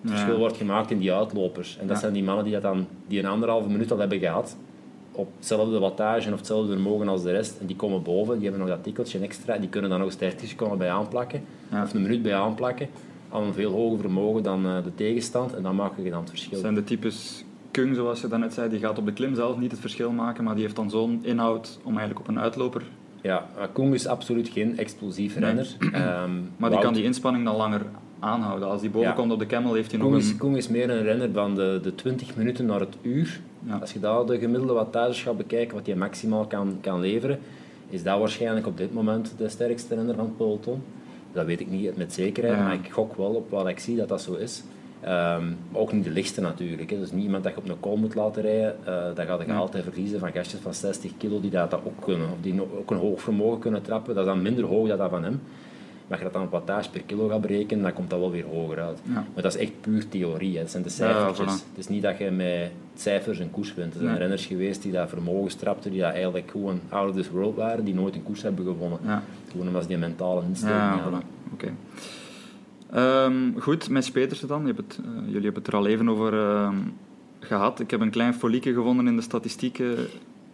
Het 0.00 0.10
verschil 0.10 0.38
wordt 0.38 0.56
gemaakt 0.56 0.90
in 0.90 0.98
die 0.98 1.12
uitlopers. 1.12 1.76
En 1.80 1.86
dat 1.86 1.96
Ja. 1.96 2.02
zijn 2.02 2.12
die 2.12 2.22
mannen 2.22 2.44
die, 2.44 2.52
dat 2.52 2.62
dan, 2.62 2.86
die 3.06 3.18
een 3.18 3.26
anderhalve 3.26 3.68
minuut 3.68 3.92
al 3.92 3.98
hebben 3.98 4.18
gehad. 4.18 4.56
Op 5.16 5.28
hetzelfde 5.36 5.78
wattage 5.78 6.32
of 6.32 6.38
hetzelfde 6.38 6.72
vermogen 6.72 7.08
als 7.08 7.22
de 7.22 7.30
rest. 7.32 7.58
En 7.60 7.66
die 7.66 7.76
komen 7.76 8.02
boven, 8.02 8.34
die 8.38 8.42
hebben 8.48 8.60
nog 8.66 8.68
dat 8.76 8.82
tikkeltje 8.84 9.18
extra. 9.18 9.56
Die 9.58 9.68
kunnen 9.68 9.90
dan 9.90 9.98
nog 9.98 10.08
eens 10.08 10.18
30 10.18 10.48
seconden 10.48 10.78
bij 10.78 10.90
aanplakken. 10.90 11.42
Ja. 11.70 11.82
Of 11.82 11.94
een 11.94 12.02
minuut 12.02 12.22
bij 12.22 12.34
aanplakken. 12.34 12.88
Al 13.28 13.42
een 13.42 13.52
veel 13.54 13.72
hoger 13.72 13.98
vermogen 14.00 14.42
dan 14.42 14.66
eh, 14.66 14.84
de 14.84 14.94
tegenstand. 14.94 15.54
En 15.54 15.62
dan 15.62 15.74
maak 15.76 15.92
je 16.02 16.10
dan 16.10 16.20
het 16.20 16.28
verschil. 16.30 16.58
Zijn 16.58 16.74
de 16.74 16.84
types 16.84 17.44
Kung, 17.70 17.94
zoals 17.94 18.20
je 18.20 18.28
daarnet 18.28 18.54
zei, 18.54 18.68
die 18.70 18.78
gaat 18.78 18.98
op 18.98 19.06
de 19.06 19.12
klim 19.12 19.34
zelf 19.34 19.58
niet 19.58 19.70
het 19.70 19.80
verschil 19.80 20.10
maken, 20.10 20.44
maar 20.44 20.54
die 20.54 20.62
heeft 20.62 20.76
dan 20.76 20.90
zo'n 20.90 21.18
inhoud 21.22 21.78
om 21.82 21.90
eigenlijk 21.96 22.20
op 22.20 22.28
een 22.28 22.40
uitloper... 22.40 22.82
Ja, 23.22 23.46
Koen 23.72 23.94
is 23.94 24.06
absoluut 24.06 24.48
geen 24.48 24.78
explosief 24.78 25.34
Nee. 25.38 25.44
renner. 25.44 25.66
Ehm, 25.80 25.92
Maar 25.96 26.30
die 26.30 26.68
Wout- 26.68 26.80
kan 26.80 26.92
die 26.94 27.02
inspanning 27.04 27.44
dan 27.44 27.56
langer 27.56 27.82
aanhouden. 28.18 28.68
Als 28.68 28.80
die 28.80 28.90
boven 28.90 29.08
Ja. 29.08 29.14
komt 29.14 29.32
op 29.32 29.38
de 29.38 29.46
camel, 29.46 29.74
heeft 29.74 29.90
hij 29.90 30.00
nog 30.00 30.16
is, 30.16 30.30
een... 30.30 30.36
Koen 30.38 30.56
is 30.56 30.68
meer 30.68 30.90
een 30.90 31.02
renner 31.02 31.30
van 31.32 31.54
de, 31.54 31.80
de 31.82 31.94
20 31.94 32.36
minuten 32.36 32.66
naar 32.66 32.80
het 32.80 32.96
uur. 33.02 33.40
Ja. 33.66 33.76
Als 33.76 33.92
je 33.92 34.00
daar 34.00 34.26
de 34.26 34.38
gemiddelde 34.38 34.72
wattages 34.72 35.22
gaat 35.22 35.36
bekijken, 35.36 35.76
wat 35.76 35.86
hij 35.86 35.94
maximaal 35.96 36.46
kan, 36.46 36.78
kan 36.80 37.00
leveren, 37.00 37.38
is 37.90 38.02
dat 38.02 38.18
waarschijnlijk 38.18 38.66
op 38.66 38.76
dit 38.76 38.94
moment 38.94 39.32
de 39.38 39.48
sterkste 39.48 39.94
renner 39.94 40.14
van 40.14 40.24
het 40.24 40.36
peloton. 40.36 40.82
Dat 41.32 41.46
weet 41.46 41.60
ik 41.60 41.70
niet 41.70 41.96
met 41.96 42.12
zekerheid, 42.12 42.56
Ja. 42.56 42.62
maar 42.64 42.74
ik 42.74 42.90
gok 42.92 43.16
wel 43.16 43.30
op 43.34 43.50
wat 43.50 43.68
ik 43.68 43.78
zie 43.78 43.96
dat 43.96 44.08
dat 44.08 44.22
zo 44.22 44.34
is. 44.34 44.62
Ehm, 45.00 45.44
maar 45.70 45.80
ook 45.80 45.92
niet 45.92 46.04
de 46.04 46.10
lichtste 46.10 46.40
natuurlijk. 46.40 46.90
Hè. 46.90 46.98
Dus 46.98 47.12
niet 47.12 47.24
iemand 47.24 47.44
dat 47.44 47.52
je 47.52 47.58
op 47.58 47.68
een 47.68 47.80
kool 47.80 47.96
moet 47.96 48.14
laten 48.14 48.42
rijden. 48.42 48.76
eh 48.84 48.94
dat 49.14 49.26
gaat 49.26 49.40
je 49.40 49.46
Ja. 49.46 49.56
altijd 49.56 49.84
verliezen 49.84 50.18
van 50.18 50.32
gastjes 50.32 50.60
van 50.60 50.74
60 50.74 51.10
kilo 51.18 51.40
die 51.40 51.50
dat, 51.50 51.70
dat 51.70 51.80
ook 51.84 52.04
kunnen. 52.04 52.26
Of 52.26 52.36
die 52.40 52.60
ook 52.78 52.90
een 52.90 52.96
hoog 52.96 53.20
vermogen 53.20 53.58
kunnen 53.58 53.82
trappen. 53.82 54.14
Dat 54.14 54.26
is 54.26 54.32
dan 54.32 54.42
minder 54.42 54.64
hoog 54.64 54.88
dan 54.88 54.98
dat 54.98 55.10
van 55.10 55.24
hem. 55.24 55.40
Maar 56.08 56.18
als 56.18 56.18
je 56.18 56.24
dat 56.24 56.32
dan 56.32 56.42
op 56.42 56.50
wattage 56.66 56.90
per 56.90 57.02
kilo 57.02 57.28
gaat 57.28 57.40
berekenen, 57.40 57.82
dan 57.82 57.92
komt 57.92 58.10
dat 58.10 58.18
wel 58.18 58.30
weer 58.30 58.44
hoger 58.44 58.80
uit. 58.80 58.98
Ja. 59.02 59.12
Maar 59.12 59.42
dat 59.42 59.54
is 59.54 59.60
echt 59.60 59.80
puur 59.80 60.08
theorie. 60.08 60.54
Hè. 60.56 60.60
Dat 60.62 60.70
zijn 60.70 60.82
de 60.82 60.88
Ja, 60.88 60.94
cijfertjes. 60.94 61.46
voilà. 61.46 61.68
Het 61.68 61.78
is 61.78 61.88
niet 61.88 62.02
dat 62.02 62.18
je 62.18 62.30
met 62.30 62.70
cijfers 62.94 63.38
een 63.38 63.50
koers 63.50 63.74
wint. 63.74 63.94
Er 63.94 64.00
zijn 64.00 64.18
renners 64.18 64.46
geweest 64.46 64.82
die 64.82 64.92
dat 64.92 65.08
vermogen 65.08 65.50
strapten, 65.50 65.90
die 65.90 66.00
dat 66.00 66.12
eigenlijk 66.12 66.50
gewoon 66.50 66.80
out 66.88 67.08
of 67.08 67.14
this 67.16 67.30
world 67.30 67.56
waren, 67.56 67.84
die 67.84 67.94
nooit 67.94 68.14
een 68.14 68.22
koers 68.22 68.42
hebben 68.42 68.64
gewonnen. 68.64 68.98
Gewoon 69.50 69.66
omdat 69.66 69.82
ze 69.82 69.88
die 69.88 69.98
mentale 69.98 70.42
instelling 70.48 70.78
Ja, 70.78 70.98
hadden. 70.98 71.22
voilà. 71.22 71.74
Ehm, 72.92 73.58
goed, 73.58 73.88
met 73.90 74.12
Petersen 74.12 74.48
dan. 74.48 74.60
Je 74.66 74.66
hebt 74.72 74.78
het, 74.78 75.04
eh, 75.04 75.12
jullie 75.26 75.42
hebben 75.42 75.62
het 75.62 75.66
er 75.66 75.76
al 75.78 75.86
even 75.86 76.08
over 76.08 76.32
ehm, 76.40 76.76
gehad. 77.40 77.80
Ik 77.80 77.90
heb 77.90 78.00
een 78.00 78.10
klein 78.10 78.34
folieke 78.34 78.72
gevonden 78.72 79.06
in 79.06 79.16
de 79.16 79.22
statistieken 79.22 79.96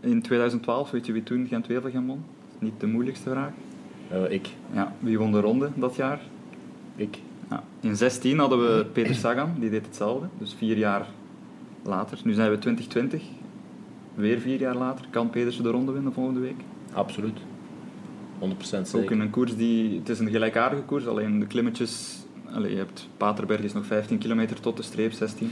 in 0.00 0.22
2012. 0.22 0.90
Weet 0.90 1.06
je 1.06 1.12
wie 1.12 1.22
toen 1.22 1.46
Gent-Wevelgem 1.46 2.06
won? 2.06 2.24
Niet 2.58 2.80
de 2.80 2.86
moeilijkste 2.86 3.30
vraag. 3.30 3.50
Eh, 4.12 4.30
ik. 4.30 4.48
Ja, 4.72 4.94
wie 4.98 5.18
won 5.18 5.32
de 5.32 5.40
ronde 5.40 5.70
dat 5.74 5.96
jaar? 5.96 6.20
Ik. 6.96 7.18
Ja. 7.50 7.62
In 7.80 7.96
16 7.96 8.38
hadden 8.38 8.58
we 8.58 8.86
Peter 8.92 9.14
Sagan, 9.14 9.54
die 9.58 9.70
deed 9.70 9.86
hetzelfde. 9.86 10.26
Dus 10.38 10.54
vier 10.54 10.76
jaar 10.76 11.06
later. 11.82 12.20
Nu 12.24 12.32
zijn 12.32 12.50
we 12.50 12.58
2020. 12.58 13.22
Weer 14.14 14.40
vier 14.40 14.60
jaar 14.60 14.76
later. 14.76 15.06
Kan 15.10 15.30
Petersen 15.30 15.62
de 15.62 15.70
ronde 15.70 15.92
winnen 15.92 16.12
volgende 16.12 16.40
week? 16.40 16.60
Absoluut. 16.92 17.38
100% 17.38 18.42
Ook 18.42 18.86
zeker. 18.86 19.10
in 19.10 19.20
een 19.20 19.30
koers 19.30 19.56
die... 19.56 19.98
Het 19.98 20.08
is 20.08 20.18
een 20.18 20.30
gelijkaardige 20.30 20.82
koers, 20.82 21.06
alleen 21.06 21.38
de 21.38 21.46
klimmetjes... 21.46 22.20
Allee, 22.52 22.70
je 22.70 22.76
hebt 22.76 23.08
Paterberg 23.16 23.60
is 23.60 23.72
nog 23.72 23.86
15 23.86 24.18
kilometer 24.18 24.60
tot 24.60 24.76
de 24.76 24.82
streep, 24.82 25.12
16. 25.12 25.50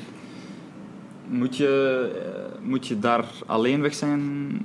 Moet 1.29 1.57
je, 1.57 2.11
eh, 2.15 2.69
moet 2.69 2.87
je 2.87 2.99
daar 2.99 3.25
alleen 3.47 3.81
weg 3.81 3.95
zijn, 3.95 4.21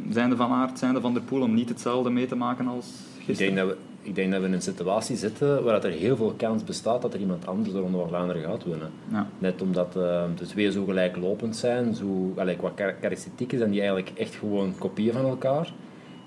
zijnde 0.09 0.35
Van 0.35 0.51
Aert, 0.51 0.79
zijnde 0.79 1.01
Van 1.01 1.13
der 1.13 1.23
Poel, 1.23 1.41
om 1.41 1.53
niet 1.53 1.69
hetzelfde 1.69 2.09
mee 2.09 2.25
te 2.25 2.35
maken 2.35 2.67
als 2.67 2.87
Ik 3.25 3.37
denk, 3.37 3.55
dat 3.55 3.67
we, 3.67 3.75
ik 4.01 4.15
denk 4.15 4.31
dat 4.31 4.41
we 4.41 4.47
in 4.47 4.53
een 4.53 4.61
situatie 4.61 5.15
zitten 5.15 5.63
waar 5.63 5.83
er 5.83 5.91
heel 5.91 6.15
veel 6.15 6.33
kans 6.37 6.63
bestaat 6.63 7.01
dat 7.01 7.13
er 7.13 7.19
iemand 7.19 7.47
anders 7.47 7.71
de 7.71 7.79
Ronde 7.79 7.97
van 7.97 8.07
Vlaanderen 8.07 8.41
gaat 8.43 8.63
winnen. 8.63 8.89
Ja. 9.11 9.27
Net 9.39 9.61
omdat 9.61 9.95
eh, 9.95 10.23
de 10.37 10.45
twee 10.45 10.71
zo 10.71 10.85
gelijklopend 10.85 11.55
zijn, 11.55 11.95
zo, 11.95 12.33
allee, 12.35 12.55
qua 12.55 12.69
kar- 12.75 12.93
karakteristieken 12.93 13.57
zijn 13.57 13.69
die 13.71 13.79
eigenlijk 13.81 14.11
echt 14.15 14.35
gewoon 14.35 14.73
kopieën 14.79 15.13
van 15.13 15.25
elkaar. 15.25 15.73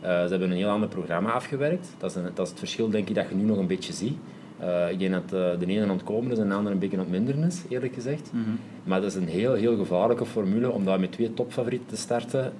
Eh, 0.00 0.08
ze 0.22 0.28
hebben 0.30 0.50
een 0.50 0.56
heel 0.56 0.68
ander 0.68 0.88
programma 0.88 1.30
afgewerkt. 1.30 1.88
Dat 1.98 2.11
is, 2.11 2.16
een- 2.16 2.30
dat 2.34 2.44
is 2.44 2.50
het 2.50 2.58
verschil 2.58 2.90
denk 2.90 3.08
ik 3.08 3.14
dat 3.14 3.28
je 3.28 3.34
nu 3.34 3.42
nog 3.44 3.58
een 3.58 3.66
beetje 3.66 3.92
ziet. 3.92 4.16
Eh, 4.58 4.90
ik 4.90 4.98
denk 4.98 5.12
dat 5.12 5.22
eh, 5.24 5.58
de 5.58 5.66
ene 5.66 5.82
aan 5.82 5.88
het 5.88 6.02
komen 6.04 6.30
is 6.32 6.38
en 6.38 6.48
de 6.48 6.54
andere 6.54 6.74
een 6.74 6.80
beetje 6.80 6.96
aan 6.96 7.02
het 7.02 7.12
minderen 7.12 7.42
is, 7.44 7.62
eerlijk 7.68 7.94
gezegd. 7.94 8.30
Mhm. 8.32 8.42
Maar 8.84 9.00
dat 9.00 9.11
is 9.11 9.16
een 9.16 9.28
heel, 9.28 9.52
heel 9.54 9.76
gevaarlijke 9.76 10.26
formule 10.26 10.70
om 10.70 10.84
daar 10.84 11.00
met 11.00 11.12
twee 11.12 11.34
topfavorieten 11.34 11.88
te 11.88 11.96
starten, 11.96 12.52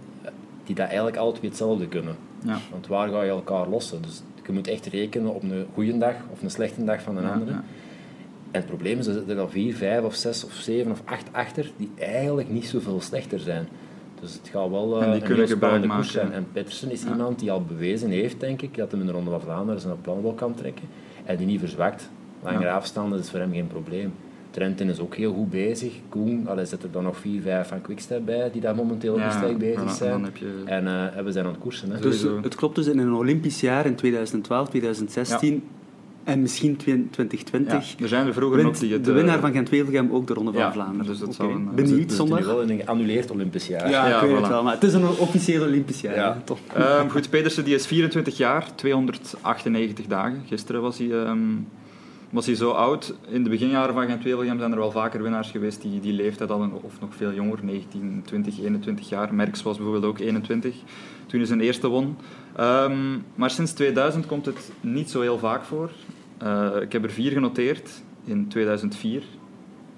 die 0.64 0.74
dat 0.74 0.87
eigenlijk 0.87 1.16
alle 1.16 1.33
twee 1.33 1.48
hetzelfde 1.51 1.87
kunnen. 1.88 2.16
Ja. 2.44 2.59
Want 2.70 2.87
waar 2.87 3.09
ga 3.09 3.22
je 3.22 3.31
elkaar 3.31 3.68
lossen? 3.68 4.03
Dus 4.03 4.22
je 4.49 4.55
moet 4.55 4.69
echt 4.69 4.87
rekenen 4.87 5.35
op 5.35 5.43
een 5.43 5.67
goede 5.75 5.99
dag 5.99 6.15
of 6.33 6.43
een 6.43 6.51
slechte 6.51 6.85
dag 6.85 7.03
van 7.03 7.17
een 7.17 7.23
Ja, 7.23 7.33
andere. 7.33 7.51
ja. 7.51 7.65
En 8.51 8.61
het 8.61 8.67
probleem 8.67 8.99
is, 8.99 9.07
er 9.07 9.13
zitten 9.13 9.39
er 9.39 9.51
vier, 9.51 9.75
vijf 9.77 10.03
of 10.05 10.15
zes 10.15 10.45
of 10.45 10.53
zeven 10.53 10.91
of 10.91 11.03
acht 11.05 11.29
achter 11.33 11.71
die 11.77 11.91
eigenlijk 11.99 12.49
niet 12.51 12.67
zoveel 12.67 13.01
slechter 13.01 13.41
zijn. 13.41 13.69
Dus 14.21 14.33
het 14.33 14.49
gaat 14.49 14.71
wel 14.71 15.01
eh, 15.03 15.07
En 15.07 15.13
die 15.21 15.41
een 15.41 15.49
gebruik 15.49 15.75
koers 15.75 15.87
maken, 15.87 16.05
zijn. 16.11 16.33
En 16.33 16.47
Petersen 16.53 16.91
is 16.91 17.03
Ja. 17.03 17.09
iemand 17.09 17.39
die 17.39 17.51
al 17.53 17.63
bewezen 17.65 18.11
heeft, 18.11 18.41
denk 18.41 18.63
ik, 18.63 18.77
dat 18.77 18.91
hij 18.91 19.01
in 19.01 19.07
de 19.07 19.13
Ronde 19.13 19.31
van 19.31 19.41
Vlaanderen 19.41 19.81
zijn 19.81 20.01
plan 20.01 20.23
wel 20.23 20.33
kan 20.33 20.55
trekken. 20.55 20.85
En 21.25 21.37
die 21.37 21.47
niet 21.47 21.61
verzwakt. 21.61 22.09
Langere 22.43 22.71
afstanden 22.71 23.19
is 23.19 23.31
voor 23.31 23.39
hem 23.39 23.53
geen 23.53 23.67
probleem. 23.67 24.13
Trentin 24.51 24.89
is 24.89 24.99
ook 24.99 25.15
heel 25.15 25.33
goed 25.33 25.51
bezig. 25.51 25.93
Koen, 26.09 26.47
allee, 26.49 26.65
zit 26.65 26.83
er 26.83 26.91
dan 26.91 27.03
nog 27.03 27.17
vier, 27.19 27.43
vijf 27.43 27.69
van 27.69 27.81
Quickstep 27.81 28.25
bij, 28.25 28.51
die 28.53 28.61
daar 28.61 28.75
momenteel 28.75 29.13
ook 29.13 29.19
Ja, 29.19 29.31
sterk 29.31 29.59
bezig 29.59 29.91
zijn. 29.91 30.25
heb 30.25 30.37
je- 30.37 30.63
En 30.65 30.87
eh, 30.87 31.23
we 31.25 31.33
zijn 31.33 31.45
aan 31.45 31.51
het 31.51 31.61
koersen. 31.61 31.91
Hè. 31.91 32.01
Dus 32.01 32.21
Sowieso. 32.21 32.43
het 32.43 32.55
klopt 32.55 32.75
dus 32.75 32.87
in 32.87 32.99
een 32.99 33.13
Olympisch 33.15 33.61
jaar 33.61 33.87
in 33.87 33.95
2012, 33.95 34.69
2016 34.69 35.63
en 36.25 36.41
misschien 36.43 36.77
2020. 37.11 37.89
Ja, 37.97 38.03
er 38.03 38.09
zijn 38.09 38.27
er 38.27 38.33
vroeger 38.35 38.63
nog 38.63 38.79
die 38.79 38.93
het... 38.93 39.05
de 39.05 39.11
eh, 39.11 39.17
winnaar 39.17 39.41
van 39.41 39.53
Gent-Wevelgem 39.53 40.13
ook 40.13 40.27
de 40.27 40.35
Ronde 40.35 40.53
van 40.53 40.61
ja, 40.61 40.73
Vlaanderen. 40.73 41.07
dus 41.07 41.19
dat 41.19 41.35
zou 41.35 41.53
een, 41.53 41.69
eh, 41.69 41.75
Benieuwd 41.75 42.13
zitten 42.13 42.37
nu 42.39 42.45
wel 42.45 42.61
in 42.63 42.71
een 42.71 42.79
geannuleerd 42.81 43.31
Olympisch 43.31 43.67
jaar. 43.67 43.91
Ja, 43.91 44.09
Ja, 44.09 44.15
ik 44.17 44.29
weet 44.29 44.37
voilà. 44.37 44.41
het 44.41 44.49
wel, 44.49 44.63
maar 44.63 44.75
het 44.75 44.83
is 44.83 44.93
een 44.95 45.07
officieel 45.07 45.63
Olympisch 45.67 46.01
jaar. 46.01 46.37
Ehm, 46.75 47.09
goed, 47.09 47.31
Pedersen 47.31 47.65
die 47.65 47.75
is 47.75 47.87
24 47.87 48.37
jaar, 48.37 48.75
298 48.75 50.07
dagen. 50.07 50.43
Gisteren 50.47 50.81
was 50.83 50.99
hij, 50.99 51.11
ehm, 51.11 51.39
was 52.31 52.47
hij 52.47 52.55
zo 52.55 52.71
oud. 52.71 53.14
In 53.29 53.45
de 53.45 53.51
beginjaren 53.51 53.95
van 53.95 54.07
Gent-Wevelgem 54.07 54.59
zijn 54.59 54.73
er 54.73 54.79
wel 54.79 54.91
vaker 54.91 55.23
winnaars 55.23 55.51
geweest 55.51 55.83
die 55.83 56.01
die 56.01 56.12
leeftijd 56.12 56.51
hadden, 56.51 56.83
of 56.83 57.01
nog 57.01 57.14
veel 57.14 57.33
jonger, 57.33 57.59
19, 57.62 58.23
20, 58.25 58.59
21 58.59 59.09
jaar. 59.09 59.35
Merckx 59.35 59.62
was 59.62 59.77
bijvoorbeeld 59.77 60.05
ook 60.05 60.19
21 60.19 60.75
toen 61.27 61.38
hij 61.38 61.49
zijn 61.49 61.61
eerste 61.61 61.88
won. 61.88 62.17
Ehm, 62.57 63.19
maar 63.35 63.51
sinds 63.51 63.73
2000 63.73 64.27
komt 64.27 64.47
het 64.47 64.73
niet 64.81 65.11
zo 65.11 65.21
heel 65.21 65.38
vaak 65.38 65.64
voor. 65.64 65.91
Eh, 66.38 66.71
ik 66.81 66.93
heb 66.93 67.05
er 67.05 67.11
vier 67.11 67.33
genoteerd. 67.33 67.91
In 68.25 68.49
2004 68.49 69.23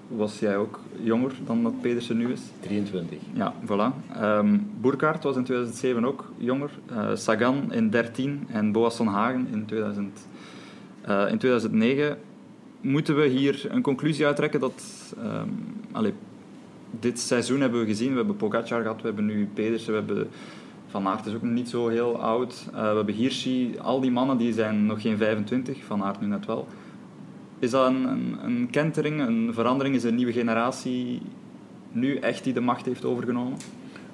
was 0.07 0.39
jij 0.39 0.57
ook 0.57 0.79
jonger 1.03 1.31
dan 1.45 1.63
dat 1.63 1.81
Pedersen 1.81 2.17
nu 2.17 2.31
is. 2.31 2.41
23. 2.59 3.17
Ja, 3.33 3.53
voilà. 3.65 4.15
Ehm 4.15 4.57
Burkhardt 4.81 5.23
was 5.23 5.35
in 5.35 5.43
2007 5.43 6.05
ook 6.05 6.31
jonger. 6.37 6.69
Eh, 6.85 7.09
Sagan 7.13 7.73
in 7.73 7.89
13 7.89 8.47
en 8.51 8.71
Boasson 8.71 9.07
Hagen 9.07 9.47
in, 9.51 9.65
2000, 9.65 10.27
eh, 11.01 11.31
in 11.31 11.37
2009. 11.37 12.17
Moeten 12.81 13.15
we 13.15 13.27
hier 13.27 13.65
een 13.69 13.81
conclusie 13.81 14.25
uittrekken 14.25 14.59
dat... 14.59 14.83
allee, 15.91 16.13
dit 16.99 17.19
seizoen 17.19 17.61
hebben 17.61 17.79
we 17.79 17.85
gezien. 17.85 18.09
We 18.09 18.15
hebben 18.15 18.35
Pogacar 18.35 18.81
gehad, 18.81 19.01
we 19.01 19.07
hebben 19.07 19.25
nu 19.25 19.49
Pedersen, 19.53 19.91
we 19.91 19.97
hebben... 19.99 20.29
Van 20.91 21.07
Aert 21.07 21.25
is 21.25 21.33
ook 21.33 21.41
nog 21.41 21.51
niet 21.51 21.69
zo 21.69 21.87
heel 21.87 22.21
oud. 22.21 22.65
Eh, 22.73 22.89
we 22.89 22.95
hebben 22.95 23.15
Hirschi. 23.15 23.75
Al 23.81 23.99
die 23.99 24.11
mannen 24.11 24.37
die 24.37 24.53
zijn 24.53 24.85
nog 24.85 25.01
geen 25.01 25.17
25. 25.17 25.83
Van 25.83 26.03
Aert 26.03 26.21
nu 26.21 26.27
net 26.27 26.45
wel. 26.45 26.67
Is 27.59 27.69
dat 27.69 27.87
een, 27.87 28.03
een, 28.03 28.37
een 28.43 28.67
kentering, 28.71 29.21
een 29.21 29.49
verandering? 29.53 29.95
Is 29.95 30.03
er 30.03 30.09
een 30.09 30.15
nieuwe 30.15 30.31
generatie 30.31 31.21
nu 31.91 32.15
echt 32.15 32.43
die 32.43 32.53
de 32.53 32.59
macht 32.59 32.85
heeft 32.85 33.05
overgenomen? 33.05 33.57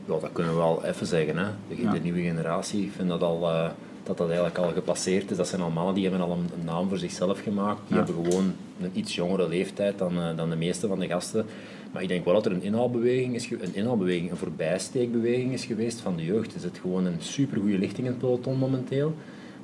Ja, 0.06 0.20
dat 0.20 0.30
kunnen 0.34 0.54
we 0.54 0.60
wel 0.60 0.86
even 0.86 1.06
zeggen. 1.06 1.38
Hè. 1.38 1.46
De, 1.68 1.82
Ja. 1.82 1.92
de 1.92 2.00
nieuwe 2.00 2.22
generatie, 2.22 2.84
ik 2.84 2.92
vind 2.96 3.10
dat, 3.10 3.22
al, 3.22 3.50
eh, 3.52 3.70
dat 4.08 4.18
dat 4.18 4.28
eigenlijk 4.28 4.58
al 4.58 4.72
gepasseerd 4.72 5.32
is. 5.32 5.38
Dat 5.38 5.48
zijn 5.48 5.62
al 5.62 5.70
mannen 5.70 5.94
die 5.94 6.04
hebben 6.04 6.22
al 6.22 6.32
een, 6.32 6.50
een 6.60 6.66
naam 6.66 6.90
voor 6.90 6.98
zichzelf 6.98 7.40
gemaakt. 7.42 7.80
Die 7.88 7.98
Ja. 7.98 8.04
hebben 8.04 8.24
gewoon 8.26 8.54
een 8.82 8.90
iets 8.94 9.16
jongere 9.16 9.48
leeftijd 9.48 9.98
dan, 9.98 10.18
eh, 10.18 10.38
dan 10.38 10.50
de 10.50 10.56
meeste 10.56 10.88
van 10.88 11.00
de 11.00 11.08
gasten. 11.08 11.46
Maar 11.92 12.02
ik 12.02 12.08
denk 12.08 12.26
wel 12.26 12.34
dat 12.34 12.46
er 12.46 12.52
een 12.52 12.64
inhaalbeweging 12.64 13.36
is, 13.36 13.50
een 13.52 13.76
inhaalbeweging, 13.76 14.32
een 14.32 14.38
voorbijsteekbeweging 14.38 15.54
is 15.54 15.66
geweest 15.66 16.00
van 16.00 16.16
de 16.16 16.26
jeugd. 16.26 16.54
Er 16.54 16.60
zit 16.60 16.78
gewoon 16.82 17.06
een 17.06 17.16
supergoeie 17.20 17.78
lichting 17.78 18.06
in 18.06 18.12
het 18.12 18.22
peloton 18.22 18.58
momenteel. 18.58 19.14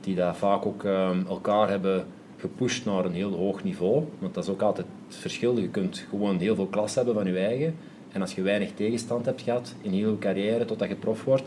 Die 0.02 0.16
daar 0.16 0.36
vaak 0.36 0.66
ook 0.66 0.84
ehm, 0.84 1.18
elkaar 1.28 1.70
hebben 1.70 2.06
gepusht 2.38 2.86
naar 2.86 3.06
een 3.06 3.14
heel 3.14 3.32
hoog 3.32 3.64
niveau. 3.64 4.04
Want 4.20 4.34
dat 4.34 4.44
is 4.44 4.50
ook 4.50 4.62
altijd 4.62 4.88
het 5.08 5.16
verschil. 5.16 5.58
Je 5.58 5.68
kunt 5.70 6.06
gewoon 6.10 6.38
heel 6.38 6.56
veel 6.56 6.66
klas 6.68 6.96
hebben 6.96 7.14
van 7.14 7.26
je 7.26 7.38
eigen. 7.38 7.76
En 8.12 8.22
als 8.22 8.36
je 8.36 8.42
weinig 8.42 8.72
tegenstand 8.76 9.26
hebt 9.26 9.42
gehad 9.42 9.74
in 9.82 9.92
heel 9.92 10.10
je 10.12 10.18
carrière 10.20 10.66
totdat 10.66 10.88
je 10.90 10.96
prof 10.96 11.24
wordt, 11.24 11.44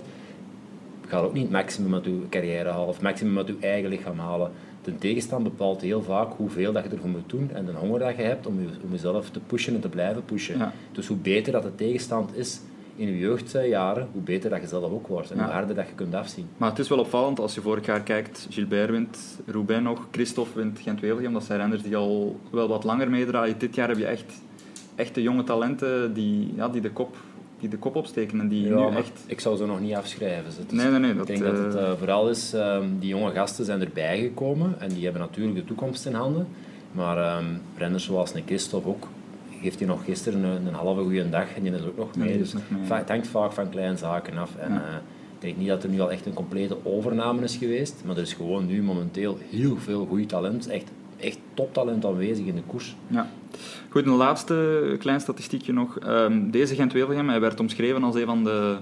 ga 1.07 1.19
je 1.19 1.25
ook 1.25 1.33
niet 1.33 1.43
het 1.43 1.53
maximum 1.53 1.95
uit 1.95 2.05
je 2.05 2.21
carrière 2.31 2.69
halen 2.69 2.89
of 2.89 3.01
maximum 3.03 3.39
uit 3.39 3.47
je 3.47 3.57
eigen 3.61 3.89
lichaam 3.91 4.19
halen. 4.19 4.51
De 4.83 4.99
tegenstand 4.99 5.43
bepaalt 5.43 5.81
heel 5.81 6.03
vaak 6.03 6.33
hoeveel 6.37 6.73
dat 6.73 6.85
je 6.85 6.91
ervoor 6.91 7.09
moet 7.09 7.31
doen 7.31 7.51
en 7.53 7.65
de 7.65 7.73
honger 7.73 7.99
dat 7.99 8.17
je 8.17 8.23
hebt 8.23 8.47
om, 8.47 8.61
je, 8.61 8.67
om 8.85 8.91
jezelf 8.91 9.31
te 9.31 9.41
pushen 9.41 9.75
en 9.75 9.81
te 9.81 9.89
blijven 9.89 10.25
pushen. 10.25 10.59
Ja. 10.59 10.73
Dus 10.93 11.07
hoe 11.07 11.17
beter 11.17 11.53
dat 11.53 11.63
de 11.63 11.75
tegenstand 11.75 12.37
is 12.37 12.61
in 12.97 13.07
je 13.09 13.19
jeugdjaren, 13.19 14.09
hoe 14.13 14.23
beter 14.23 14.51
dat 14.51 14.61
je 14.61 14.67
zelf 14.67 14.93
ook 14.93 15.07
wordt 15.07 15.31
en 15.31 15.37
Ja. 15.37 15.45
hoe 15.45 15.53
harder 15.53 15.75
dat 15.75 15.87
je 15.87 15.95
kunt 15.95 16.15
afzien. 16.15 16.49
Maar 16.57 16.71
het 16.71 16.79
is 16.79 16.89
wel 16.89 16.99
opvallend 16.99 17.41
als 17.41 17.55
je 17.55 17.61
vorig 17.61 17.87
jaar 17.87 18.01
kijkt. 18.01 18.47
Gilbert 18.51 18.91
wint, 18.91 19.19
Roubaix 19.47 19.83
nog, 19.83 20.07
Christophe 20.11 20.59
wint 20.59 20.79
Gent-Wevelgem. 20.81 21.33
Dat 21.33 21.45
zijn 21.45 21.59
renners 21.59 21.83
die 21.83 21.97
al 21.97 22.41
wel 22.51 22.69
wat 22.69 22.85
langer 22.85 23.11
meedraaien. 23.11 23.59
Dit 23.59 23.75
jaar 23.75 23.89
heb 23.89 23.99
je 23.99 24.07
echt 24.07 24.33
echte 24.95 25.23
jonge 25.23 25.45
talenten 25.45 26.15
die, 26.15 26.53
ja, 26.57 26.69
die, 26.69 26.81
de, 26.81 26.91
kop, 26.91 27.17
die 27.61 27.69
de 27.69 27.77
kop 27.77 27.97
opsteken 27.97 28.41
en 28.41 28.49
die 28.49 28.67
Ja, 28.69 28.91
nu 28.91 28.97
echt... 28.97 29.25
ik 29.27 29.41
zou 29.41 29.57
ze 29.57 29.67
nog 29.67 29.81
niet 29.81 29.95
afschrijven. 29.95 30.45
Dus 30.69 30.79
Nee, 30.81 30.91
nee, 30.91 30.99
nee, 31.01 31.11
Ik 31.21 31.27
denk 31.27 31.43
dat 31.43 31.59
het 31.59 31.75
eh, 31.75 31.91
eh, 31.91 31.99
vooral 31.99 32.29
is, 32.29 32.53
ehm, 32.53 32.85
die 32.99 33.09
jonge 33.09 33.31
gasten 33.33 33.65
zijn 33.65 33.81
erbij 33.81 34.19
gekomen 34.21 34.81
en 34.81 34.89
die 34.89 35.05
hebben 35.05 35.21
natuurlijk 35.23 35.55
de 35.57 35.65
toekomst 35.65 36.07
in 36.07 36.15
handen. 36.15 36.47
Maar 36.93 37.43
renners 37.77 38.05
zoals 38.05 38.35
een 38.35 38.43
Christophe 38.47 38.89
ook, 38.89 39.09
geeft 39.63 39.79
hij 39.79 39.89
nog 39.89 40.05
gisteren 40.05 40.43
een, 40.45 40.67
een 40.67 40.75
halve 40.75 41.01
goede 41.03 41.29
dag 41.29 41.55
en 41.57 41.63
die 41.63 41.73
is 41.73 41.85
ook 41.85 41.97
nog 41.97 42.17
mee. 42.17 42.39
Dus 42.39 42.53
nog 42.53 42.63
mee, 42.69 42.81
ja. 42.81 42.87
va- 42.87 42.97
het 42.97 43.09
hangt 43.09 43.27
vaak 43.27 43.53
van 43.53 43.69
kleine 43.69 43.97
zaken 43.97 44.37
af. 44.39 44.57
En, 44.57 44.73
Ja. 44.73 44.79
eh, 44.81 44.95
ik 45.35 45.41
denk 45.43 45.57
niet 45.57 45.69
dat 45.69 45.83
er 45.83 45.89
nu 45.91 46.01
al 46.01 46.11
echt 46.11 46.27
een 46.27 46.33
complete 46.35 46.77
overname 46.83 47.43
is 47.43 47.57
geweest, 47.57 47.95
maar 48.05 48.17
er 48.17 48.23
is 48.23 48.33
gewoon 48.33 48.67
nu 48.67 48.83
momenteel 48.83 49.39
heel 49.51 49.77
veel 49.77 50.07
goed 50.07 50.29
talent, 50.29 50.69
echt, 50.69 50.91
echt 51.21 51.39
toptalent 51.55 52.05
aanwezig 52.05 52.47
in 52.47 52.55
de 52.55 52.63
koers. 52.67 52.97
Ja. 53.07 53.29
Goed, 53.89 54.07
een 54.07 54.13
laatste 54.13 54.97
klein 54.99 55.21
statistiekje 55.21 55.73
nog. 55.73 55.99
Ehm, 55.99 56.51
deze 56.51 56.75
Gent-Wevelgem, 56.75 57.29
hij 57.29 57.41
werd 57.41 57.61
omschreven 57.61 58.03
als 58.03 58.15
een 58.15 58.27
van 58.27 58.45
de 58.45 58.77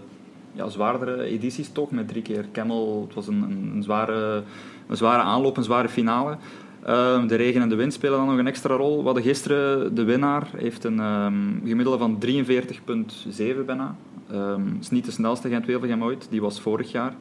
ja, 0.53 0.69
zwaardere 0.69 1.23
edities 1.23 1.69
toch, 1.73 1.91
met 1.91 2.09
drie 2.09 2.23
keer 2.23 2.47
Camel. 2.53 3.05
Het 3.07 3.15
was 3.15 3.27
een, 3.27 3.43
een, 3.75 3.83
zware, 3.83 4.43
een 4.87 4.97
zware 4.97 5.23
aanloop, 5.23 5.57
een 5.57 5.65
zware 5.65 5.89
finale. 5.89 6.37
Ehm, 6.85 7.27
de 7.27 7.35
regen 7.35 7.63
en 7.63 7.69
de 7.69 7.75
wind 7.75 7.93
spelen 7.93 8.19
dan 8.19 8.27
nog 8.27 8.39
een 8.39 8.47
extra 8.47 8.75
rol. 8.75 8.99
We 8.99 9.05
hadden 9.05 9.23
gisteren 9.23 9.95
de 9.95 10.05
winnaar, 10.05 10.49
heeft 10.57 10.85
een 10.85 11.01
ehm, 11.01 11.35
gemiddelde 11.65 11.99
van 11.99 12.19
43,7 12.19 13.65
bijna. 13.67 13.97
Het 14.27 14.61
is 14.81 14.91
niet 14.91 15.05
de 15.05 15.11
snelste 15.11 15.49
Gent-Wevelgem 15.49 16.05
ooit, 16.05 16.27
die 16.31 16.41
was 16.41 16.61
vorig 16.61 16.91
jaar. 16.93 17.15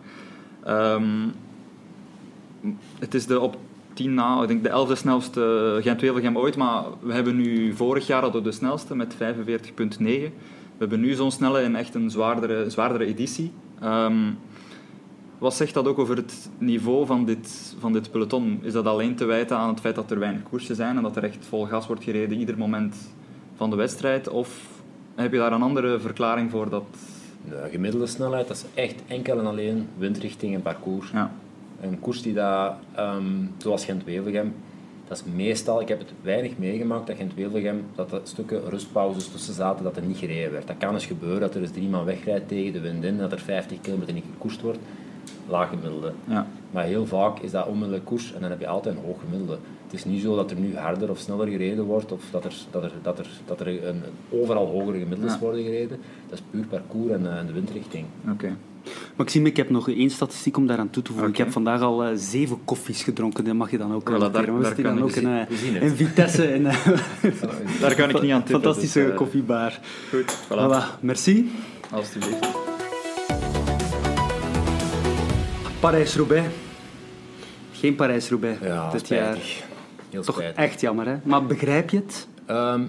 Het 3.00 3.14
is 3.14 3.26
de 3.26 3.40
op 3.40 3.58
10 3.94 4.14
na, 4.14 4.42
ik 4.42 4.48
denk 4.48 4.64
de 4.64 4.88
11e 4.88 4.98
snelste 4.98 5.80
Gent-Wevelgem 5.82 6.38
ooit, 6.38 6.58
maar 6.58 6.84
we 7.00 7.14
hebben 7.14 7.36
nu 7.36 7.74
vorig 7.74 8.08
jaar 8.08 8.22
hadden 8.22 8.44
we 8.44 8.50
de 8.50 8.56
snelste 8.56 8.96
met 8.96 9.16
45,9. 9.16 9.18
We 9.98 10.32
hebben 10.78 11.00
nu 11.00 11.14
zo'n 11.14 11.32
snelle 11.32 11.62
in 11.62 11.76
echt 11.76 11.96
een 11.96 12.10
zwaardere, 12.12 12.70
zwaardere 12.70 13.06
editie. 13.06 13.52
Ehm, 13.80 14.32
wat 15.38 15.54
zegt 15.54 15.74
dat 15.74 15.88
ook 15.88 16.00
over 16.00 16.16
het 16.16 16.50
niveau 16.58 17.06
van 17.06 17.26
dit, 17.26 17.76
van 17.80 17.94
dit 17.94 18.12
peloton? 18.12 18.60
Is 18.62 18.74
dat 18.74 18.86
alleen 18.86 19.16
te 19.16 19.26
wijten 19.26 19.58
aan 19.58 19.70
het 19.70 19.80
feit 19.80 19.96
dat 19.96 20.12
er 20.12 20.20
weinig 20.20 20.44
koersen 20.44 20.76
zijn 20.76 20.98
en 20.98 21.04
dat 21.04 21.16
er 21.16 21.24
echt 21.24 21.46
vol 21.46 21.66
gas 21.66 21.88
wordt 21.88 22.04
gereden 22.04 22.38
ieder 22.38 22.58
moment 22.58 22.96
van 23.56 23.70
de 23.70 23.76
wedstrijd? 23.76 24.30
Of 24.30 24.82
heb 25.16 25.32
je 25.32 25.38
daar 25.38 25.52
een 25.52 25.62
andere 25.62 26.00
verklaring 26.00 26.52
voor 26.52 26.70
dat... 26.70 26.84
De 27.50 27.68
gemiddelde 27.72 28.08
snelheid, 28.08 28.48
dat 28.48 28.58
is 28.58 28.66
echt 28.74 29.04
enkel 29.08 29.40
en 29.40 29.46
alleen 29.46 29.88
windrichting 29.98 30.54
en 30.54 30.62
parcours. 30.62 31.12
Ja, 31.12 31.32
Een 31.84 32.00
koers 32.00 32.22
die 32.22 32.34
dat, 32.34 32.74
ehm, 32.96 33.24
zoals 33.58 33.86
Gent-Wevelgem, 33.86 34.54
dat 35.08 35.18
is 35.18 35.34
meestal, 35.36 35.82
ik 35.82 35.88
heb 35.88 36.00
het 36.00 36.12
weinig 36.22 36.58
meegemaakt 36.58 37.08
dat 37.08 37.16
Gent-Wevelgem, 37.16 37.84
dat 37.96 38.12
er 38.12 38.20
stukken 38.24 38.70
rustpauzes 38.70 39.28
tussen 39.28 39.54
zaten 39.54 39.84
dat 39.84 39.96
er 39.98 40.04
niet 40.04 40.18
gereden 40.18 40.52
werd. 40.52 40.68
Dat 40.68 40.78
kan 40.78 40.94
eens 40.94 41.06
gebeuren, 41.06 41.40
dat 41.40 41.56
er 41.56 41.62
eens 41.62 41.72
drie 41.72 41.90
man 41.90 42.06
wegrijdt 42.06 42.48
tegen 42.48 42.74
de 42.74 42.80
wind 42.80 43.04
in, 43.04 43.18
dat 43.18 43.32
er 43.32 43.40
50 43.40 43.82
kilometer 43.82 44.14
niet 44.14 44.24
gekoerst 44.34 44.62
wordt. 44.62 44.80
Laag 45.48 45.70
gemiddelde. 45.70 46.12
ja. 46.28 46.48
Maar 46.72 46.84
heel 46.84 47.06
vaak 47.06 47.40
is 47.40 47.52
dat 47.52 47.68
onmiddellijk 47.68 48.06
koers 48.06 48.34
en 48.34 48.42
dan 48.42 48.50
heb 48.50 48.60
je 48.60 48.68
altijd 48.68 48.96
een 48.96 49.04
hoog 49.06 49.20
gemiddelde. 49.20 49.58
Het 49.84 49.94
is 49.94 50.06
niet 50.06 50.22
zo 50.22 50.36
dat 50.36 50.52
er 50.52 50.58
nu 50.58 50.76
harder 50.78 51.10
of 51.10 51.18
sneller 51.18 51.48
gereden 51.48 51.84
wordt 51.84 52.12
of 52.12 52.24
dat 52.32 52.46
er, 52.46 52.54
dat 52.72 52.84
er, 52.84 52.92
dat 53.02 53.20
er, 53.20 53.28
dat 53.46 53.60
er 53.60 53.88
een, 53.88 54.02
overal 54.30 54.68
hogere 54.68 55.00
gemiddeldes 55.00 55.34
Ja. 55.34 55.40
worden 55.40 55.64
gereden. 55.64 56.00
Dat 56.30 56.40
is 56.40 56.44
puur 56.52 56.66
parcours 56.68 57.12
en, 57.12 57.38
eh, 57.40 57.48
de 57.48 57.54
windrichting. 57.54 58.06
oké. 58.32 58.56
Maxime, 59.16 59.48
ik 59.50 59.58
heb 59.58 59.70
nog 59.70 59.90
één 59.90 60.10
statistiek 60.10 60.58
om 60.58 60.68
daaraan 60.68 60.90
toe 60.90 61.04
te 61.04 61.12
voegen. 61.12 61.30
Ik 61.30 61.38
heb 61.38 61.52
vandaag 61.52 61.82
al 61.82 62.04
eh, 62.04 62.12
zeven 62.16 62.58
koffies 62.66 63.04
gedronken. 63.04 63.44
Dat 63.44 63.54
mag 63.56 63.72
je 63.72 63.78
dan 63.78 63.94
ook 63.94 64.02
Voilà, 64.10 64.12
wel 64.12 64.20
daar- 64.20 64.30
noteren. 64.32 64.58
We 64.58 64.64
daar 64.64 64.74
kan 64.74 64.84
dan 64.84 65.04
ook 65.04 65.12
in, 65.16 65.28
eh, 65.28 65.58
zien 65.58 65.96
Vitesse. 65.96 66.46
Eh, 66.48 66.64
Daar 67.82 67.96
kan 67.96 68.10
ik 68.10 68.22
niet 68.22 68.32
aan 68.32 68.44
tippen. 68.44 68.62
fantastische 68.62 69.00
dus, 69.00 69.10
eh, 69.10 69.16
koffiebar. 69.16 69.80
Goed, 70.10 70.38
voilà. 70.48 70.72
Voilà, 70.72 71.00
merci. 71.00 71.52
Alsjeblieft. 71.92 72.48
Parijs-Roubaix. 75.80 76.48
Geen 77.72 77.96
Parijs-Roubaix 77.96 78.60
Ja, 78.62 78.92
dit 78.92 79.08
jaar. 79.08 79.38
Heel 80.10 80.22
Toch 80.24 80.42
echt 80.42 80.82
jammer, 80.82 81.06
hè? 81.08 81.16
Maar 81.24 81.46
begrijp 81.46 81.90
je 81.90 81.98
het? 81.98 82.28
Ehm, 82.46 82.82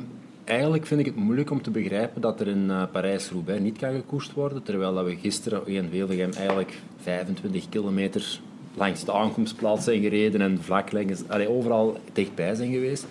eigenlijk 0.45 0.87
vind 0.87 1.01
ik 1.01 1.07
het 1.07 1.17
moeilijk 1.17 1.51
om 1.51 1.63
te 1.63 1.71
begrijpen 1.71 2.21
dat 2.21 2.41
er 2.41 2.49
in 2.49 2.71
eh, 2.71 2.83
Parijs-Roubaix 2.93 3.61
niet 3.61 3.79
kan 3.79 3.95
gekoerst 3.95 4.33
worden, 4.33 4.63
terwijl 4.63 4.95
dat 4.95 5.05
we 5.05 5.17
gisteren 5.17 5.67
in 5.67 5.91
Wevelgem 5.91 6.33
eigenlijk 6.33 6.73
25 7.03 7.69
kilometer 7.69 8.41
langs 8.75 9.05
de 9.05 9.13
aankomstplaats 9.13 9.85
zijn 9.85 10.01
gereden 10.01 10.41
en 10.41 10.63
vlak 10.63 10.93
langs, 10.93 11.23
overal 11.49 11.97
dichtbij 12.13 12.55
zijn 12.55 12.73
geweest. 12.73 13.07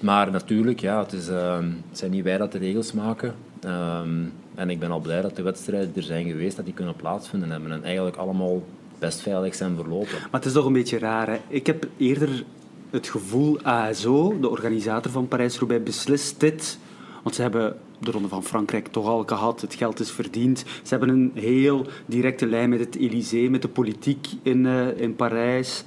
Maar 0.00 0.30
natuurlijk, 0.30 0.80
ja, 0.80 1.02
het, 1.02 1.12
is, 1.12 1.28
ehm, 1.28 1.70
het 1.88 1.98
zijn 1.98 2.10
niet 2.10 2.24
wij 2.24 2.38
dat 2.38 2.52
de 2.52 2.58
regels 2.58 2.92
maken. 2.92 3.34
Ehm, 3.60 4.24
en 4.54 4.70
ik 4.70 4.78
ben 4.78 4.90
al 4.90 5.00
blij 5.00 5.22
dat 5.22 5.36
de 5.36 5.42
wedstrijden 5.42 5.92
er 5.96 6.02
zijn 6.02 6.26
geweest, 6.26 6.56
dat 6.56 6.64
die 6.64 6.74
kunnen 6.74 6.96
plaatsvinden 6.96 7.50
hebben 7.50 7.72
en 7.72 7.84
eigenlijk 7.84 8.16
allemaal 8.16 8.62
best 8.98 9.20
veilig 9.20 9.54
zijn 9.54 9.76
verlopen. 9.76 10.18
Maar 10.20 10.40
het 10.40 10.44
is 10.44 10.52
toch 10.52 10.66
een 10.66 10.72
beetje 10.72 10.98
raar? 10.98 11.40
Ik 11.48 11.66
heb 11.66 11.86
eerder 11.96 12.44
het 12.90 13.08
gevoel, 13.08 13.62
ASO, 13.62 14.40
de 14.40 14.48
organisator 14.48 15.12
van 15.12 15.28
Parijs-Roubaix, 15.28 15.84
beslist 15.84 16.40
dit. 16.40 16.78
Want 17.22 17.34
ze 17.34 17.42
hebben 17.42 17.76
de 17.98 18.10
Ronde 18.10 18.28
van 18.28 18.44
Frankrijk 18.44 18.88
toch 18.88 19.06
al 19.06 19.22
gehad, 19.26 19.60
het 19.60 19.74
geld 19.74 20.00
is 20.00 20.10
verdiend. 20.10 20.58
Ze 20.58 20.88
hebben 20.88 21.08
een 21.08 21.32
heel 21.34 21.86
directe 22.06 22.46
lijn 22.46 22.70
met 22.70 22.78
het 22.78 22.96
Élysée, 22.96 23.50
met 23.50 23.62
de 23.62 23.68
politiek 23.68 24.26
in, 24.42 24.66
eh, 24.66 25.00
in 25.00 25.16
Parijs, 25.16 25.84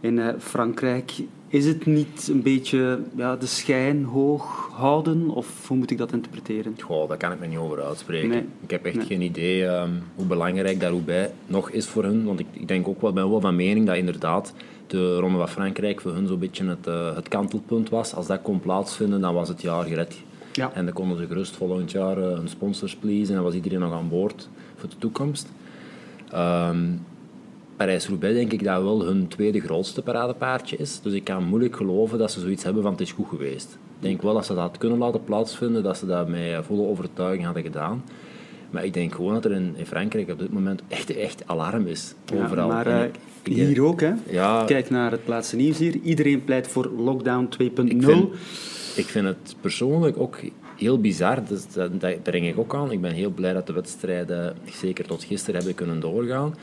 in 0.00 0.18
eh, 0.18 0.34
Frankrijk. 0.38 1.12
Is 1.48 1.66
het 1.66 1.86
niet 1.86 2.28
een 2.28 2.42
beetje 2.42 2.98
ja, 3.16 3.36
de 3.36 3.46
schijn 3.46 4.04
hoog 4.04 4.70
houden, 4.72 5.28
of 5.30 5.68
hoe 5.68 5.76
moet 5.76 5.90
ik 5.90 5.98
dat 5.98 6.12
interpreteren? 6.12 6.74
Goh, 6.80 7.08
daar 7.08 7.16
kan 7.16 7.32
ik 7.32 7.40
me 7.40 7.46
niet 7.46 7.58
over 7.58 7.82
uitspreken. 7.82 8.28
Nee. 8.28 8.44
Ik 8.60 8.70
heb 8.70 8.84
echt 8.84 8.96
Nee. 8.96 9.06
geen 9.06 9.20
idee 9.20 9.66
ehm, 9.66 9.90
hoe 10.14 10.26
belangrijk 10.26 10.80
dat 10.80 10.90
Roubaix 10.90 11.30
nog 11.46 11.70
is 11.70 11.86
voor 11.86 12.04
hun. 12.04 12.24
Want 12.24 12.40
ik, 12.40 12.46
ik 12.52 12.68
denk 12.68 12.88
ook 12.88 13.00
wel, 13.00 13.12
ben 13.12 13.30
wel 13.30 13.40
van 13.40 13.56
mening 13.56 13.86
dat 13.86 13.96
inderdaad 13.96 14.54
de 14.86 15.16
Ronde 15.18 15.38
van 15.38 15.48
Frankrijk 15.48 16.00
voor 16.00 16.12
hun 16.14 16.26
zo'n 16.26 16.38
beetje 16.38 16.64
het, 16.64 16.86
eh, 16.86 17.14
het 17.14 17.28
kantelpunt 17.28 17.88
was. 17.88 18.14
Als 18.14 18.26
dat 18.26 18.42
kon 18.42 18.60
plaatsvinden, 18.60 19.20
dan 19.20 19.34
was 19.34 19.48
het 19.48 19.62
jaar 19.62 19.84
gered. 19.84 20.16
Ja. 20.52 20.70
En 20.74 20.84
dan 20.84 20.94
konden 20.94 21.16
ze 21.18 21.26
gerust 21.26 21.56
volgend 21.56 21.90
jaar 21.90 22.18
eh, 22.18 22.38
een 22.40 22.48
sponsors 22.48 22.96
pleasen 22.96 23.28
en 23.28 23.34
dan 23.34 23.44
was 23.44 23.54
iedereen 23.54 23.80
nog 23.80 23.92
aan 23.92 24.08
boord 24.08 24.48
voor 24.76 24.88
de 24.88 24.98
toekomst. 24.98 25.52
Ehm, 26.30 26.78
Parijs-Roubaix 27.76 28.34
denk 28.34 28.52
ik 28.52 28.64
dat 28.64 28.82
wel 28.82 29.04
hun 29.04 29.28
tweede 29.28 29.60
grootste 29.60 30.02
paradepaardje 30.02 30.76
is. 30.76 31.00
Dus 31.02 31.12
ik 31.12 31.24
kan 31.24 31.44
moeilijk 31.44 31.76
geloven 31.76 32.18
dat 32.18 32.30
ze 32.32 32.40
zoiets 32.40 32.64
hebben 32.64 32.82
van 32.82 32.92
het 32.92 33.00
is 33.00 33.12
goed 33.12 33.28
geweest. 33.28 33.78
Ik 33.96 34.02
denk 34.10 34.22
wel 34.22 34.34
dat 34.34 34.46
ze 34.46 34.54
dat 34.54 34.62
had 34.62 34.78
kunnen 34.78 34.98
laten 34.98 35.24
plaatsvinden, 35.24 35.82
dat 35.82 35.96
ze 35.98 36.06
dat 36.06 36.28
met 36.28 36.64
volle 36.64 36.86
overtuiging 36.86 37.44
hadden 37.44 37.62
gedaan. 37.62 38.04
Maar 38.70 38.84
ik 38.84 38.94
denk 38.94 39.14
gewoon 39.14 39.32
dat 39.34 39.44
er 39.44 39.52
in, 39.52 39.74
in 39.76 39.86
Frankrijk 39.86 40.30
op 40.30 40.38
dit 40.38 40.52
moment 40.52 40.82
echt, 40.88 41.16
echt 41.16 41.42
alarm 41.46 41.86
is. 41.86 42.14
Ja, 42.34 42.44
Overal. 42.44 42.68
maar 42.68 42.86
eh, 42.86 43.04
ik- 43.04 43.14
ik 43.42 43.54
denk- 43.54 43.68
hier 43.68 43.82
ook, 43.84 44.00
hè? 44.00 44.12
Ja, 44.30 44.64
Kijk 44.64 44.90
naar 44.90 45.10
het 45.10 45.20
laatste 45.26 45.56
nieuws 45.56 45.78
hier. 45.78 45.96
Iedereen 46.02 46.44
pleit 46.44 46.68
voor 46.68 46.90
lockdown 46.96 47.48
2.0. 47.48 47.84
Ik 47.84 48.02
vind, 48.02 48.28
ik 48.96 49.04
vind 49.06 49.26
het 49.26 49.56
persoonlijk 49.60 50.18
ook 50.18 50.38
heel 50.76 51.00
bizar. 51.00 51.38
Dus 51.48 51.72
dat, 51.72 52.00
dat 52.00 52.22
breng 52.22 52.46
ik 52.46 52.58
ook 52.58 52.74
aan. 52.74 52.92
Ik 52.92 53.00
ben 53.00 53.12
heel 53.12 53.30
blij 53.30 53.52
dat 53.52 53.66
de 53.66 53.72
wedstrijden, 53.72 54.56
zeker 54.80 55.06
tot 55.06 55.24
gisteren, 55.24 55.54
hebben 55.56 55.74
kunnen 55.74 56.00
doorgaan. 56.00 56.54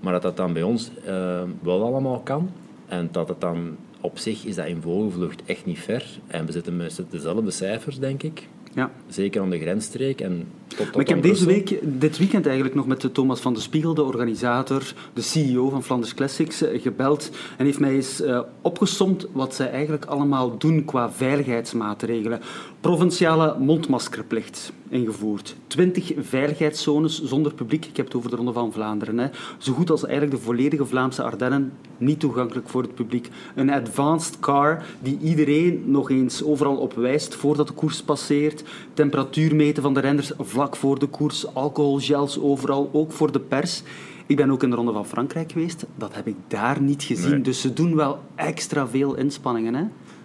Maar 0.00 0.12
dat 0.12 0.22
dat 0.22 0.36
dan 0.36 0.52
bij 0.52 0.62
ons 0.62 0.90
eh, 1.04 1.42
wel 1.62 1.82
allemaal 1.82 2.20
kan. 2.20 2.50
En 2.86 3.08
dat 3.12 3.28
het 3.28 3.40
dan 3.40 3.76
op 4.00 4.18
zich 4.18 4.44
is 4.44 4.54
dat 4.54 4.66
in 4.66 4.82
vogelvlucht 4.82 5.42
echt 5.44 5.66
niet 5.66 5.78
ver. 5.78 6.06
En 6.26 6.46
we 6.46 6.52
zitten 6.52 6.76
met 6.76 7.02
dezelfde 7.10 7.50
cijfers, 7.50 7.98
denk 7.98 8.22
ik. 8.22 8.48
Ja. 8.72 8.90
Zeker 9.08 9.40
aan 9.40 9.50
de 9.50 9.58
grensstreek. 9.58 10.20
En 10.20 10.46
tot, 10.66 10.78
tot 10.78 10.92
Maar 10.92 11.00
ik 11.00 11.08
heb 11.08 11.22
deze 11.22 11.46
week, 11.46 11.78
dit 11.82 12.18
weekend 12.18 12.46
eigenlijk 12.46 12.74
nog 12.74 12.86
met 12.86 13.14
Thomas 13.14 13.40
van 13.40 13.54
de 13.54 13.60
Spiegel, 13.60 13.94
de 13.94 14.02
organisator, 14.02 14.92
de 15.12 15.20
CEO 15.20 15.68
van 15.68 15.82
Flanders 15.84 16.14
Classics, 16.14 16.62
eh, 16.62 16.82
gebeld 16.82 17.30
en 17.56 17.64
heeft 17.64 17.80
mij 17.80 17.94
eens 17.94 18.20
eh, 18.20 18.40
opgesomd 18.62 19.26
wat 19.32 19.54
zij 19.54 19.70
eigenlijk 19.70 20.04
allemaal 20.04 20.58
doen 20.58 20.84
qua 20.84 21.12
veiligheidsmaatregelen. 21.12 22.40
Provinciale 22.80 23.56
mondmaskerplicht 23.58 24.72
ingevoerd. 24.88 25.56
20 25.66 26.12
veiligheidszones 26.18 27.22
zonder 27.22 27.54
publiek. 27.54 27.84
Ik 27.84 27.96
heb 27.96 28.06
het 28.06 28.14
over 28.14 28.30
de 28.30 28.36
Ronde 28.36 28.52
van 28.52 28.72
Vlaanderen. 28.72 29.18
Hè. 29.18 29.28
Zo 29.58 29.72
goed 29.72 29.90
als 29.90 30.04
eigenlijk 30.04 30.36
de 30.36 30.44
volledige 30.44 30.86
Vlaamse 30.86 31.22
Ardennen 31.22 31.72
niet 31.98 32.20
toegankelijk 32.20 32.68
voor 32.68 32.82
het 32.82 32.94
publiek. 32.94 33.28
Een 33.54 33.70
advanced 33.70 34.40
car 34.40 34.84
die 35.02 35.18
iedereen 35.22 35.82
nog 35.86 36.10
eens 36.10 36.44
overal 36.44 36.76
op 36.76 36.94
wijst 36.94 37.34
voordat 37.34 37.66
de 37.66 37.72
koers 37.72 38.02
passeert. 38.02 38.64
Temperatuur 38.94 39.54
meten 39.54 39.82
van 39.82 39.94
de 39.94 40.00
renners 40.00 40.32
vlak 40.38 40.76
voor 40.76 40.98
de 40.98 41.06
koers. 41.06 41.54
Alcoholgels 41.54 42.40
overal, 42.40 42.90
ook 42.92 43.12
voor 43.12 43.32
de 43.32 43.40
pers. 43.40 43.82
Ik 44.26 44.36
ben 44.36 44.50
ook 44.50 44.62
in 44.62 44.70
de 44.70 44.76
Ronde 44.76 44.92
van 44.92 45.06
Frankrijk 45.06 45.52
geweest. 45.52 45.86
Dat 45.96 46.14
heb 46.14 46.26
ik 46.26 46.36
daar 46.48 46.80
niet 46.80 47.02
gezien. 47.02 47.30
Nee. 47.30 47.40
Dus 47.40 47.60
ze 47.60 47.72
doen 47.72 47.96
wel 47.96 48.18
extra 48.34 48.88
veel 48.88 49.14
inspanningen. 49.14 49.74
Hè? 49.74 49.84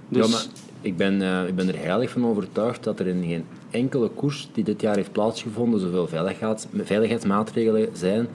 Dus, 0.10 0.26
Ja, 0.26 0.32
maar 0.32 0.46
ik 0.82 0.98
ben, 0.98 1.22
eh, 1.22 1.48
ik 1.48 1.56
ben 1.56 1.68
er 1.68 1.78
heilig 1.78 2.10
van 2.10 2.26
overtuigd 2.26 2.84
dat 2.84 3.00
er 3.00 3.08
in 3.08 3.24
geen 3.28 3.46
enkele 3.74 4.10
koers 4.10 4.50
die 4.54 4.64
dit 4.64 4.82
jaar 4.82 4.96
heeft 4.96 5.12
plaatsgevonden 5.12 5.80
zoveel 5.80 6.08
veiligheids, 6.08 6.66
veiligheidsmaatregelen 6.84 7.90
zijn 7.94 8.28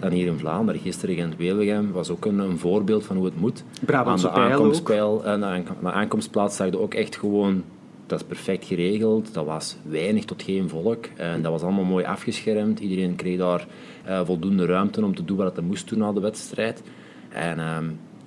dan 0.00 0.10
hier 0.10 0.26
in 0.26 0.38
Vlaanderen. 0.38 0.80
Gisteren 0.80 1.14
Gent-Wevelgem 1.14 1.92
was 1.92 2.10
ook 2.10 2.24
een, 2.24 2.38
een 2.38 2.58
voorbeeld 2.58 3.04
van 3.04 3.16
hoe 3.16 3.24
het 3.24 3.40
moet. 3.40 3.64
Brabantse 3.86 4.30
aan 4.30 4.50
de 4.50 5.62
de 5.80 5.92
aankomstplaats 5.92 6.56
zag 6.56 6.70
je 6.70 6.78
ook 6.78 6.94
echt 6.94 7.16
gewoon 7.16 7.62
dat 8.06 8.20
is 8.20 8.26
perfect 8.26 8.64
geregeld. 8.64 9.34
Dat 9.34 9.44
was 9.44 9.76
weinig 9.82 10.24
tot 10.24 10.42
geen 10.42 10.68
volk. 10.68 11.04
En 11.16 11.42
dat 11.42 11.52
was 11.52 11.62
allemaal 11.62 11.84
mooi 11.84 12.04
afgeschermd. 12.04 12.80
Iedereen 12.80 13.16
kreeg 13.16 13.38
daar 13.38 13.66
uh, 14.08 14.20
voldoende 14.24 14.66
ruimte 14.66 15.04
om 15.04 15.14
te 15.14 15.24
doen 15.24 15.36
wat 15.36 15.56
hij 15.56 15.64
moest 15.64 15.88
doen 15.88 15.98
na 15.98 16.12
de 16.12 16.20
wedstrijd. 16.20 16.82
En 17.28 17.58
ehm, 17.58 17.84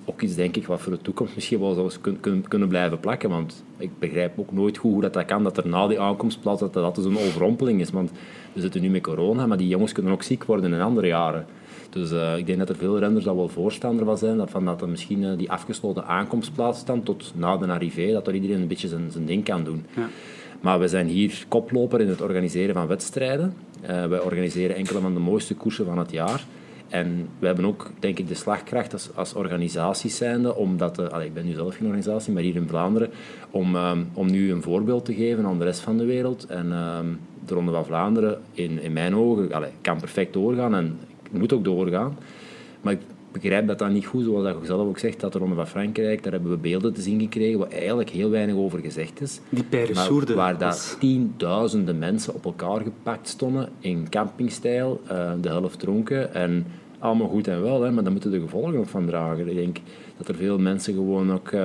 ook 0.08 0.22
iets, 0.22 0.34
denk 0.34 0.56
ik, 0.56 0.66
wat 0.66 0.80
voor 0.80 0.92
de 0.92 1.02
toekomst 1.02 1.34
misschien 1.34 1.60
wel 1.60 1.74
zou 1.74 2.16
kunnen, 2.20 2.48
kunnen 2.48 2.68
blijven 2.68 3.00
plakken. 3.00 3.30
Want 3.30 3.64
ik 3.76 3.90
begrijp 3.98 4.38
ook 4.38 4.52
nooit 4.52 4.76
goed 4.78 4.92
hoe 4.92 5.00
dat, 5.00 5.12
dat 5.12 5.24
kan, 5.24 5.42
dat 5.42 5.56
er 5.56 5.68
na 5.68 5.86
die 5.86 6.00
aankomstplaats 6.00 6.60
dat 6.60 6.72
dat 6.72 6.98
zo'n 7.02 7.18
overrompeling 7.18 7.80
is. 7.80 7.90
Want 7.90 8.10
we 8.52 8.60
zitten 8.60 8.80
nu 8.80 8.88
met 8.88 9.02
corona, 9.02 9.46
maar 9.46 9.56
die 9.56 9.68
jongens 9.68 9.92
kunnen 9.92 10.12
ook 10.12 10.22
ziek 10.22 10.44
worden 10.44 10.72
in 10.72 10.80
andere 10.80 11.06
jaren. 11.06 11.46
Dus 11.90 12.12
uh, 12.12 12.36
ik 12.36 12.46
denk 12.46 12.58
dat 12.58 12.68
er 12.68 12.76
veel 12.76 12.98
renners 12.98 13.24
dat 13.24 13.34
wel 13.34 13.48
voorstander 13.48 14.04
van 14.04 14.18
zijn, 14.18 14.36
dat, 14.36 14.50
van 14.50 14.64
dat 14.64 14.82
er 14.82 14.88
misschien 14.88 15.22
uh, 15.22 15.38
die 15.38 15.50
afgesloten 15.50 16.06
aankomstplaats 16.06 16.84
dan 16.84 17.02
tot 17.02 17.32
na 17.34 17.56
de 17.56 17.66
arrivée, 17.66 18.12
dat 18.12 18.26
er 18.26 18.34
iedereen 18.34 18.60
een 18.60 18.68
beetje 18.68 18.88
zijn, 18.88 19.10
zijn 19.10 19.26
ding 19.26 19.44
kan 19.44 19.64
doen. 19.64 19.86
Ja. 19.96 20.08
Maar 20.60 20.80
we 20.80 20.88
zijn 20.88 21.06
hier 21.06 21.44
koploper 21.48 22.00
in 22.00 22.08
het 22.08 22.20
organiseren 22.20 22.74
van 22.74 22.86
wedstrijden. 22.86 23.54
Uh, 23.82 24.06
wij 24.06 24.20
organiseren 24.20 24.76
enkele 24.76 25.00
van 25.00 25.14
de 25.14 25.20
mooiste 25.20 25.54
koersen 25.54 25.84
van 25.84 25.98
het 25.98 26.10
jaar. 26.10 26.44
En 26.88 27.28
we 27.38 27.46
hebben 27.46 27.64
ook, 27.64 27.90
denk 27.98 28.18
ik, 28.18 28.28
de 28.28 28.34
slagkracht 28.34 28.92
als, 28.92 29.08
als 29.14 29.34
organisaties 29.34 30.16
zijnde, 30.16 30.54
omdat, 30.54 30.98
ik 31.22 31.34
ben 31.34 31.44
nu 31.44 31.52
zelf 31.52 31.76
geen 31.76 31.86
organisatie, 31.86 32.32
maar 32.32 32.42
hier 32.42 32.56
in 32.56 32.68
Vlaanderen, 32.68 33.10
om, 33.50 33.76
um, 33.76 34.08
om 34.12 34.30
nu 34.30 34.52
een 34.52 34.62
voorbeeld 34.62 35.04
te 35.04 35.14
geven 35.14 35.44
aan 35.44 35.58
de 35.58 35.64
rest 35.64 35.80
van 35.80 35.98
de 35.98 36.04
wereld. 36.04 36.46
En 36.46 36.72
um, 36.72 37.20
de 37.46 37.54
Ronde 37.54 37.72
van 37.72 37.84
Vlaanderen, 37.84 38.40
in, 38.52 38.82
in 38.82 38.92
mijn 38.92 39.16
ogen, 39.16 39.50
kan 39.80 39.98
perfect 39.98 40.32
doorgaan 40.32 40.74
en 40.74 40.98
moet 41.30 41.52
ook 41.52 41.64
doorgaan. 41.64 42.16
Maar 42.80 42.92
ik 42.92 43.00
begrijp 43.32 43.66
dat 43.66 43.78
dat 43.78 43.90
niet 43.90 44.06
goed, 44.06 44.24
zoals 44.24 44.44
dat 44.44 44.56
je 44.60 44.66
zelf 44.66 44.88
ook 44.88 44.98
zegt, 44.98 45.20
dat 45.20 45.32
de 45.32 45.38
Ronde 45.38 45.54
van 45.54 45.66
Frankrijk, 45.66 46.22
daar 46.22 46.32
hebben 46.32 46.50
we 46.50 46.56
beelden 46.56 46.94
te 46.94 47.00
zien 47.00 47.20
gekregen 47.20 47.58
waar 47.58 47.70
eigenlijk 47.70 48.10
heel 48.10 48.30
weinig 48.30 48.54
over 48.54 48.78
gezegd 48.78 49.20
is. 49.20 49.40
Die 49.50 49.64
Waar 50.34 50.58
daar 50.58 50.96
tienduizenden 50.98 51.98
mensen 51.98 52.34
op 52.34 52.44
elkaar 52.44 52.80
gepakt 52.80 53.28
stonden, 53.28 53.68
in 53.80 54.08
campingstijl, 54.08 55.00
uh, 55.04 55.32
de 55.40 55.48
helft 55.48 55.78
dronken 55.78 56.34
en 56.34 56.66
allemaal 56.98 57.28
goed 57.28 57.48
en 57.48 57.62
wel, 57.62 57.82
hè, 57.82 57.90
maar 57.90 58.02
daar 58.02 58.12
moeten 58.12 58.30
de 58.30 58.40
gevolgen 58.40 58.76
ook 58.76 58.88
van 58.88 59.06
dragen. 59.06 59.48
Ik 59.48 59.56
denk 59.56 59.78
dat 60.16 60.28
er 60.28 60.34
veel 60.34 60.58
mensen 60.58 60.94
gewoon 60.94 61.32
ook 61.32 61.50
uh, 61.50 61.60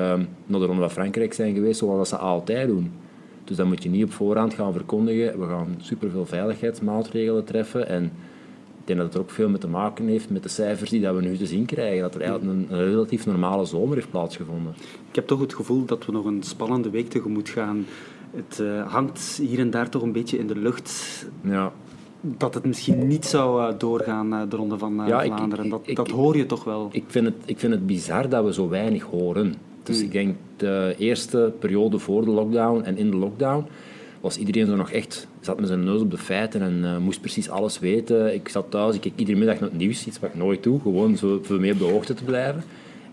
naar 0.45 0.59
de 0.59 0.65
Ronde 0.65 0.81
van 0.81 0.91
Frankrijk 0.91 1.33
zijn 1.33 1.53
geweest, 1.53 1.79
zoals 1.79 2.09
ze 2.09 2.17
altijd 2.17 2.67
doen. 2.67 2.91
Dus 3.43 3.57
dan 3.57 3.67
moet 3.67 3.83
je 3.83 3.89
niet 3.89 4.03
op 4.03 4.11
voorhand 4.11 4.53
gaan 4.53 4.73
verkondigen, 4.73 5.39
we 5.39 5.45
gaan 5.47 5.75
superveel 5.77 6.25
veiligheidsmaatregelen 6.25 7.43
treffen 7.43 7.87
en 7.87 8.11
denk 8.85 8.99
dat 8.99 9.07
het 9.07 9.15
er 9.15 9.21
ook 9.21 9.29
veel 9.29 9.49
mee 9.49 9.57
te 9.57 9.67
maken 9.67 10.07
heeft 10.07 10.29
met 10.29 10.43
de 10.43 10.49
cijfers 10.49 10.89
die 10.89 11.01
dat 11.01 11.15
we 11.15 11.21
nu 11.21 11.37
te 11.37 11.45
zien 11.45 11.65
krijgen. 11.65 12.01
Dat 12.01 12.15
er 12.15 12.21
eigenlijk 12.21 12.69
een, 12.69 12.77
relatief 12.77 13.25
normale 13.25 13.65
zomer 13.65 13.95
heeft 13.95 14.09
plaatsgevonden. 14.09 14.73
Ik 15.09 15.15
heb 15.15 15.27
toch 15.27 15.39
het 15.39 15.53
gevoel 15.53 15.85
dat 15.85 16.05
we 16.05 16.11
nog 16.11 16.25
een 16.25 16.43
spannende 16.43 16.89
week 16.89 17.09
tegemoet 17.09 17.49
gaan. 17.49 17.85
Het 18.35 18.59
uh, 18.61 18.91
hangt 18.91 19.39
hier 19.41 19.59
en 19.59 19.69
daar 19.69 19.89
toch 19.89 20.01
een 20.01 20.11
beetje 20.11 20.37
in 20.37 20.47
de 20.47 20.57
lucht. 20.57 21.25
Ja. 21.41 21.71
Dat 22.21 22.53
het 22.53 22.65
misschien 22.65 23.07
niet 23.07 23.25
zou 23.25 23.61
uh, 23.61 23.79
doorgaan, 23.79 24.33
uh, 24.33 24.41
de 24.49 24.55
Ronde 24.55 24.77
van 24.77 24.93
ja, 25.07 25.25
Vlaanderen. 25.25 25.65
Ik, 25.65 25.71
dat, 25.71 25.81
ik, 25.83 25.95
dat 25.95 26.09
hoor 26.09 26.37
je 26.37 26.45
toch 26.45 26.63
wel. 26.63 26.89
Ik 26.91 27.03
vind, 27.07 27.25
het, 27.25 27.35
ik 27.45 27.59
vind 27.59 27.73
het 27.73 27.85
bizar 27.85 28.29
dat 28.29 28.45
we 28.45 28.53
zo 28.53 28.69
weinig 28.69 29.03
horen. 29.03 29.55
Dus 29.83 29.95
hmm. 29.95 30.05
ik 30.05 30.11
denk 30.11 30.35
de 30.57 30.95
eerste 30.97 31.53
periode 31.59 31.99
voor 31.99 32.25
de 32.25 32.31
lockdown 32.31 32.81
en 32.81 32.97
in 32.97 33.11
de 33.11 33.17
lockdown 33.17 33.65
was 34.23 34.37
iedereen 34.37 34.65
zo 34.65 34.75
nog 34.75 34.91
echt, 34.91 35.27
zat 35.39 35.59
met 35.59 35.67
zijn 35.67 35.83
neus 35.83 36.01
op 36.01 36.11
de 36.11 36.17
feiten 36.17 36.61
en 36.61 36.79
uh, 36.83 36.97
moest 36.97 37.19
precies 37.19 37.49
alles 37.49 37.79
weten. 37.79 38.33
Ik 38.33 38.49
zat 38.49 38.71
thuis, 38.71 38.95
ik 38.95 39.01
keek 39.01 39.13
iedere 39.15 39.37
middag 39.37 39.59
naar 39.59 39.69
het 39.69 39.77
nieuws, 39.77 40.07
iets 40.07 40.19
wat 40.19 40.29
ik 40.29 40.35
nooit 40.35 40.63
doe, 40.63 40.81
gewoon 40.81 41.17
zo 41.17 41.39
veel 41.41 41.59
meer 41.59 41.73
op 41.73 41.79
de 41.79 41.85
hoogte 41.85 42.13
te 42.13 42.23
blijven. 42.23 42.63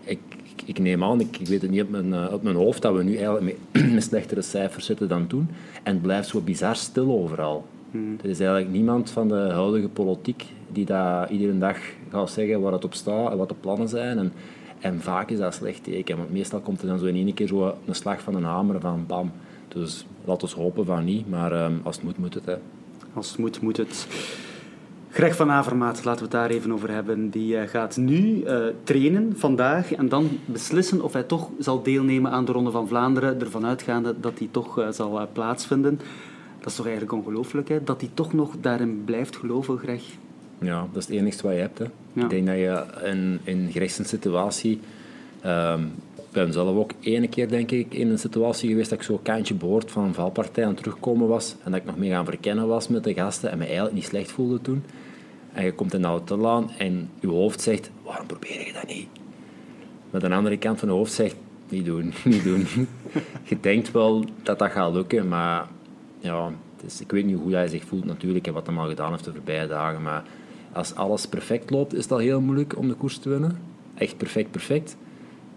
Ik, 0.03 0.19
ik, 0.65 0.79
neem 0.79 1.03
aan, 1.03 1.19
ik, 1.19 1.37
ik, 1.37 1.47
weet 1.47 1.61
het 1.61 1.71
niet 1.71 1.81
op 1.81 1.89
mijn, 1.89 2.07
uh, 2.07 2.33
op 2.33 2.43
mijn 2.43 2.55
hoofd, 2.55 2.81
dat 2.81 2.95
we 2.95 3.03
nu 3.03 3.15
eigenlijk 3.15 3.57
met, 3.71 3.91
met, 3.93 4.03
slechtere 4.03 4.41
cijfers 4.41 4.85
zitten 4.85 5.07
dan 5.07 5.27
toen. 5.27 5.49
En 5.83 5.93
het 5.93 6.01
blijft 6.01 6.27
zo 6.27 6.41
bizar 6.41 6.75
stil 6.75 7.11
overal. 7.11 7.65
Hmm. 7.91 8.17
Er 8.23 8.29
is 8.29 8.39
eigenlijk 8.39 8.71
niemand 8.71 9.09
van 9.09 9.27
de 9.27 9.49
huidige 9.53 9.89
politiek 9.89 10.45
die 10.71 10.85
daar 10.85 11.31
iedere 11.31 11.57
dag 11.57 11.77
gaat 12.11 12.31
zeggen 12.31 12.61
waar 12.61 12.71
het 12.71 12.85
op 12.85 12.93
staat 12.93 13.31
en 13.31 13.37
wat 13.37 13.49
de 13.49 13.55
plannen 13.59 13.89
zijn. 13.89 14.17
En, 14.17 14.33
en 14.79 15.01
vaak 15.01 15.29
is 15.29 15.37
dat 15.37 15.53
slecht 15.53 15.83
teken, 15.83 16.17
want 16.17 16.31
meestal 16.31 16.59
komt 16.59 16.81
er 16.81 16.87
dan 16.87 16.99
zo 16.99 17.05
in 17.05 17.15
één 17.15 17.33
keer 17.33 17.47
zo 17.47 17.75
een 17.85 17.95
slag 17.95 18.21
van 18.21 18.35
een 18.35 18.43
hamer 18.43 18.79
van 18.79 19.05
bam. 19.07 19.31
Dus 19.67 20.05
laten 20.25 20.47
we 20.47 20.55
hopen 20.55 20.85
van 20.85 21.03
niet, 21.03 21.29
maar 21.29 21.65
um, 21.65 21.79
als 21.83 21.95
het 21.95 22.05
moet, 22.05 22.17
moet 22.17 22.33
het. 22.33 22.45
Hè. 22.45 22.55
Als 23.13 23.29
het 23.29 23.37
moet, 23.37 23.61
moet 23.61 23.77
het. 23.77 24.07
Greg 25.09 25.35
van 25.35 25.51
Avermaat, 25.51 26.03
laten 26.03 26.15
we 26.15 26.21
het 26.21 26.31
daar 26.31 26.49
even 26.49 26.71
over 26.71 26.91
hebben. 26.91 27.29
Die 27.29 27.55
uh, 27.55 27.61
gaat 27.67 27.97
nu 27.97 28.43
uh, 28.43 28.65
trainen 28.83 29.33
vandaag 29.37 29.93
en 29.93 30.09
dan 30.09 30.29
beslissen 30.45 31.01
of 31.01 31.13
hij 31.13 31.23
toch 31.23 31.49
zal 31.59 31.83
deelnemen 31.83 32.31
aan 32.31 32.45
de 32.45 32.51
Ronde 32.51 32.71
van 32.71 32.87
Vlaanderen, 32.87 33.39
ervan 33.41 33.65
uitgaande 33.65 34.15
dat 34.19 34.37
hij 34.37 34.47
toch 34.51 34.79
uh, 34.79 34.87
zal 34.89 35.29
plaatsvinden. 35.33 35.99
Dat 36.59 36.69
is 36.69 36.75
toch 36.75 36.85
eigenlijk 36.85 37.15
ongelooflijk, 37.15 37.69
hè? 37.69 37.83
dat 37.83 38.01
hij 38.01 38.09
toch 38.13 38.33
nog 38.33 38.55
daarin 38.61 39.01
blijft 39.05 39.35
geloven, 39.35 39.77
Greg? 39.77 40.03
Ja, 40.59 40.87
dat 40.91 41.01
is 41.01 41.07
het 41.07 41.17
enigste 41.17 41.43
wat 41.43 41.53
je 41.53 41.59
hebt. 41.59 41.77
Hè. 41.77 41.85
Ja. 42.13 42.23
Ik 42.23 42.29
denk 42.29 42.47
dat 42.47 42.55
je 42.55 42.83
in, 43.03 43.39
in 43.43 43.69
Greg's 43.71 43.99
situatie 44.03 44.79
um, 45.45 45.91
ben 46.31 46.53
zelf 46.53 46.75
ook 46.75 46.91
ene 46.99 47.27
keer, 47.27 47.49
denk 47.49 47.71
ik, 47.71 47.93
in 47.93 48.09
een 48.09 48.19
situatie 48.19 48.69
geweest 48.69 48.89
dat 48.89 48.99
ik 48.99 49.05
zo 49.05 49.19
kantje 49.23 49.53
boord 49.53 49.91
van 49.91 50.03
een 50.03 50.13
valpartij 50.13 50.65
aan 50.65 50.75
terugkomen 50.75 51.27
was 51.27 51.55
en 51.63 51.71
dat 51.71 51.79
ik 51.79 51.85
nog 51.85 51.97
mee 51.97 52.09
gaan 52.09 52.25
verkennen 52.25 52.67
was 52.67 52.87
met 52.87 53.03
de 53.03 53.13
gasten 53.13 53.51
en 53.51 53.57
me 53.57 53.63
eigenlijk 53.63 53.95
niet 53.95 54.05
slecht 54.05 54.31
voelde 54.31 54.61
toen. 54.61 54.83
En 55.53 55.63
je 55.65 55.73
komt 55.73 55.93
in 55.93 56.01
de 56.01 56.07
auto 56.07 56.45
aan 56.45 56.71
en 56.77 57.09
je 57.19 57.27
hoofd 57.27 57.61
zegt, 57.61 57.91
waarom 58.03 58.27
probeer 58.27 58.65
je 58.65 58.73
dat 58.73 58.87
niet? 58.87 59.07
Met 60.09 60.23
een 60.23 60.33
andere 60.33 60.57
kant 60.57 60.79
van 60.79 60.89
je 60.89 60.93
hoofd 60.93 61.13
zegt, 61.13 61.35
niet 61.69 61.85
doen, 61.85 62.13
niet 62.25 62.43
doen. 62.43 62.65
je 63.49 63.59
denkt 63.59 63.91
wel 63.91 64.25
dat 64.43 64.59
dat 64.59 64.71
gaat 64.71 64.93
lukken, 64.93 65.27
maar 65.27 65.67
ja, 66.19 66.51
dus 66.83 67.01
ik 67.01 67.11
weet 67.11 67.25
niet 67.25 67.37
hoe 67.37 67.53
hij 67.53 67.67
zich 67.67 67.83
voelt 67.83 68.05
natuurlijk 68.05 68.47
en 68.47 68.53
wat 68.53 68.67
hij 68.67 68.75
al 68.75 68.87
gedaan 68.87 69.11
heeft 69.11 69.23
de 69.23 69.31
voorbije 69.31 69.67
dagen, 69.67 70.01
maar 70.01 70.23
als 70.71 70.95
alles 70.95 71.27
perfect 71.27 71.69
loopt, 71.69 71.93
is 71.93 72.09
al 72.09 72.17
heel 72.17 72.41
moeilijk 72.41 72.77
om 72.77 72.87
de 72.87 72.93
koers 72.93 73.17
te 73.17 73.29
winnen. 73.29 73.57
Echt 73.95 74.17
perfect, 74.17 74.51
perfect. 74.51 74.97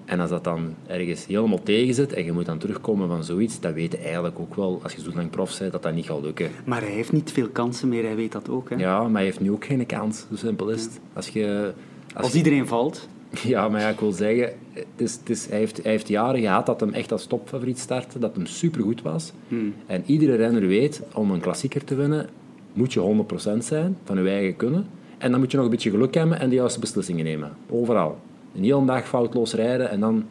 En 0.05 0.21
als 0.21 0.31
dat 0.31 0.45
dan 0.45 0.75
ergens 0.87 1.27
helemaal 1.27 1.63
tegen 1.63 1.95
zit 1.95 2.13
en 2.13 2.25
je 2.25 2.33
moet 2.33 2.47
dan 2.47 2.59
terugkomen 2.59 3.09
van 3.09 3.25
zoiets, 3.25 3.61
dan 3.61 3.73
weet 3.73 3.93
je 3.93 3.99
eigenlijk 3.99 4.39
ook 4.39 4.55
wel, 4.55 4.81
als 4.83 4.93
je 4.93 5.01
zo 5.01 5.11
lang 5.15 5.31
prof 5.31 5.59
bent, 5.59 5.73
dat 5.73 5.83
dat 5.83 5.95
niet 5.95 6.07
gaat 6.07 6.23
lukken. 6.23 6.51
Maar 6.65 6.81
hij 6.81 6.91
heeft 6.91 7.13
niet 7.13 7.33
veel 7.33 7.49
kansen 7.49 7.89
meer, 7.89 8.05
hij 8.05 8.17
weet 8.17 8.33
dat 8.33 8.49
ook. 8.49 8.71
Hè? 8.71 8.77
Ja, 8.77 9.03
maar 9.03 9.15
hij 9.15 9.25
heeft 9.25 9.41
nu 9.41 9.51
ook 9.51 9.65
geen 9.65 9.87
kans, 9.87 10.27
zo 10.31 10.37
simpel 10.37 10.71
is 10.71 10.83
het. 10.83 11.01
Als, 11.13 11.29
je, 11.29 11.73
als, 12.15 12.35
iedereen 12.35 12.67
valt. 12.67 13.09
Ja, 13.43 13.69
maar 13.69 13.81
ja, 13.81 13.89
ik 13.89 14.01
wil 14.01 14.13
zeggen, 14.13 14.53
het 14.73 14.87
is, 14.97 15.13
het 15.15 15.31
is, 15.31 15.47
hij, 15.49 15.59
heeft, 15.59 15.83
hij 15.83 15.91
heeft 15.91 16.09
jaren 16.09 16.41
gehad 16.41 16.67
dat 16.67 16.81
hem 16.81 16.93
echt 16.93 17.13
als 17.13 17.27
topfavoriet 17.27 17.79
startte, 17.79 18.19
dat 18.19 18.37
hem 18.37 18.47
supergoed 18.47 19.03
was. 19.03 19.33
Hmm. 19.49 19.75
En 19.87 20.03
iedere 20.07 20.35
renner 20.35 20.67
weet, 20.67 21.03
om 21.15 21.31
een 21.31 21.41
klassieker 21.41 21.85
te 21.85 21.95
winnen, 21.95 22.29
moet 22.73 22.93
je 22.93 23.25
100% 23.55 23.59
zijn 23.59 23.97
van 24.05 24.23
je 24.23 24.31
eigen 24.31 24.57
kunnen. 24.57 24.87
En 25.19 25.31
dan 25.31 25.41
moet 25.41 25.51
je 25.51 25.57
nog 25.57 25.67
een 25.67 25.73
beetje 25.73 25.91
geluk 25.91 26.15
hebben 26.15 26.41
en 26.41 26.49
de 26.49 26.55
juiste 26.55 26.81
beslissingen 26.81 27.25
nemen. 27.25 27.53
Overal 27.71 28.19
een 28.55 28.65
hele 28.65 28.85
dag 28.85 29.09
foutloos 29.09 29.53
rijden 29.53 29.91
en 29.91 30.01
dan 30.01 30.25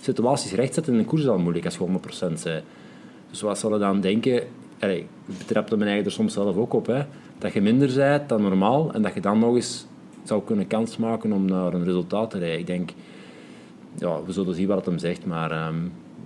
situaties 0.00 0.52
rechtzetten 0.52 0.92
in 0.92 0.98
een 0.98 1.04
koers 1.04 1.22
is 1.22 1.28
al 1.28 1.38
moeilijk 1.38 1.64
als 1.64 1.76
je 1.76 1.86
100% 1.86 2.28
bent. 2.28 2.62
Dus 3.30 3.40
wat 3.40 3.58
zullen 3.58 3.80
dan 3.80 4.00
denken, 4.00 4.42
allee, 4.78 4.98
ik 5.26 5.38
betrapte 5.38 5.76
mijn 5.76 5.88
eigen 5.88 6.06
er 6.06 6.12
soms 6.12 6.32
zelf 6.32 6.56
ook 6.56 6.72
op, 6.72 6.86
hè, 6.86 7.02
dat 7.38 7.52
je 7.52 7.60
minder 7.60 7.94
bent 7.94 8.28
dan 8.28 8.42
normaal 8.42 8.92
en 8.92 9.02
dat 9.02 9.14
je 9.14 9.20
dan 9.20 9.38
nog 9.38 9.54
eens 9.54 9.86
zou 10.22 10.42
kunnen 10.44 10.66
kans 10.66 10.96
maken 10.96 11.32
om 11.32 11.44
naar 11.44 11.74
een 11.74 11.84
resultaat 11.84 12.30
te 12.30 12.38
rijden. 12.38 12.58
Ik 12.58 12.66
denk, 12.66 12.90
ja, 13.94 14.22
we 14.24 14.32
zullen 14.32 14.54
zien 14.54 14.66
wat 14.66 14.76
het 14.76 14.86
hem 14.86 14.98
zegt, 14.98 15.26
maar 15.26 15.68
um, 15.68 15.84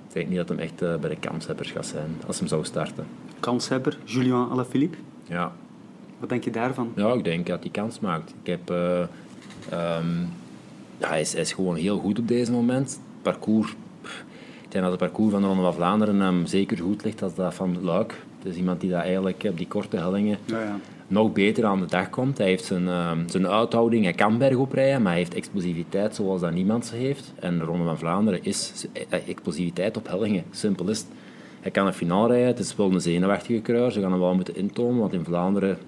ik 0.09 0.12
denk 0.12 0.28
niet 0.28 0.36
dat 0.36 0.49
hem 0.49 0.59
echt 0.59 0.82
uh, 0.82 0.97
bij 0.97 1.11
de 1.11 1.16
kanshebbers 1.16 1.70
gaat 1.70 1.86
zijn 1.86 2.16
als 2.26 2.38
hem 2.38 2.49
zou 2.49 2.64
starten. 2.64 3.07
Kanshebber, 3.40 3.99
Julien 4.05 4.49
Alaphilippe? 4.51 4.97
Ja. 5.28 5.53
Wat 6.18 6.28
denk 6.28 6.45
je 6.45 6.51
daarvan? 6.51 6.93
Ja, 6.97 7.12
ik 7.12 7.24
denk 7.24 7.47
dat 7.47 7.61
hij 7.61 7.70
kans 7.70 8.01
maakt. 8.01 8.34
Ik 8.43 8.47
heb... 8.47 8.70
Uh, 8.70 8.99
um, 9.72 10.28
ja, 11.03 11.09
hij, 11.09 11.20
is, 11.20 11.34
is 11.34 11.53
gewoon 11.53 11.76
heel 11.76 11.98
goed 11.98 12.18
op 12.18 12.28
deze 12.28 12.53
moment. 12.53 12.90
Het 12.90 13.22
parcours, 13.22 13.70
ik 14.62 14.68
denk 14.68 14.82
dat 14.82 14.92
het 14.92 15.00
parcours 15.00 15.32
van 15.32 15.40
de 15.40 15.46
Ronde 15.46 15.62
van 15.62 15.74
Vlaanderen 15.74 16.20
hem 16.20 16.46
zeker 16.46 16.78
goed 16.78 17.05
ligt 17.05 17.22
als 17.22 17.34
dat 17.34 17.55
van 17.55 17.82
Luik. 17.82 18.14
Het 18.38 18.53
is 18.53 18.57
iemand 18.57 18.80
die 18.80 18.90
dat 18.90 19.03
eigenlijk 19.03 19.44
op 19.48 19.57
die 19.57 19.66
korte 19.66 19.96
hellingen 19.96 20.38
ja, 20.44 20.62
ja. 20.62 20.78
nog 21.07 21.32
beter 21.32 21.64
aan 21.64 21.80
de 21.80 21.86
dag 21.86 22.11
komt. 22.11 22.38
Hij 22.38 22.46
heeft 22.46 22.64
zijn, 22.64 22.82
uh, 22.82 23.11
zijn 23.26 23.48
uithouding, 23.48 24.05
hij 24.05 24.12
kan 24.12 24.38
bergop 24.38 24.72
rijden, 24.72 25.03
maar 25.03 25.12
hij 25.12 25.20
heeft 25.20 25.34
explosiviteit 25.34 26.14
zoals 26.14 26.40
dat 26.40 26.53
niemand 26.53 26.86
ze 26.86 26.96
heeft. 26.96 27.32
En 27.38 27.59
de 27.59 27.64
Ronde 27.64 27.84
van 27.84 27.98
Vlaanderen 27.98 28.44
is 28.44 28.86
eh, 28.92 29.28
explosiviteit 29.28 29.96
op 29.96 30.09
hellingen, 30.09 30.44
simpel 30.50 30.88
is 30.88 30.98
het. 30.98 31.09
Hij 31.61 31.70
kan 31.70 31.86
een 31.86 31.92
finale 31.92 32.28
rijden, 32.28 32.46
het 32.46 32.59
is 32.59 32.76
wel 32.76 32.92
een 32.92 33.00
zenuwachtige 33.00 33.61
kruis, 33.61 33.94
ze 33.94 34.00
gaan 34.00 34.11
hem 34.11 34.20
wel 34.20 34.34
moeten 34.34 34.57
intomen, 34.57 35.00
want 35.00 35.12
in 35.12 35.24
Vlaanderen 35.24 35.78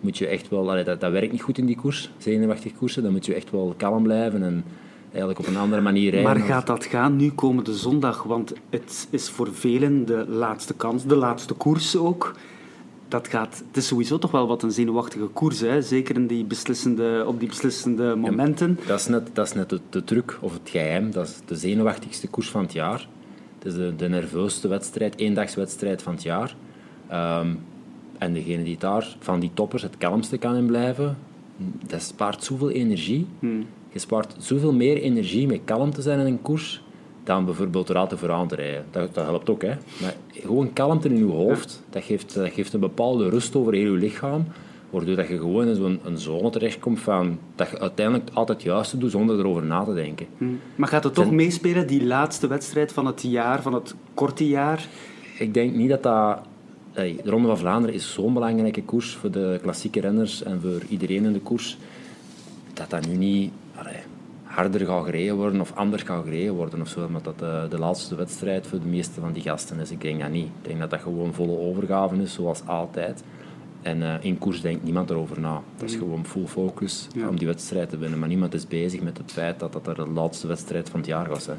moet 0.00 0.18
je 0.18 0.26
echt 0.26 0.48
wel... 0.48 0.70
Allee, 0.70 0.84
dat, 0.84 1.00
dat 1.00 1.12
werkt 1.12 1.32
niet 1.32 1.42
goed 1.42 1.58
in 1.58 1.66
die 1.66 1.76
koers, 1.76 2.10
zenuwachtig 2.18 2.72
koersen. 2.78 3.02
Dan 3.02 3.12
moet 3.12 3.26
je 3.26 3.34
echt 3.34 3.50
wel 3.50 3.74
kalm 3.76 4.02
blijven 4.02 4.42
en 4.42 4.64
eigenlijk 5.10 5.38
op 5.38 5.46
een 5.46 5.56
andere 5.56 5.82
manier 5.82 6.10
rijden. 6.10 6.32
Maar 6.32 6.40
gaat 6.40 6.66
dat 6.66 6.84
gaan 6.84 7.16
nu 7.16 7.30
komende 7.30 7.74
zondag? 7.74 8.22
Want 8.22 8.52
het 8.70 9.08
is 9.10 9.28
voor 9.28 9.54
velen 9.54 10.06
de 10.06 10.24
laatste 10.28 10.74
kans, 10.74 11.04
de 11.04 11.16
laatste 11.16 11.54
koers 11.54 11.96
ook. 11.96 12.34
Dat 13.08 13.28
gaat, 13.28 13.62
het 13.66 13.76
is 13.76 13.86
sowieso 13.86 14.18
toch 14.18 14.30
wel 14.30 14.46
wat 14.46 14.62
een 14.62 14.70
zenuwachtige 14.70 15.26
koers, 15.26 15.60
hè? 15.60 15.82
zeker 15.82 16.14
in 16.14 16.26
die 16.26 16.44
beslissende, 16.44 17.24
op 17.26 17.38
die 17.38 17.48
beslissende 17.48 18.14
momenten. 18.16 18.78
dat 18.86 19.00
is 19.00 19.06
net, 19.06 19.30
dat 19.32 19.46
is 19.46 19.52
net 19.52 19.68
de, 19.68 19.80
de 19.90 20.04
truc 20.04 20.38
of 20.40 20.52
het 20.52 20.68
geheim. 20.70 21.10
Dat 21.10 21.26
is 21.26 21.40
de 21.44 21.56
zenuwachtigste 21.56 22.28
koers 22.28 22.50
van 22.50 22.62
het 22.62 22.72
jaar. 22.72 23.08
Het 23.58 23.66
is 23.66 23.74
de, 23.74 23.96
de 23.96 24.08
nerveusste 24.08 24.68
wedstrijd, 24.68 25.18
eendagswedstrijd 25.18 26.02
van 26.02 26.12
het 26.12 26.22
jaar. 26.22 26.56
Ehm, 27.08 27.48
en 28.20 28.32
degene 28.32 28.62
die 28.62 28.78
daar 28.78 29.16
van 29.18 29.40
die 29.40 29.50
toppers 29.54 29.82
het 29.82 29.96
kalmste 29.98 30.38
kan 30.38 30.56
in 30.56 30.66
blijven, 30.66 31.16
dat 31.86 32.02
spaart 32.02 32.44
zoveel 32.44 32.70
energie. 32.70 33.26
Hmm. 33.38 33.66
Je 33.92 33.98
spaart 33.98 34.34
zoveel 34.38 34.72
meer 34.72 34.96
energie 34.96 35.46
met 35.46 35.60
kalm 35.64 35.90
te 35.90 36.02
zijn 36.02 36.20
in 36.20 36.26
een 36.26 36.42
koers 36.42 36.82
dan 37.24 37.44
bijvoorbeeld 37.44 37.92
vooraan 38.14 38.48
te 38.48 38.54
rijden. 38.54 38.84
Dat, 38.90 39.14
dat 39.14 39.24
helpt 39.24 39.50
ook, 39.50 39.62
hè. 39.62 39.74
Maar 40.00 40.14
gewoon 40.30 40.72
kalmte 40.72 41.08
in 41.08 41.16
je 41.16 41.24
hoofd, 41.24 41.82
dat, 41.90 42.04
geeft, 42.04 42.34
dat 42.34 42.52
geeft 42.52 42.72
een 42.72 42.80
bepaalde 42.80 43.28
rust 43.28 43.56
over 43.56 43.72
heel 43.72 43.92
je 43.92 43.98
lichaam, 43.98 44.44
waardoor 44.90 45.16
dat 45.16 45.28
je 45.28 45.38
gewoon 45.38 45.68
in 45.68 45.74
zo'n 45.74 46.00
een 46.04 46.18
zone 46.18 46.50
terechtkomt 46.50 47.00
van 47.00 47.38
dat 47.54 47.70
je 47.70 47.78
uiteindelijk 47.78 48.30
altijd 48.32 48.58
het 48.58 48.66
juiste 48.66 48.98
doet 48.98 49.10
zonder 49.10 49.38
erover 49.38 49.64
na 49.64 49.84
te 49.84 49.94
denken. 49.94 50.26
Hmm. 50.38 50.60
Maar 50.76 50.88
gaat 50.88 51.04
het 51.04 51.14
toch 51.14 51.24
Ten- 51.24 51.34
meespelen, 51.34 51.86
die 51.86 52.04
laatste 52.04 52.46
wedstrijd 52.46 52.92
van 52.92 53.06
het 53.06 53.22
jaar, 53.22 53.62
van 53.62 53.74
het 53.74 53.94
korte 54.14 54.48
jaar? 54.48 54.88
Ik 55.38 55.54
denk 55.54 55.74
niet 55.74 55.88
dat 55.88 56.02
dat... 56.02 56.38
De 56.92 57.20
Ronde 57.24 57.48
van 57.48 57.58
Vlaanderen 57.58 57.94
is 57.94 58.12
zo'n 58.12 58.32
belangrijke 58.34 58.82
koers 58.82 59.14
voor 59.14 59.30
de 59.30 59.58
klassieke 59.62 60.00
renners 60.00 60.42
en 60.42 60.60
voor 60.60 60.82
iedereen 60.88 61.24
in 61.24 61.32
de 61.32 61.40
koers, 61.40 61.78
dat 62.74 62.90
dat 62.90 63.06
nu 63.06 63.16
niet 63.16 63.52
allee, 63.76 64.00
harder 64.42 64.86
gaat 64.86 65.04
gereden 65.04 65.36
worden 65.36 65.60
of 65.60 65.72
anders 65.74 66.02
gaat 66.02 66.24
gereden 66.24 66.54
worden 66.54 66.80
of 66.80 66.88
zo, 66.88 67.08
maar 67.08 67.22
dat 67.22 67.38
de, 67.38 67.66
de 67.70 67.78
laatste 67.78 68.14
wedstrijd 68.14 68.66
voor 68.66 68.78
de 68.80 68.86
meeste 68.86 69.20
van 69.20 69.32
die 69.32 69.42
gasten 69.42 69.80
is. 69.80 69.90
Ik 69.90 70.00
denk 70.00 70.20
dat 70.20 70.30
niet. 70.30 70.46
Ik 70.46 70.68
denk 70.68 70.78
dat 70.78 70.90
dat 70.90 71.00
gewoon 71.00 71.34
volle 71.34 71.58
overgave 71.58 72.16
is, 72.22 72.32
zoals 72.32 72.66
altijd. 72.66 73.22
En 73.82 74.02
eh, 74.02 74.24
in 74.24 74.38
koers 74.38 74.60
denkt 74.60 74.82
niemand 74.84 75.10
erover 75.10 75.40
na. 75.40 75.62
Dat 75.76 75.88
is 75.88 75.96
gewoon 75.96 76.26
full 76.26 76.46
focus 76.46 77.06
Ja. 77.14 77.28
om 77.28 77.38
die 77.38 77.46
wedstrijd 77.46 77.88
te 77.90 77.98
winnen. 77.98 78.18
Maar 78.18 78.28
niemand 78.28 78.54
is 78.54 78.66
bezig 78.66 79.00
met 79.00 79.18
het 79.18 79.32
feit 79.32 79.58
dat 79.60 79.72
dat 79.72 79.86
er 79.86 79.94
de 79.94 80.06
laatste 80.10 80.46
wedstrijd 80.46 80.88
van 80.90 81.00
het 81.00 81.08
jaar 81.08 81.26
gaat 81.26 81.42
zijn. 81.42 81.58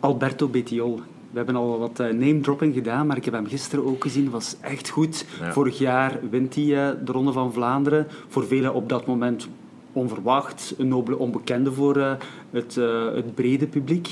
Alberto 0.00 0.48
Bettiol. 0.48 1.00
We 1.34 1.40
hebben 1.40 1.56
al 1.56 1.78
wat 1.78 2.00
eh, 2.00 2.06
name-dropping 2.06 2.74
gedaan, 2.74 3.06
maar 3.06 3.16
ik 3.16 3.24
heb 3.24 3.34
hem 3.34 3.46
gisteren 3.46 3.84
ook 3.86 4.02
gezien. 4.02 4.30
was 4.30 4.56
echt 4.60 4.88
goed. 4.88 5.26
Ja. 5.40 5.52
Vorig 5.52 5.78
jaar 5.78 6.18
wint 6.30 6.54
hij 6.54 6.64
eh, 6.64 6.96
de 7.04 7.12
Ronde 7.12 7.32
van 7.32 7.52
Vlaanderen. 7.52 8.06
Voor 8.28 8.46
velen 8.46 8.74
op 8.74 8.88
dat 8.88 9.06
moment 9.06 9.48
onverwacht. 9.92 10.74
Een 10.78 10.88
nobele 10.88 11.18
onbekende 11.18 11.72
voor 11.72 11.96
eh, 11.96 12.12
het, 12.50 12.74
het 13.14 13.34
brede 13.34 13.66
publiek. 13.66 14.08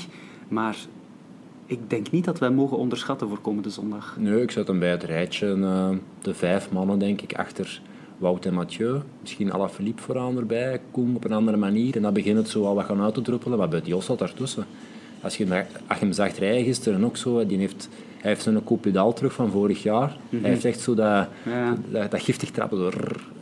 Maar 0.47 0.77
ik 1.65 1.89
denk 1.89 2.11
niet 2.11 2.25
dat 2.25 2.39
wij 2.39 2.49
mogen 2.49 2.77
onderschatten 2.77 3.27
voor 3.27 3.39
komende 3.39 3.69
zondag. 3.69 4.15
Nee, 4.19 4.41
ik 4.41 4.51
zet 4.51 4.67
hem 4.67 4.79
bij 4.79 4.91
het 4.91 5.03
rijtje. 5.03 5.57
de 6.21 6.33
vijf 6.33 6.71
mannen, 6.71 6.99
denk 6.99 7.21
ik, 7.21 7.33
achter 7.33 7.81
Wout 8.17 8.45
en 8.45 8.53
Mathieu. 8.53 9.01
Misschien 9.21 9.51
Alaphilippe 9.51 10.01
vooraan 10.01 10.37
erbij, 10.37 10.81
Koen 10.91 11.15
op 11.15 11.23
een 11.23 11.33
andere 11.33 11.57
manier. 11.57 11.95
En 11.95 12.01
dan 12.01 12.13
begint 12.13 12.37
het 12.37 12.49
zo 12.49 12.65
al 12.65 12.75
wat 12.75 12.85
gaan 12.85 13.01
uit 13.01 13.13
te 13.13 13.21
druppelen, 13.21 13.57
maar 13.57 13.69
bij 13.69 13.81
Jos 13.83 14.05
zat 14.05 14.19
daartussen. 14.19 14.65
Als 15.23 15.37
je, 15.37 15.45
hem- 15.45 15.65
als 15.87 15.99
je 15.99 16.05
hem 16.05 16.13
zag 16.13 16.37
rijden 16.39 16.63
gisteren 16.63 17.03
ook 17.03 17.17
zo, 17.17 17.45
die 17.45 17.57
heeft, 17.57 17.89
hij 18.17 18.29
heeft 18.31 18.43
zo'n 18.43 18.79
pedaal 18.81 19.13
terug 19.13 19.33
van 19.33 19.51
vorig 19.51 19.83
jaar. 19.83 20.15
Hij 20.29 20.49
heeft 20.49 20.65
echt 20.65 20.79
zo 20.79 20.93
dat, 20.95 21.27
Ja. 21.45 21.77
dat, 21.91 22.11
dat 22.11 22.21
giftig 22.21 22.49
trappen. 22.51 22.77
Zo, 22.77 22.89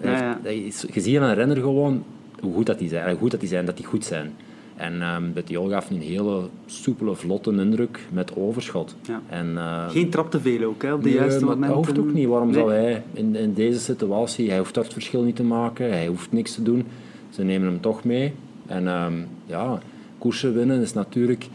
Ja, 0.03 0.39
heeft- 0.43 0.65
is- 0.65 0.85
je 0.93 1.01
ziet 1.01 1.17
aan 1.17 1.29
een 1.29 1.35
renner 1.35 1.57
gewoon 1.57 2.03
hoe 2.41 2.53
goed 2.53 2.65
dat 2.65 2.79
die 2.79 2.89
zijn, 2.89 3.09
hoe 3.09 3.17
goed 3.19 3.31
dat 3.31 3.39
die 3.39 3.49
zijn, 3.49 3.65
dat 3.65 3.77
die 3.77 3.85
goed 3.85 4.05
zijn. 4.05 4.33
En 4.75 5.01
ehm 5.01 5.23
Bettiol 5.33 5.69
gaf 5.69 5.89
een 5.89 6.01
hele 6.01 6.41
soepele, 6.65 7.15
vlotte 7.15 7.51
indruk 7.51 7.99
met 8.11 8.35
overschot. 8.35 8.95
Ja. 9.07 9.21
En, 9.29 9.57
eh, 9.57 9.89
Geen 9.89 10.09
trap 10.09 10.31
te 10.31 10.39
veel 10.39 10.63
ook, 10.63 10.81
hè, 10.81 10.93
op 10.93 11.03
de 11.03 11.09
Nee, 11.09 11.17
juiste 11.17 11.43
momenten. 11.45 11.67
Dat 11.67 11.85
hoeft 11.85 11.99
ook 11.99 12.13
niet. 12.13 12.27
Waarom 12.27 12.47
Nee. 12.49 12.57
zou 12.59 12.73
hij 12.73 13.03
in, 13.13 13.35
in 13.35 13.53
deze 13.53 13.79
situatie, 13.79 14.49
hij 14.49 14.57
hoeft 14.57 14.73
dat 14.73 14.83
het 14.83 14.93
verschil 14.93 15.21
niet 15.23 15.35
te 15.35 15.43
maken, 15.43 15.89
hij 15.89 16.07
hoeft 16.07 16.31
niks 16.31 16.53
te 16.53 16.63
doen. 16.63 16.85
Ze 17.29 17.43
nemen 17.43 17.67
hem 17.67 17.81
toch 17.81 18.03
mee. 18.03 18.33
En 18.65 18.87
ehm, 18.87 19.13
ja, 19.45 19.79
koersen 20.17 20.53
winnen 20.53 20.81
is 20.81 20.93
natuurlijk... 20.93 21.47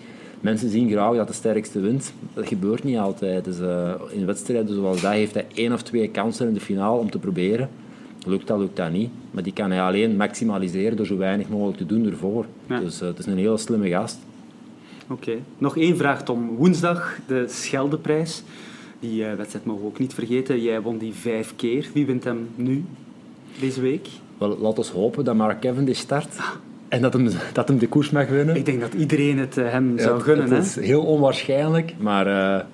Mensen 0.47 0.71
zien 0.71 0.91
graag 0.91 1.17
dat 1.17 1.27
de 1.27 1.33
sterkste 1.33 1.81
wint. 1.81 2.13
Dat 2.35 2.47
gebeurt 2.47 2.85
niet 2.85 2.99
altijd. 2.99 3.45
Dus, 3.45 3.61
eh, 3.61 3.93
in 4.11 4.27
wedstrijden 4.27 4.75
zoals 4.75 5.01
dat 5.01 5.13
heeft 5.13 5.35
hij 5.35 5.47
één 5.55 5.73
of 5.73 5.83
twee 5.83 6.09
kansen 6.09 6.49
in 6.49 6.55
de 6.55 6.61
finale 6.61 6.99
om 6.99 7.11
te 7.11 7.19
proberen. 7.19 7.69
Lukt 8.27 8.47
dat, 8.47 8.59
lukt 8.59 8.77
dat 8.77 8.91
niet. 8.91 9.11
Maar 9.31 9.43
die 9.43 9.53
kan 9.53 9.71
hij 9.71 9.83
alleen 9.83 10.17
maximaliseren 10.17 10.97
door 10.97 11.07
zo 11.07 11.17
weinig 11.17 11.49
mogelijk 11.49 11.77
te 11.77 11.87
doen 11.87 12.07
ervoor. 12.07 12.47
Ja. 12.67 12.81
Dus 12.81 13.01
eh, 13.01 13.09
het 13.09 13.19
is 13.19 13.27
een 13.27 13.39
hele 13.39 13.57
slimme 13.57 13.89
gast. 13.89 14.19
Oké. 15.09 15.37
Nog 15.59 15.77
één 15.77 15.97
vraag, 15.97 16.25
Tom. 16.25 16.57
Woensdag 16.57 17.19
de 17.27 17.45
Scheldeprijs. 17.49 18.43
Die 19.01 19.25
eh, 19.25 19.37
wedstrijd 19.37 19.65
mogen 19.65 19.83
we 19.83 19.89
ook 19.89 19.99
niet 19.99 20.15
vergeten. 20.15 20.63
Jij 20.63 20.83
won 20.83 20.99
die 20.99 21.15
vijf 21.15 21.53
keer. 21.57 21.89
Wie 21.95 22.07
wint 22.07 22.25
hem 22.25 22.49
nu, 22.55 22.85
deze 23.61 23.81
week? 23.81 24.09
Wel, 24.39 24.59
laat 24.59 24.79
ons 24.79 24.91
hopen 24.91 25.25
dat 25.25 25.35
Mark 25.35 25.61
Cavendish 25.61 25.99
start. 25.99 26.37
En 26.89 27.03
dat 27.03 27.13
hem, 27.13 27.29
dat 27.53 27.69
hem 27.69 27.79
de 27.79 27.89
koers 27.89 28.11
mag 28.11 28.29
winnen. 28.29 28.57
Ik 28.57 28.65
denk 28.65 28.81
dat 28.81 28.95
iedereen 28.95 29.39
het 29.39 29.57
eh, 29.59 29.71
hem 29.71 29.99
zou 29.99 30.21
gunnen. 30.21 30.45
Het 30.45 30.53
hè? 30.75 30.81
is 30.81 30.87
heel 30.87 31.03
onwaarschijnlijk, 31.05 31.95
maar... 31.99 32.27
eh, 32.27 32.65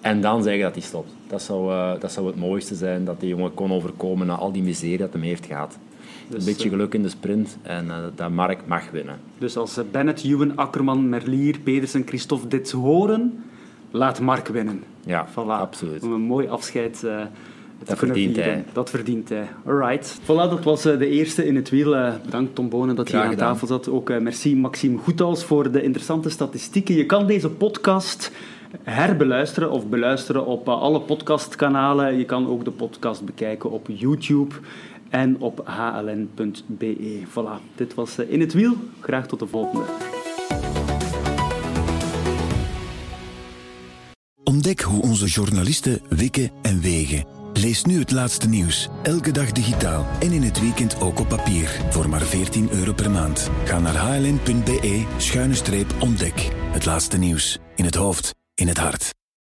en 0.00 0.20
dan 0.20 0.42
zeggen 0.42 0.62
dat 0.62 0.72
hij 0.74 0.82
stopt. 0.82 1.10
Dat 1.26 1.42
zou, 1.42 1.72
eh, 1.72 2.00
dat 2.00 2.12
zou 2.12 2.26
het 2.26 2.36
mooiste 2.36 2.74
zijn, 2.74 3.04
dat 3.04 3.20
die 3.20 3.28
jongen 3.28 3.54
kon 3.54 3.72
overkomen 3.72 4.26
na 4.26 4.34
al 4.34 4.52
die 4.52 4.62
miserie 4.62 4.98
dat 4.98 5.12
hem 5.12 5.22
heeft 5.22 5.46
gehad. 5.46 5.78
Dus, 6.28 6.38
een 6.38 6.44
beetje 6.44 6.64
eh, 6.64 6.70
geluk 6.70 6.94
in 6.94 7.02
de 7.02 7.08
sprint 7.08 7.56
en 7.62 7.90
dat 8.14 8.30
Mark 8.30 8.58
mag 8.66 8.90
winnen. 8.90 9.18
Dus 9.38 9.56
als 9.56 9.78
Bennett, 9.90 10.24
Ewan, 10.24 10.56
Akkerman, 10.56 11.08
Merlier, 11.08 11.58
Pedersen, 11.58 12.02
Christophe 12.06 12.48
dit 12.48 12.70
horen, 12.70 13.44
laat 13.90 14.20
Mark 14.20 14.48
winnen. 14.48 14.82
Ja, 15.06 15.26
Voilà. 15.30 15.34
absoluut. 15.60 16.02
Om 16.02 16.12
een 16.12 16.20
mooi 16.20 16.48
afscheid 16.48 17.06
Dat 17.84 17.98
verdient 17.98 18.34
vieren. 18.34 18.52
hij. 18.52 18.64
Dat 18.72 18.90
verdient 18.90 19.28
hij. 19.28 19.48
Alright. 19.66 20.18
Voilà, 20.22 20.26
dat 20.26 20.64
was 20.64 20.84
eh, 20.84 20.98
de 20.98 21.08
eerste 21.08 21.46
in 21.46 21.56
het 21.56 21.70
wiel. 21.70 21.96
Eh, 21.96 22.12
bedankt 22.24 22.54
Tom 22.54 22.68
Bonen 22.68 22.96
dat 22.96 23.10
je 23.10 23.16
Graag 23.16 23.30
aan 23.30 23.36
tafel 23.36 23.66
zat. 23.66 23.88
Ook 23.88 24.10
eh, 24.10 24.18
merci 24.18 24.56
Maxime 24.56 24.98
Goethals 24.98 25.44
voor 25.44 25.70
de 25.70 25.82
interessante 25.82 26.30
statistieken. 26.30 26.94
Je 26.94 27.06
kan 27.06 27.26
deze 27.26 27.50
podcast 27.50 28.30
herbeluisteren 28.82 29.70
of 29.70 29.88
beluisteren 29.88 30.46
op 30.46 30.68
alle 30.68 31.00
podcastkanalen. 31.00 32.18
Je 32.18 32.24
kan 32.24 32.48
ook 32.48 32.64
de 32.64 32.70
podcast 32.70 33.24
bekijken 33.24 33.70
op 33.70 33.88
YouTube 33.92 34.54
en 35.10 35.36
op 35.38 35.62
hln.be. 35.64 37.20
Voilà, 37.28 37.74
dit 37.74 37.94
was 37.94 38.18
In 38.18 38.40
het 38.40 38.52
Wiel. 38.52 38.74
Graag 39.00 39.26
tot 39.26 39.38
de 39.38 39.46
volgende. 39.46 39.84
Ontdek 44.44 44.80
hoe 44.80 45.02
onze 45.02 45.26
journalisten 45.26 46.00
wikken 46.08 46.50
en 46.62 46.80
wegen. 46.80 47.43
Lees 47.60 47.84
nu 47.84 47.98
het 47.98 48.10
laatste 48.10 48.48
nieuws, 48.48 48.88
elke 49.02 49.30
dag 49.30 49.52
digitaal 49.52 50.06
en 50.20 50.32
in 50.32 50.42
het 50.42 50.60
weekend 50.60 51.00
ook 51.00 51.18
op 51.18 51.28
papier, 51.28 51.80
voor 51.90 52.08
maar 52.08 52.22
14 52.22 52.70
euro 52.70 52.92
per 52.92 53.10
maand. 53.10 53.50
Ga 53.64 53.78
naar 53.78 53.96
hln.be-ontdek. 53.96 54.50
Het 56.72 56.84
laatste 56.84 57.18
nieuws, 57.18 57.58
in 57.74 57.84
het 57.84 57.94
hoofd, 57.94 58.34
in 58.54 58.68
het 58.68 58.78
hart. 58.78 59.12